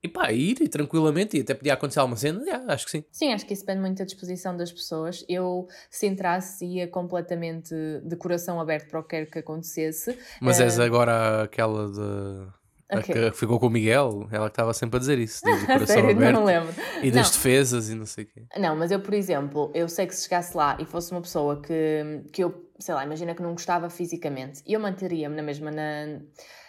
E 0.05 0.07
pá, 0.07 0.31
ir 0.31 0.61
e 0.61 0.67
tranquilamente, 0.67 1.37
e 1.37 1.41
até 1.41 1.53
podia 1.53 1.73
acontecer 1.73 1.99
alguma 1.99 2.15
cena, 2.15 2.41
yeah, 2.43 2.71
acho 2.73 2.85
que 2.85 2.91
sim. 2.91 3.03
Sim, 3.11 3.33
acho 3.33 3.45
que 3.45 3.53
isso 3.53 3.63
depende 3.65 3.81
muito 3.81 3.97
da 3.97 4.05
disposição 4.05 4.55
das 4.55 4.71
pessoas. 4.71 5.25
Eu, 5.27 5.67
se 5.89 6.05
entrasse, 6.05 6.65
ia 6.65 6.87
completamente 6.87 7.73
de 8.03 8.15
coração 8.15 8.59
aberto 8.61 8.89
para 8.89 8.99
o 8.99 9.03
que 9.03 9.09
quer 9.09 9.25
que 9.29 9.39
acontecesse. 9.39 10.17
Mas 10.39 10.59
Eh, 10.59 10.63
és 10.65 10.79
agora 10.79 11.43
aquela 11.43 11.89
de. 11.91 12.47
a 12.87 12.99
Ok. 12.99 13.13
que 13.15 13.31
ficou 13.31 13.59
com 13.59 13.65
o 13.65 13.69
Miguel, 13.69 14.27
ela 14.31 14.47
que 14.47 14.51
estava 14.53 14.71
sempre 14.73 14.97
a 14.97 14.99
dizer 14.99 15.17
isso, 15.17 15.41
A 15.49 15.65
coração 15.65 15.87
sério, 15.87 16.11
aberto 16.11 16.33
não 16.35 16.45
lembro. 16.45 16.71
e 17.01 17.09
das 17.09 17.27
Não. 17.27 17.33
defesas 17.35 17.89
e 17.89 17.95
não 17.95 18.05
sei 18.05 18.25
o 18.25 18.27
quê. 18.27 18.43
Não, 18.59 18.75
mas 18.75 18.91
eu, 18.91 18.99
por 18.99 19.13
exemplo, 19.15 19.71
eu 19.73 19.89
sei 19.89 20.05
que 20.05 20.15
se 20.15 20.23
chegasse 20.25 20.55
lá 20.55 20.77
e 20.79 20.85
fosse 20.85 21.11
uma 21.11 21.21
pessoa 21.21 21.59
que, 21.61 22.21
que 22.31 22.43
eu, 22.43 22.69
sei 22.79 22.93
lá, 22.93 23.03
imagina 23.03 23.33
que 23.33 23.41
não 23.41 23.53
gostava 23.53 23.89
fisicamente, 23.89 24.61
eu 24.67 24.79
manteria-me 24.79 25.35
na 25.35 25.41
mesma 25.41 25.71
na, 25.71 26.19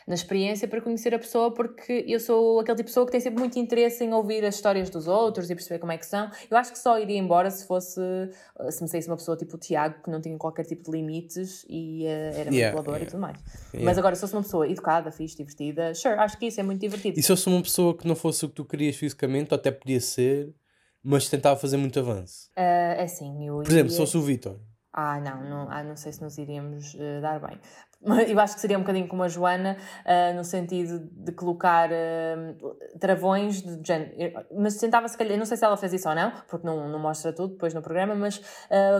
na 0.06 0.14
experiência 0.14 0.68
para 0.68 0.80
conhecer 0.80 1.12
a 1.14 1.18
pessoa, 1.18 1.52
porque 1.52 2.04
eu 2.06 2.20
sou 2.20 2.60
aquele 2.60 2.76
tipo 2.76 2.86
de 2.86 2.90
pessoa 2.90 3.06
que 3.06 3.12
tem 3.12 3.20
sempre 3.20 3.40
muito 3.40 3.58
interesse 3.58 4.04
em 4.04 4.12
ouvir 4.12 4.44
as 4.44 4.54
histórias 4.54 4.88
dos 4.88 5.08
outros 5.08 5.50
e 5.50 5.54
perceber 5.54 5.80
como 5.80 5.90
é 5.90 5.98
que 5.98 6.06
são. 6.06 6.30
Eu 6.48 6.56
acho 6.56 6.70
que 6.70 6.78
só 6.78 6.98
iria 6.98 7.18
embora 7.18 7.50
se 7.50 7.66
fosse, 7.66 8.00
se 8.70 8.82
me 8.82 8.88
saísse 8.88 9.08
uma 9.08 9.16
pessoa 9.16 9.36
tipo 9.36 9.56
o 9.56 9.58
Tiago, 9.58 10.02
que 10.04 10.10
não 10.10 10.20
tinha 10.20 10.38
qualquer 10.38 10.64
tipo 10.64 10.84
de 10.84 10.96
limites 10.96 11.66
e 11.68 12.06
eh, 12.06 12.40
era 12.40 12.54
Yeah, 12.54 12.76
manipulador 12.76 12.94
e 12.94 12.98
yeah. 12.98 13.10
tudo 13.10 13.20
mais. 13.20 13.38
Yeah. 13.74 13.84
Mas 13.84 13.98
agora, 13.98 14.14
se 14.14 14.20
fosse 14.20 14.34
uma 14.34 14.42
pessoa 14.42 14.68
educada, 14.68 15.10
fixe, 15.10 15.36
divertida, 15.36 15.92
sure, 15.94 16.14
acho 16.14 16.38
que 16.38 16.46
isso 16.46 16.60
é 16.60 16.62
muito 16.62 16.80
divertido. 16.80 17.18
E 17.18 17.22
se 17.22 17.28
fosse 17.28 17.48
uma 17.48 17.62
pessoa 17.62 17.96
que 17.96 18.06
não 18.06 18.14
fosse 18.14 18.44
o 18.44 18.48
que 18.48 18.54
tu 18.54 18.64
querias 18.64 18.94
fisicamente, 18.96 19.52
ou 19.52 19.56
até 19.56 19.72
podia 19.72 20.00
ser, 20.00 20.54
mas 21.02 21.28
tentava 21.28 21.58
fazer 21.58 21.76
muito 21.76 21.98
avanço. 21.98 22.48
Ah, 22.54 22.94
é 22.96 23.02
assim, 23.02 23.46
eu 23.46 23.56
Por 23.56 23.70
exemplo, 23.70 23.90
se 23.90 23.96
fosse 23.96 24.16
o 24.16 24.22
Vitor. 24.22 24.56
Ah, 24.92 25.20
não, 25.20 25.44
não, 25.44 25.70
ah, 25.70 25.84
não 25.84 25.94
sei 25.94 26.10
se 26.10 26.22
nos 26.22 26.38
iríamos 26.38 26.94
uh, 26.94 27.20
dar 27.20 27.38
bem. 27.38 27.60
Eu 28.28 28.38
acho 28.40 28.54
que 28.54 28.60
seria 28.60 28.76
um 28.78 28.82
bocadinho 28.82 29.08
como 29.08 29.22
a 29.22 29.28
Joana, 29.28 29.76
uh, 30.04 30.36
no 30.36 30.44
sentido 30.44 31.00
de 31.12 31.32
colocar 31.32 31.90
uh, 31.90 32.98
travões 32.98 33.62
de 33.62 33.86
género. 33.86 34.46
Mas 34.56 34.76
tentava, 34.76 35.08
se 35.08 35.18
calhar, 35.18 35.36
não 35.38 35.44
sei 35.44 35.56
se 35.56 35.64
ela 35.64 35.76
fez 35.76 35.92
isso 35.92 36.08
ou 36.08 36.14
não, 36.14 36.32
porque 36.48 36.66
não, 36.66 36.88
não 36.88 36.98
mostra 36.98 37.32
tudo 37.32 37.54
depois 37.54 37.74
no 37.74 37.82
programa, 37.82 38.14
mas 38.14 38.40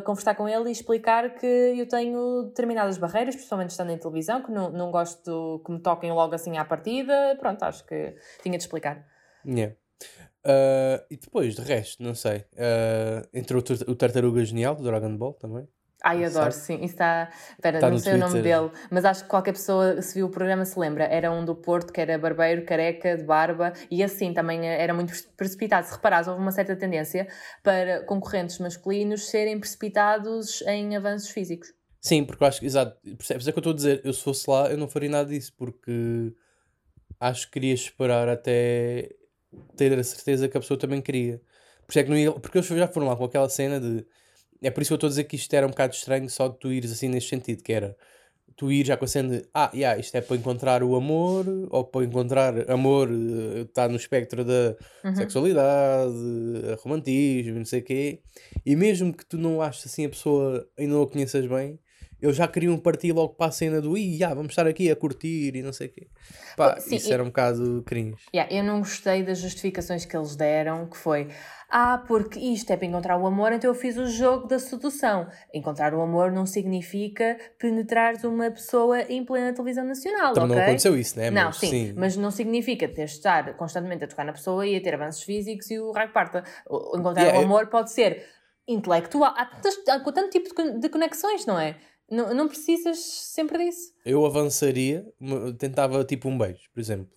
conversar 0.04 0.34
com 0.34 0.48
ele 0.48 0.68
e 0.68 0.72
explicar 0.72 1.34
que 1.34 1.46
eu 1.46 1.86
tenho 1.88 2.44
determinadas 2.44 2.98
barreiras, 2.98 3.34
principalmente 3.34 3.70
estando 3.70 3.92
em 3.92 3.98
televisão, 3.98 4.42
que 4.42 4.50
não, 4.50 4.70
não 4.70 4.90
gosto 4.90 5.62
que 5.64 5.72
me 5.72 5.80
toquem 5.80 6.12
logo 6.12 6.34
assim 6.34 6.58
à 6.58 6.64
partida. 6.64 7.36
Pronto, 7.38 7.62
acho 7.62 7.84
que 7.86 8.14
tinha 8.42 8.58
de 8.58 8.64
explicar. 8.64 9.04
Yeah. 9.46 9.74
Uh, 10.46 11.02
e 11.10 11.16
depois, 11.16 11.56
de 11.56 11.62
resto, 11.62 12.02
não 12.02 12.14
sei. 12.14 12.44
Uh, 12.54 13.26
entrou 13.34 13.62
o 13.88 13.94
Tartaruga 13.94 14.44
Genial 14.44 14.76
do 14.76 14.84
Dragon 14.84 15.16
Ball 15.16 15.34
também. 15.34 15.66
Ai, 16.04 16.24
adoro, 16.24 16.52
sim. 16.52 16.84
Está. 16.84 17.30
Espera, 17.52 17.80
tá 17.80 17.90
não 17.90 17.98
sei 17.98 18.12
Twitter. 18.12 18.28
o 18.28 18.30
nome 18.30 18.42
dele, 18.42 18.70
mas 18.90 19.04
acho 19.04 19.24
que 19.24 19.28
qualquer 19.30 19.52
pessoa, 19.52 20.00
se 20.02 20.14
viu 20.14 20.26
o 20.26 20.30
programa, 20.30 20.64
se 20.64 20.78
lembra. 20.78 21.04
Era 21.04 21.32
um 21.32 21.44
do 21.44 21.54
Porto 21.54 21.92
que 21.92 22.00
era 22.00 22.18
barbeiro, 22.18 22.64
careca, 22.64 23.16
de 23.16 23.24
barba 23.24 23.72
e 23.90 24.02
assim 24.02 24.32
também 24.32 24.66
era 24.66 24.92
muito 24.92 25.12
precipitado. 25.36 25.86
Se 25.86 25.94
reparares, 25.94 26.28
houve 26.28 26.40
uma 26.40 26.52
certa 26.52 26.76
tendência 26.76 27.26
para 27.62 28.04
concorrentes 28.04 28.58
masculinos 28.58 29.28
serem 29.28 29.58
precipitados 29.58 30.62
em 30.62 30.96
avanços 30.96 31.30
físicos. 31.30 31.72
Sim, 32.00 32.24
porque 32.24 32.44
eu 32.44 32.46
acho 32.46 32.60
que, 32.60 32.66
exato, 32.66 32.96
percebes? 33.16 33.48
É 33.48 33.52
que 33.52 33.58
eu 33.58 33.60
estou 33.60 33.72
a 33.72 33.76
dizer, 33.76 34.00
eu 34.04 34.12
se 34.12 34.22
fosse 34.22 34.48
lá, 34.48 34.70
eu 34.70 34.78
não 34.78 34.86
faria 34.86 35.10
nada 35.10 35.28
disso, 35.28 35.52
porque 35.56 36.32
acho 37.18 37.46
que 37.46 37.54
queria 37.54 37.74
esperar 37.74 38.28
até 38.28 39.10
ter 39.76 39.98
a 39.98 40.04
certeza 40.04 40.48
que 40.48 40.56
a 40.56 40.60
pessoa 40.60 40.78
também 40.78 41.00
queria. 41.00 41.40
Por 41.84 41.98
é 41.98 42.04
que 42.04 42.10
não 42.10 42.16
ia, 42.16 42.32
porque 42.32 42.58
eles 42.58 42.68
já 42.68 42.86
foram 42.86 43.08
lá 43.08 43.16
com 43.16 43.24
aquela 43.24 43.48
cena 43.48 43.80
de 43.80 44.06
é 44.62 44.70
por 44.70 44.82
isso 44.82 44.90
que 44.90 44.92
eu 44.94 44.96
estou 44.96 45.08
a 45.08 45.10
dizer 45.10 45.24
que 45.24 45.36
isto 45.36 45.52
era 45.54 45.66
um 45.66 45.70
bocado 45.70 45.94
estranho 45.94 46.28
só 46.28 46.48
de 46.48 46.58
tu 46.58 46.72
ires 46.72 46.92
assim 46.92 47.08
neste 47.08 47.30
sentido, 47.30 47.62
que 47.62 47.72
era 47.72 47.96
tu 48.56 48.72
ir 48.72 48.86
já 48.86 48.96
com 48.96 49.04
a 49.04 49.08
cena 49.08 49.36
de 49.36 49.48
ah, 49.54 49.70
yeah, 49.74 50.00
isto 50.00 50.14
é 50.14 50.20
para 50.20 50.36
encontrar 50.36 50.82
o 50.82 50.96
amor, 50.96 51.44
ou 51.70 51.84
para 51.84 52.06
encontrar 52.06 52.70
amor, 52.70 53.10
está 53.68 53.84
eh, 53.84 53.88
no 53.88 53.96
espectro 53.96 54.44
da 54.44 54.76
uhum. 55.04 55.14
sexualidade, 55.14 56.14
romantismo, 56.82 57.58
não 57.58 57.66
sei 57.66 57.80
o 57.80 57.84
quê, 57.84 58.20
e 58.64 58.74
mesmo 58.74 59.12
que 59.12 59.26
tu 59.26 59.36
não 59.36 59.60
aches 59.60 59.86
assim 59.86 60.06
a 60.06 60.08
pessoa 60.08 60.66
ainda 60.78 60.94
não 60.94 61.02
a 61.02 61.08
conheças 61.08 61.46
bem, 61.46 61.78
eu 62.20 62.32
já 62.32 62.48
queriam 62.48 62.78
partir 62.78 63.12
logo 63.12 63.34
para 63.34 63.46
a 63.46 63.52
cena 63.52 63.80
do 63.80 63.96
Ih, 63.96 64.16
yeah, 64.16 64.34
vamos 64.34 64.52
estar 64.52 64.66
aqui 64.66 64.90
a 64.90 64.96
curtir 64.96 65.54
e 65.54 65.62
não 65.62 65.72
sei 65.72 65.88
o 65.88 65.90
quê. 65.90 66.06
Pá, 66.56 66.80
Sim, 66.80 66.96
isso 66.96 67.12
era 67.12 67.22
um 67.22 67.26
bocado 67.26 67.82
cringe. 67.86 68.16
Yeah, 68.34 68.52
eu 68.54 68.64
não 68.64 68.78
gostei 68.78 69.22
das 69.22 69.38
justificações 69.38 70.04
que 70.04 70.16
eles 70.16 70.34
deram, 70.34 70.86
que 70.86 70.96
foi 70.96 71.28
ah, 71.68 71.98
porque 72.06 72.38
isto 72.38 72.72
é 72.72 72.76
para 72.76 72.86
encontrar 72.86 73.16
o 73.18 73.26
amor, 73.26 73.52
então 73.52 73.68
eu 73.68 73.74
fiz 73.74 73.96
o 73.96 74.06
jogo 74.06 74.46
da 74.46 74.58
sedução. 74.58 75.26
Encontrar 75.52 75.94
o 75.94 76.00
amor 76.00 76.30
não 76.30 76.46
significa 76.46 77.36
penetrar 77.58 78.14
uma 78.24 78.50
pessoa 78.50 79.02
em 79.02 79.24
plena 79.24 79.52
televisão 79.52 79.84
nacional, 79.84 80.32
Também 80.32 80.50
okay? 80.50 80.56
não 80.56 80.62
aconteceu 80.62 80.96
isso, 80.96 81.18
né? 81.18 81.30
Não, 81.30 81.52
sim, 81.52 81.68
sim, 81.68 81.94
mas 81.96 82.16
não 82.16 82.30
significa 82.30 82.86
ter 82.86 83.06
de 83.06 83.10
estar 83.10 83.54
constantemente 83.56 84.04
a 84.04 84.08
tocar 84.08 84.24
na 84.24 84.32
pessoa 84.32 84.66
e 84.66 84.76
a 84.76 84.80
ter 84.80 84.94
avanços 84.94 85.24
físicos 85.24 85.70
e 85.70 85.78
o 85.78 85.90
raio 85.90 86.12
parta. 86.12 86.44
Encontrar 86.94 87.22
yeah, 87.22 87.40
o 87.40 87.44
amor 87.44 87.66
pode 87.66 87.90
ser 87.90 88.24
intelectual. 88.66 89.34
Há, 89.36 89.42
há, 89.42 90.12
tanto 90.12 90.30
tipo 90.30 90.50
de 90.78 90.88
conexões, 90.88 91.46
não 91.46 91.58
é? 91.58 91.78
Não, 92.10 92.32
não 92.34 92.48
precisas 92.48 92.98
sempre 92.98 93.58
disso. 93.58 93.92
Eu 94.04 94.24
avançaria, 94.24 95.04
tentava 95.58 96.04
tipo 96.04 96.28
um 96.28 96.38
beijo, 96.38 96.70
por 96.72 96.80
exemplo. 96.80 97.10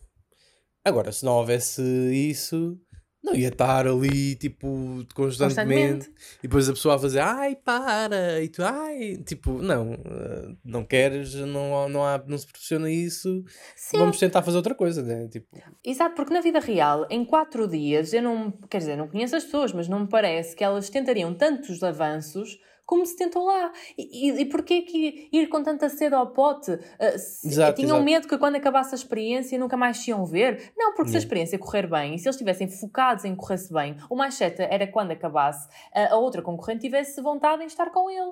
Agora, 0.84 1.12
se 1.12 1.24
não 1.24 1.34
houvesse 1.34 1.82
isso, 2.12 2.80
não 3.24 3.36
ia 3.36 3.50
estar 3.50 3.86
ali, 3.86 4.36
tipo, 4.36 4.68
constantemente. 5.14 5.16
constantemente. 5.16 6.12
E 6.40 6.42
depois 6.44 6.70
a 6.70 6.74
pessoa 6.74 6.96
a 6.96 7.00
fazer, 7.00 7.20
ai, 7.20 7.56
para, 7.56 8.42
e 8.42 8.48
tu, 8.48 8.64
ai, 8.64 9.18
tipo, 9.26 9.62
não, 9.62 9.94
eh, 9.94 10.56
não 10.64 10.86
queres, 10.86 11.36
não, 11.36 11.90
não, 11.90 12.06
há, 12.06 12.24
não 12.26 12.38
se 12.38 12.46
proporciona 12.46 12.90
isso, 12.90 13.44
Sim. 13.76 13.98
vamos 13.98 14.18
tentar 14.18 14.42
fazer 14.42 14.58
outra 14.58 14.74
coisa, 14.74 15.04
né? 15.04 15.28
Tipo... 15.28 15.48
Exato, 15.84 16.16
porque 16.16 16.34
na 16.34 16.42
vida 16.42 16.60
real, 16.60 17.06
em 17.10 17.26
quatro 17.26 17.68
dias, 17.68 18.14
eu 18.14 18.22
não, 18.22 18.52
quer 18.70 18.80
dizer, 18.80 18.96
não 18.96 19.08
conheço 19.08 19.36
as 19.36 19.44
pessoas, 19.44 19.74
mas 19.74 19.88
não 19.88 20.02
me 20.02 20.08
parece 20.08 20.56
que 20.56 20.64
elas 20.64 20.90
tentariam 20.90 21.34
tantos 21.34 21.84
avanços 21.84 22.58
como 22.90 23.06
se 23.06 23.16
tentou 23.16 23.46
lá. 23.46 23.72
E, 23.96 24.32
e, 24.32 24.42
e 24.42 24.46
porquê 24.46 24.82
que 24.82 25.30
ir 25.32 25.48
com 25.48 25.62
tanta 25.62 25.88
sede 25.90 26.16
ao 26.16 26.34
pote? 26.34 26.72
Uh, 26.72 27.16
exato, 27.46 27.76
tinham 27.76 27.98
exato. 27.98 28.04
medo 28.04 28.28
que 28.28 28.36
quando 28.36 28.56
acabasse 28.56 28.96
a 28.96 28.98
experiência 28.98 29.60
nunca 29.60 29.78
mais 29.78 29.98
se 29.98 30.10
iam 30.10 30.26
ver? 30.26 30.74
Não, 30.76 30.96
porque 30.96 31.12
se 31.12 31.18
a 31.18 31.20
experiência 31.20 31.60
correr 31.60 31.86
bem 31.86 32.16
e 32.16 32.18
se 32.18 32.28
eles 32.28 32.36
estivessem 32.36 32.68
focados 32.68 33.26
em 33.26 33.36
correr-se 33.36 33.72
bem, 33.72 33.96
o 34.10 34.16
mais 34.16 34.34
certo 34.34 34.62
era 34.62 34.88
quando 34.88 35.12
acabasse 35.12 35.70
a, 35.94 36.14
a 36.14 36.18
outra 36.18 36.42
concorrente 36.42 36.82
tivesse 36.82 37.22
vontade 37.22 37.62
em 37.62 37.68
estar 37.68 37.92
com 37.92 38.10
ele. 38.10 38.32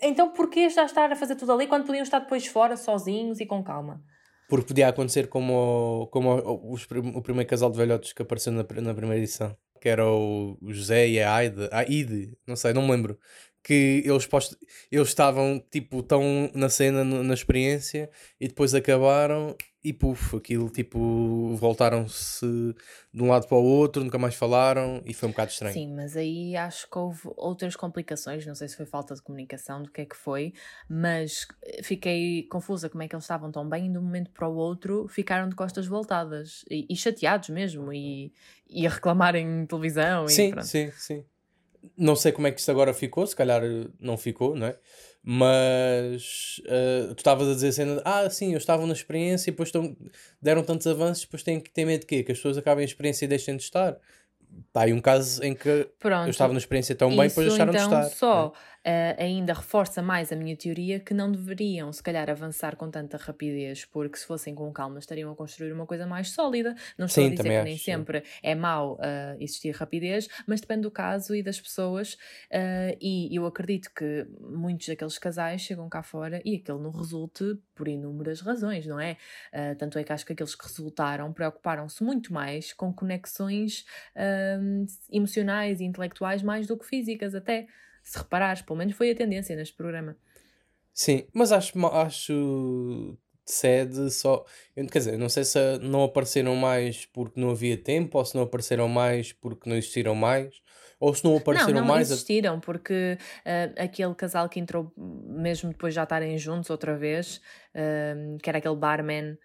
Então 0.00 0.30
porquê 0.30 0.70
já 0.70 0.86
estar 0.86 1.12
a 1.12 1.16
fazer 1.16 1.34
tudo 1.34 1.52
ali 1.52 1.66
quando 1.66 1.84
podiam 1.84 2.02
estar 2.02 2.20
depois 2.20 2.46
fora, 2.46 2.74
sozinhos 2.74 3.38
e 3.38 3.44
com 3.44 3.62
calma? 3.62 4.02
Porque 4.48 4.68
podia 4.68 4.88
acontecer 4.88 5.28
como, 5.28 6.08
como 6.10 6.38
o, 6.38 7.20
primeiro 7.20 7.46
casal 7.46 7.70
de 7.70 7.76
velhotes 7.76 8.14
que 8.14 8.22
apareceu 8.22 8.50
na, 8.50 8.64
na 8.80 8.94
primeira 8.94 9.18
edição. 9.18 9.54
Que 9.78 9.90
era 9.90 10.10
o, 10.10 10.56
o 10.60 10.72
José 10.72 11.06
e 11.06 11.20
a 11.20 11.32
Aide. 11.34 11.68
A 11.70 11.84
Ide, 11.84 12.34
não 12.46 12.56
sei, 12.56 12.72
não 12.72 12.82
me 12.82 12.90
lembro 12.90 13.18
que 13.62 14.02
eles, 14.04 14.26
post... 14.26 14.56
eles 14.90 15.08
estavam 15.08 15.62
tipo 15.70 16.02
tão 16.02 16.50
na 16.54 16.68
cena, 16.68 17.04
na 17.04 17.34
experiência 17.34 18.10
e 18.40 18.48
depois 18.48 18.74
acabaram 18.74 19.56
e 19.82 19.92
puf, 19.92 20.36
aquilo 20.36 20.68
tipo 20.70 21.54
voltaram-se 21.56 22.46
de 23.12 23.22
um 23.22 23.28
lado 23.28 23.46
para 23.46 23.56
o 23.56 23.62
outro, 23.62 24.02
nunca 24.02 24.18
mais 24.18 24.34
falaram 24.34 25.00
e 25.04 25.14
foi 25.14 25.28
um 25.28 25.32
bocado 25.32 25.50
estranho. 25.50 25.72
Sim, 25.72 25.94
mas 25.94 26.16
aí 26.16 26.56
acho 26.56 26.90
que 26.90 26.98
houve 26.98 27.20
outras 27.36 27.76
complicações, 27.76 28.44
não 28.44 28.54
sei 28.54 28.68
se 28.68 28.76
foi 28.76 28.86
falta 28.86 29.14
de 29.14 29.22
comunicação, 29.22 29.82
do 29.82 29.90
que 29.90 30.00
é 30.00 30.04
que 30.04 30.16
foi, 30.16 30.52
mas 30.88 31.46
fiquei 31.82 32.42
confusa 32.44 32.88
como 32.88 33.02
é 33.02 33.08
que 33.08 33.14
eles 33.14 33.24
estavam 33.24 33.52
tão 33.52 33.68
bem 33.68 33.86
e 33.86 33.92
de 33.92 33.98
um 33.98 34.02
momento 34.02 34.30
para 34.32 34.48
o 34.48 34.56
outro 34.56 35.06
ficaram 35.08 35.48
de 35.48 35.54
costas 35.54 35.86
voltadas 35.86 36.64
e, 36.70 36.86
e 36.90 36.96
chateados 36.96 37.48
mesmo 37.50 37.92
e, 37.92 38.32
e 38.68 38.86
a 38.86 38.90
reclamar 38.90 39.36
em 39.36 39.64
televisão. 39.64 40.26
Sim, 40.26 40.52
e 40.58 40.64
sim, 40.64 40.90
sim. 40.92 41.24
Não 41.96 42.16
sei 42.16 42.32
como 42.32 42.46
é 42.46 42.52
que 42.52 42.60
isto 42.60 42.70
agora 42.70 42.92
ficou, 42.92 43.26
se 43.26 43.34
calhar 43.34 43.62
eh, 43.62 43.86
não 44.00 44.16
ficou, 44.16 44.54
não 44.54 44.66
é? 44.66 44.76
Mas 45.22 46.60
uh, 46.64 47.14
tu 47.14 47.18
estavas 47.18 47.48
a 47.48 47.54
dizer 47.54 47.72
cena 47.72 48.00
ah, 48.04 48.30
sim, 48.30 48.52
eu 48.52 48.58
estava 48.58 48.86
na 48.86 48.92
experiência 48.92 49.50
e 49.50 49.52
depois 49.52 49.70
tão, 49.70 49.96
deram 50.40 50.62
tantos 50.62 50.86
avanços, 50.86 51.24
depois 51.24 51.42
têm 51.42 51.60
que 51.60 51.70
ter 51.70 51.84
medo 51.84 52.00
de 52.00 52.06
quê? 52.06 52.22
Que 52.22 52.32
as 52.32 52.38
pessoas 52.38 52.56
acabem 52.56 52.82
a 52.82 52.86
experiência 52.86 53.24
e 53.24 53.28
deixem 53.28 53.56
de 53.56 53.62
estar. 53.62 53.96
Está 54.68 54.82
aí 54.82 54.92
um 54.92 55.00
caso 55.00 55.44
em 55.44 55.54
que 55.54 55.88
Pronto. 55.98 56.26
eu 56.26 56.30
estava 56.30 56.52
na 56.52 56.58
experiência 56.58 56.94
tão 56.94 57.10
bem, 57.10 57.28
depois 57.28 57.48
deixaram 57.48 57.72
então, 57.72 57.88
de 57.88 57.94
estar. 57.94 58.16
Só 58.16 58.52
uh, 58.88 59.22
ainda 59.22 59.52
reforça 59.52 60.00
mais 60.00 60.32
a 60.32 60.36
minha 60.36 60.56
teoria 60.56 60.98
que 60.98 61.12
não 61.12 61.30
deveriam, 61.30 61.92
se 61.92 62.02
calhar, 62.02 62.30
avançar 62.30 62.74
com 62.76 62.90
tanta 62.90 63.18
rapidez, 63.18 63.84
porque 63.84 64.16
se 64.16 64.26
fossem 64.26 64.54
com 64.54 64.72
calma 64.72 64.98
estariam 64.98 65.30
a 65.30 65.36
construir 65.36 65.72
uma 65.72 65.86
coisa 65.86 66.06
mais 66.06 66.30
sólida. 66.30 66.74
Não 66.96 67.06
estou 67.06 67.24
Sim, 67.24 67.32
a 67.32 67.34
dizer 67.34 67.48
que 67.48 67.64
nem 67.64 67.76
sempre 67.76 68.22
é 68.42 68.54
mau 68.54 68.94
uh, 68.94 69.36
existir 69.38 69.72
rapidez, 69.72 70.28
mas 70.46 70.60
depende 70.60 70.82
do 70.82 70.90
caso 70.90 71.34
e 71.34 71.42
das 71.42 71.60
pessoas. 71.60 72.14
Uh, 72.50 72.96
e 73.00 73.34
eu 73.36 73.44
acredito 73.44 73.90
que 73.94 74.26
muitos 74.40 74.88
daqueles 74.88 75.18
casais 75.18 75.60
chegam 75.60 75.88
cá 75.88 76.02
fora 76.02 76.40
e 76.44 76.56
aquele 76.56 76.78
não 76.78 76.90
resulte 76.90 77.58
por 77.74 77.86
inúmeras 77.86 78.40
razões, 78.40 78.86
não 78.86 78.98
é? 78.98 79.16
Tanto 79.78 79.98
é 80.00 80.04
que 80.04 80.12
acho 80.12 80.26
que 80.26 80.32
aqueles 80.32 80.56
que 80.56 80.66
resultaram 80.66 81.32
preocuparam-se 81.32 82.02
muito 82.02 82.32
mais 82.32 82.72
com 82.72 82.92
conexões 82.92 83.84
emocionais 85.08 85.80
e 85.80 85.84
intelectuais 85.84 86.42
mais 86.42 86.66
do 86.66 86.76
que 86.76 86.84
físicas 86.84 87.36
até 87.36 87.68
se 88.08 88.18
reparares, 88.18 88.62
pelo 88.62 88.78
menos 88.78 88.96
foi 88.96 89.10
a 89.10 89.14
tendência 89.14 89.54
neste 89.54 89.76
programa. 89.76 90.16
Sim, 90.94 91.26
mas 91.34 91.52
acho, 91.52 91.78
acho 91.86 93.18
sede 93.44 94.10
só. 94.10 94.46
Eu, 94.74 94.86
quer 94.86 94.98
dizer, 94.98 95.18
não 95.18 95.28
sei 95.28 95.44
se 95.44 95.78
não 95.82 96.04
apareceram 96.04 96.56
mais 96.56 97.04
porque 97.04 97.38
não 97.38 97.50
havia 97.50 97.76
tempo, 97.76 98.16
ou 98.16 98.24
se 98.24 98.34
não 98.34 98.42
apareceram 98.42 98.88
mais 98.88 99.32
porque 99.32 99.68
não 99.68 99.76
existiram 99.76 100.14
mais, 100.14 100.54
ou 100.98 101.14
se 101.14 101.22
não 101.22 101.36
apareceram 101.36 101.74
não, 101.74 101.80
não 101.82 101.88
mais. 101.88 102.08
Não, 102.08 102.14
existiram, 102.14 102.60
porque 102.60 103.18
uh, 103.44 103.82
aquele 103.82 104.14
casal 104.14 104.48
que 104.48 104.58
entrou, 104.58 104.90
mesmo 104.96 105.68
depois 105.68 105.92
já 105.92 106.04
estarem 106.04 106.38
juntos 106.38 106.70
outra 106.70 106.96
vez, 106.96 107.42
uh, 107.74 108.38
que 108.42 108.48
era 108.48 108.56
aquele 108.56 108.76
barman, 108.76 109.36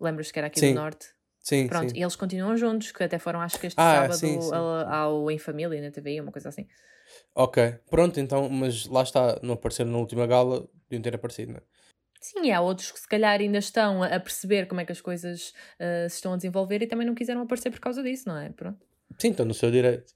lembras 0.00 0.30
que 0.30 0.38
era 0.38 0.46
aqui 0.46 0.60
sim. 0.60 0.74
do 0.74 0.80
Norte? 0.80 1.08
Sim, 1.40 1.66
Pronto, 1.66 1.90
sim. 1.90 1.98
e 1.98 2.02
eles 2.02 2.14
continuam 2.14 2.56
juntos, 2.56 2.92
que 2.92 3.02
até 3.02 3.18
foram, 3.18 3.40
acho 3.40 3.58
que 3.58 3.66
este 3.66 3.80
ah, 3.80 4.02
sábado 4.02 4.14
sim. 4.14 4.38
Ao, 4.52 4.64
ao 4.88 5.30
Em 5.30 5.38
Família 5.38 5.82
na 5.82 5.90
TV, 5.90 6.20
uma 6.20 6.30
coisa 6.30 6.50
assim. 6.50 6.68
Ok, 7.34 7.76
pronto, 7.90 8.20
então, 8.20 8.48
mas 8.48 8.86
lá 8.86 9.02
está, 9.02 9.38
não 9.42 9.54
apareceram 9.54 9.90
na 9.90 9.98
última 9.98 10.26
gala, 10.26 10.68
deviam 10.88 11.02
ter 11.02 11.14
aparecido, 11.14 11.52
não 11.52 11.58
é? 11.58 11.62
Sim, 12.20 12.46
e 12.46 12.52
há 12.52 12.60
outros 12.60 12.92
que 12.92 13.00
se 13.00 13.08
calhar 13.08 13.40
ainda 13.40 13.58
estão 13.58 14.02
a 14.02 14.20
perceber 14.20 14.66
como 14.66 14.80
é 14.80 14.84
que 14.84 14.92
as 14.92 15.00
coisas 15.00 15.52
uh, 15.80 16.08
se 16.08 16.16
estão 16.16 16.34
a 16.34 16.36
desenvolver 16.36 16.80
e 16.80 16.86
também 16.86 17.04
não 17.06 17.16
quiseram 17.16 17.42
aparecer 17.42 17.70
por 17.70 17.80
causa 17.80 18.00
disso, 18.00 18.28
não 18.28 18.38
é? 18.38 18.50
Pronto. 18.50 18.78
Sim, 19.18 19.30
estão 19.30 19.44
no 19.44 19.54
seu 19.54 19.72
direito. 19.72 20.14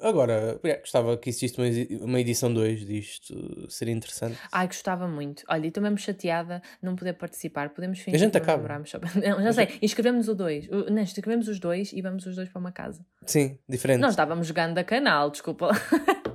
Agora, 0.00 0.60
gostava 0.80 1.16
que 1.16 1.30
existisse 1.30 1.56
uma, 1.58 2.04
uma 2.04 2.20
edição 2.20 2.52
2 2.52 2.84
disto, 2.84 3.66
seria 3.70 3.94
interessante. 3.94 4.36
Ai, 4.50 4.66
gostava 4.66 5.06
muito. 5.06 5.44
Olha, 5.48 5.64
e 5.64 5.68
estou 5.68 5.82
mesmo 5.82 5.98
chateada 5.98 6.60
não 6.82 6.96
poder 6.96 7.12
participar. 7.12 7.70
Podemos 7.70 8.00
fingir 8.00 8.16
a 8.16 8.24
gente 8.24 8.36
acaba. 8.36 8.66
Não, 9.24 9.42
já 9.42 9.52
sei, 9.52 9.78
inscrevemos 9.80 10.28
o 10.28 10.34
2. 10.34 10.68
Não, 10.68 11.00
inscrevemos 11.00 11.46
os 11.46 11.60
dois 11.60 11.92
e 11.92 12.02
vamos 12.02 12.26
os 12.26 12.34
dois 12.34 12.48
para 12.48 12.58
uma 12.58 12.72
casa. 12.72 13.06
Sim, 13.24 13.58
diferente. 13.68 14.00
Nós 14.00 14.10
estávamos 14.10 14.48
jogando 14.48 14.78
a 14.78 14.84
canal, 14.84 15.30
desculpa. 15.30 15.70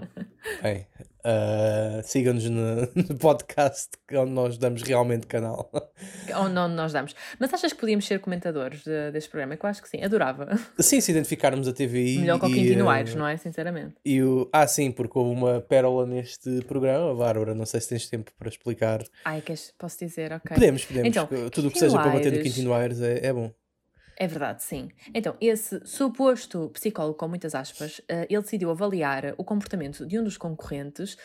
Bem, 0.62 0.88
Uh, 1.22 2.02
Sigam-nos 2.04 2.50
no, 2.50 2.82
no, 2.96 3.16
podcast 3.20 3.90
onde 4.14 4.32
nós 4.32 4.58
damos 4.58 4.82
realmente 4.82 5.28
canal. 5.28 5.70
Onde 6.36 6.54
não 6.54 6.68
nós 6.68 6.94
damos. 6.94 7.16
Mas 7.40 7.54
achas 7.54 7.74
que 7.74 7.80
podíamos 7.80 8.08
ser 8.08 8.20
comentadores 8.20 8.84
de, 8.84 9.12
deste 9.12 9.30
programa? 9.30 9.56
Que 9.56 9.64
eu 9.64 9.70
acho 9.70 9.82
que 9.84 9.90
sim, 9.90 10.04
adorava. 10.04 10.50
Sim, 10.80 11.00
se 11.00 11.12
identificarmos 11.12 11.68
a 11.68 11.74
TVI. 11.74 12.20
Melhor 12.22 12.40
que 12.40 12.46
o 12.48 12.50
Quintino 12.50 12.90
Aires, 12.90 13.14
uh, 13.14 13.20
não 13.20 13.28
é? 13.28 13.38
Sinceramente. 13.38 13.96
E 14.04 14.22
o... 14.24 14.50
Ah, 14.52 14.66
sim, 14.66 14.92
porque 14.92 15.18
houve 15.18 15.32
uma 15.32 15.62
pérola 15.62 16.08
neste 16.08 16.62
programa, 16.64 17.14
Bárbara. 17.14 17.54
Não 17.54 17.66
sei 17.66 17.82
se 17.82 17.90
tens 17.90 18.10
tempo 18.10 18.32
para 18.38 18.50
explicar. 18.50 19.04
Ai, 19.24 19.42
queres, 19.42 19.74
posso 19.78 20.00
dizer, 20.00 20.34
ok. 20.34 20.56
Podemos, 20.56 20.86
podemos. 20.86 21.08
Então, 21.08 21.28
tudo 21.52 21.68
o 21.68 21.72
que 21.72 21.78
seja 21.78 21.98
Aires... 21.98 22.12
para 22.12 22.20
bater 22.20 22.38
no 22.38 22.44
Quintino 22.44 22.74
Aires 22.74 23.00
é, 23.00 23.28
é 23.28 23.34
bom. 23.34 23.52
É 24.22 24.28
verdade, 24.28 24.62
sim. 24.62 24.92
Então, 25.16 25.36
esse 25.42 25.82
suposto 25.84 26.70
psicólogo, 26.70 27.18
com 27.18 27.28
muitas 27.28 27.56
aspas, 27.56 27.98
uh, 27.98 28.28
ele 28.30 28.42
decidiu 28.44 28.70
avaliar 28.70 29.34
o 29.36 29.44
comportamento 29.44 30.06
de 30.06 30.20
um 30.20 30.24
dos 30.24 30.38
concorrentes 30.38 31.18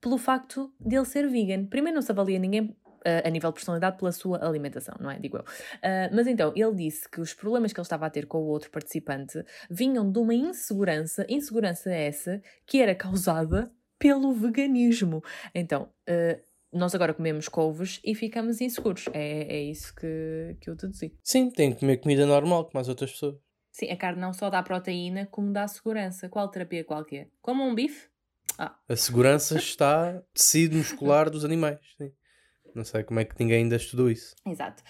pelo 0.00 0.18
facto 0.18 0.68
de 0.80 0.96
ele 0.96 1.04
ser 1.04 1.28
vegan. 1.28 1.66
Primeiro, 1.66 1.94
não 1.94 2.02
se 2.02 2.10
avalia 2.10 2.40
ninguém 2.40 2.76
Uh, 3.00 3.24
a 3.26 3.30
nível 3.30 3.48
de 3.48 3.54
personalidade 3.54 3.96
pela 3.96 4.12
sua 4.12 4.46
alimentação, 4.46 4.94
não 5.00 5.10
é? 5.10 5.18
Digo 5.18 5.38
eu. 5.38 5.42
Uh, 5.42 6.14
mas 6.14 6.26
então, 6.26 6.52
ele 6.54 6.74
disse 6.74 7.08
que 7.08 7.18
os 7.18 7.32
problemas 7.32 7.72
que 7.72 7.80
ele 7.80 7.86
estava 7.86 8.04
a 8.04 8.10
ter 8.10 8.26
com 8.26 8.36
o 8.36 8.46
outro 8.48 8.70
participante 8.70 9.42
vinham 9.70 10.12
de 10.12 10.18
uma 10.18 10.34
insegurança, 10.34 11.24
insegurança 11.26 11.90
essa 11.90 12.42
que 12.66 12.78
era 12.78 12.94
causada 12.94 13.72
pelo 13.98 14.34
veganismo. 14.34 15.24
Então, 15.54 15.88
uh, 16.06 16.42
nós 16.72 16.94
agora 16.94 17.12
comemos 17.12 17.48
couves 17.48 18.00
e 18.04 18.14
ficamos 18.14 18.60
inseguros. 18.60 19.06
É, 19.12 19.56
é 19.56 19.62
isso 19.62 19.94
que, 19.94 20.56
que 20.60 20.70
eu 20.70 20.76
deduzi. 20.76 21.16
Sim, 21.22 21.50
tem 21.50 21.72
que 21.72 21.80
comer 21.80 21.98
comida 21.98 22.26
normal, 22.26 22.66
como 22.66 22.80
as 22.80 22.88
outras 22.88 23.12
pessoas. 23.12 23.36
Sim, 23.72 23.90
a 23.90 23.96
carne 23.96 24.20
não 24.20 24.32
só 24.32 24.50
dá 24.50 24.62
proteína, 24.62 25.26
como 25.26 25.52
dá 25.52 25.66
segurança. 25.68 26.28
Qual 26.28 26.48
terapia 26.48 26.84
qualquer? 26.84 27.30
Como 27.40 27.64
um 27.64 27.74
bife? 27.74 28.08
Ah. 28.58 28.76
A 28.88 28.96
segurança 28.96 29.56
está 29.56 30.22
tecido 30.34 30.76
muscular 30.76 31.30
dos 31.30 31.44
animais. 31.44 31.78
Sim. 31.96 32.12
Não 32.74 32.84
sei 32.84 33.02
como 33.02 33.20
é 33.20 33.24
que 33.24 33.34
ninguém 33.38 33.62
ainda 33.62 33.76
estudou 33.76 34.10
isso. 34.10 34.34
Exato. 34.46 34.82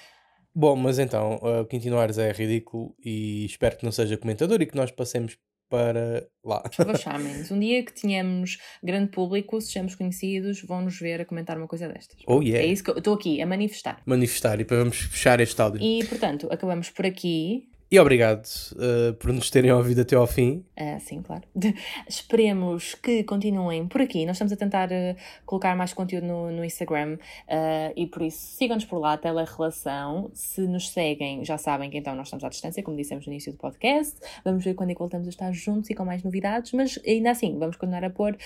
Bom, 0.55 0.75
mas 0.75 0.99
então, 0.99 1.37
o 1.37 1.65
Quintino 1.65 1.99
Aires 1.99 2.19
é 2.19 2.33
ridículo 2.33 2.95
e 2.99 3.45
espero 3.45 3.77
que 3.77 3.85
não 3.85 3.93
seja 3.93 4.19
comentador 4.19 4.61
e 4.61 4.67
que 4.67 4.77
nós 4.77 4.91
passemos 4.91 5.39
para 5.71 6.29
lá. 6.45 6.63
Um 7.51 7.59
dia 7.59 7.83
que 7.85 7.93
tenhamos 7.93 8.59
grande 8.83 9.11
público, 9.11 9.61
sejamos 9.61 9.95
conhecidos, 9.95 10.63
vão-nos 10.63 10.99
ver 10.99 11.21
a 11.21 11.25
comentar 11.25 11.57
uma 11.57 11.69
coisa 11.69 11.89
destas. 11.89 12.19
Oh, 12.27 12.43
yeah. 12.43 12.67
É 12.67 12.67
isso 12.67 12.83
que 12.85 12.91
eu 12.91 12.99
estou 12.99 13.15
aqui, 13.15 13.41
a 13.41 13.47
manifestar. 13.47 14.03
Manifestar, 14.05 14.61
e 14.61 14.65
para 14.65 14.79
vamos 14.79 14.99
fechar 14.99 15.41
este 15.41 15.61
áudio. 15.61 15.81
E, 15.81 16.05
portanto, 16.05 16.49
acabamos 16.51 16.91
por 16.91 17.07
aqui. 17.07 17.70
E 17.93 17.99
obrigado 17.99 18.47
uh, 18.75 19.13
por 19.15 19.33
nos 19.33 19.51
terem 19.51 19.73
ouvido 19.73 20.03
até 20.03 20.15
ao 20.15 20.27
fim. 20.27 20.65
Uh, 20.79 21.01
sim, 21.01 21.21
claro. 21.23 21.43
Esperemos 22.09 22.95
que 22.95 23.25
continuem 23.25 23.89
por 23.89 24.01
aqui. 24.01 24.25
Nós 24.25 24.37
estamos 24.37 24.53
a 24.53 24.57
tentar 24.57 24.89
uh, 24.93 25.17
colocar 25.45 25.75
mais 25.75 25.93
conteúdo 25.93 26.25
no, 26.25 26.53
no 26.53 26.65
Instagram 26.65 27.19
uh, 27.49 27.93
e 27.97 28.07
por 28.07 28.23
isso 28.23 28.39
sigam-nos 28.39 28.85
por 28.85 29.01
lá, 29.01 29.17
Telerelação. 29.17 30.31
Se 30.33 30.61
nos 30.69 30.91
seguem, 30.91 31.45
já 31.45 31.59
sabem 31.59 31.91
que 31.91 31.99
então 31.99 32.15
nós 32.15 32.29
estamos 32.29 32.45
à 32.45 32.49
distância, 32.49 32.81
como 32.81 32.97
dissemos 32.97 33.27
no 33.27 33.33
início 33.33 33.51
do 33.51 33.59
podcast. 33.59 34.17
Vamos 34.45 34.63
ver 34.63 34.75
quando 34.75 34.91
é 34.91 34.93
que 34.93 35.01
voltamos 35.01 35.27
a 35.27 35.31
estar 35.31 35.53
juntos 35.53 35.91
e 35.91 35.95
com 35.95 36.05
mais 36.05 36.23
novidades, 36.23 36.71
mas 36.71 36.97
ainda 37.05 37.33
assim, 37.33 37.59
vamos 37.59 37.77
continuar 37.77 38.05
a 38.05 38.11
pôr. 38.11 38.39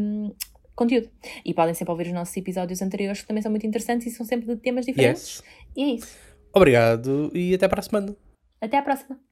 Um, 0.00 0.32
conteúdo. 0.74 1.10
E 1.44 1.52
podem 1.52 1.74
sempre 1.74 1.92
ouvir 1.92 2.06
os 2.06 2.14
nossos 2.14 2.34
episódios 2.34 2.80
anteriores, 2.80 3.20
que 3.20 3.28
também 3.28 3.42
são 3.42 3.50
muito 3.50 3.66
interessantes 3.66 4.06
e 4.06 4.10
são 4.10 4.24
sempre 4.24 4.46
de 4.46 4.56
temas 4.56 4.86
diferentes. 4.86 5.36
Yes. 5.36 5.44
E 5.76 5.82
é 5.82 5.94
isso. 5.96 6.16
Obrigado 6.54 7.30
e 7.34 7.54
até 7.54 7.68
para 7.68 7.80
a 7.80 7.82
semana. 7.82 8.16
Até 8.64 8.76
a 8.78 8.82
próxima! 8.82 9.31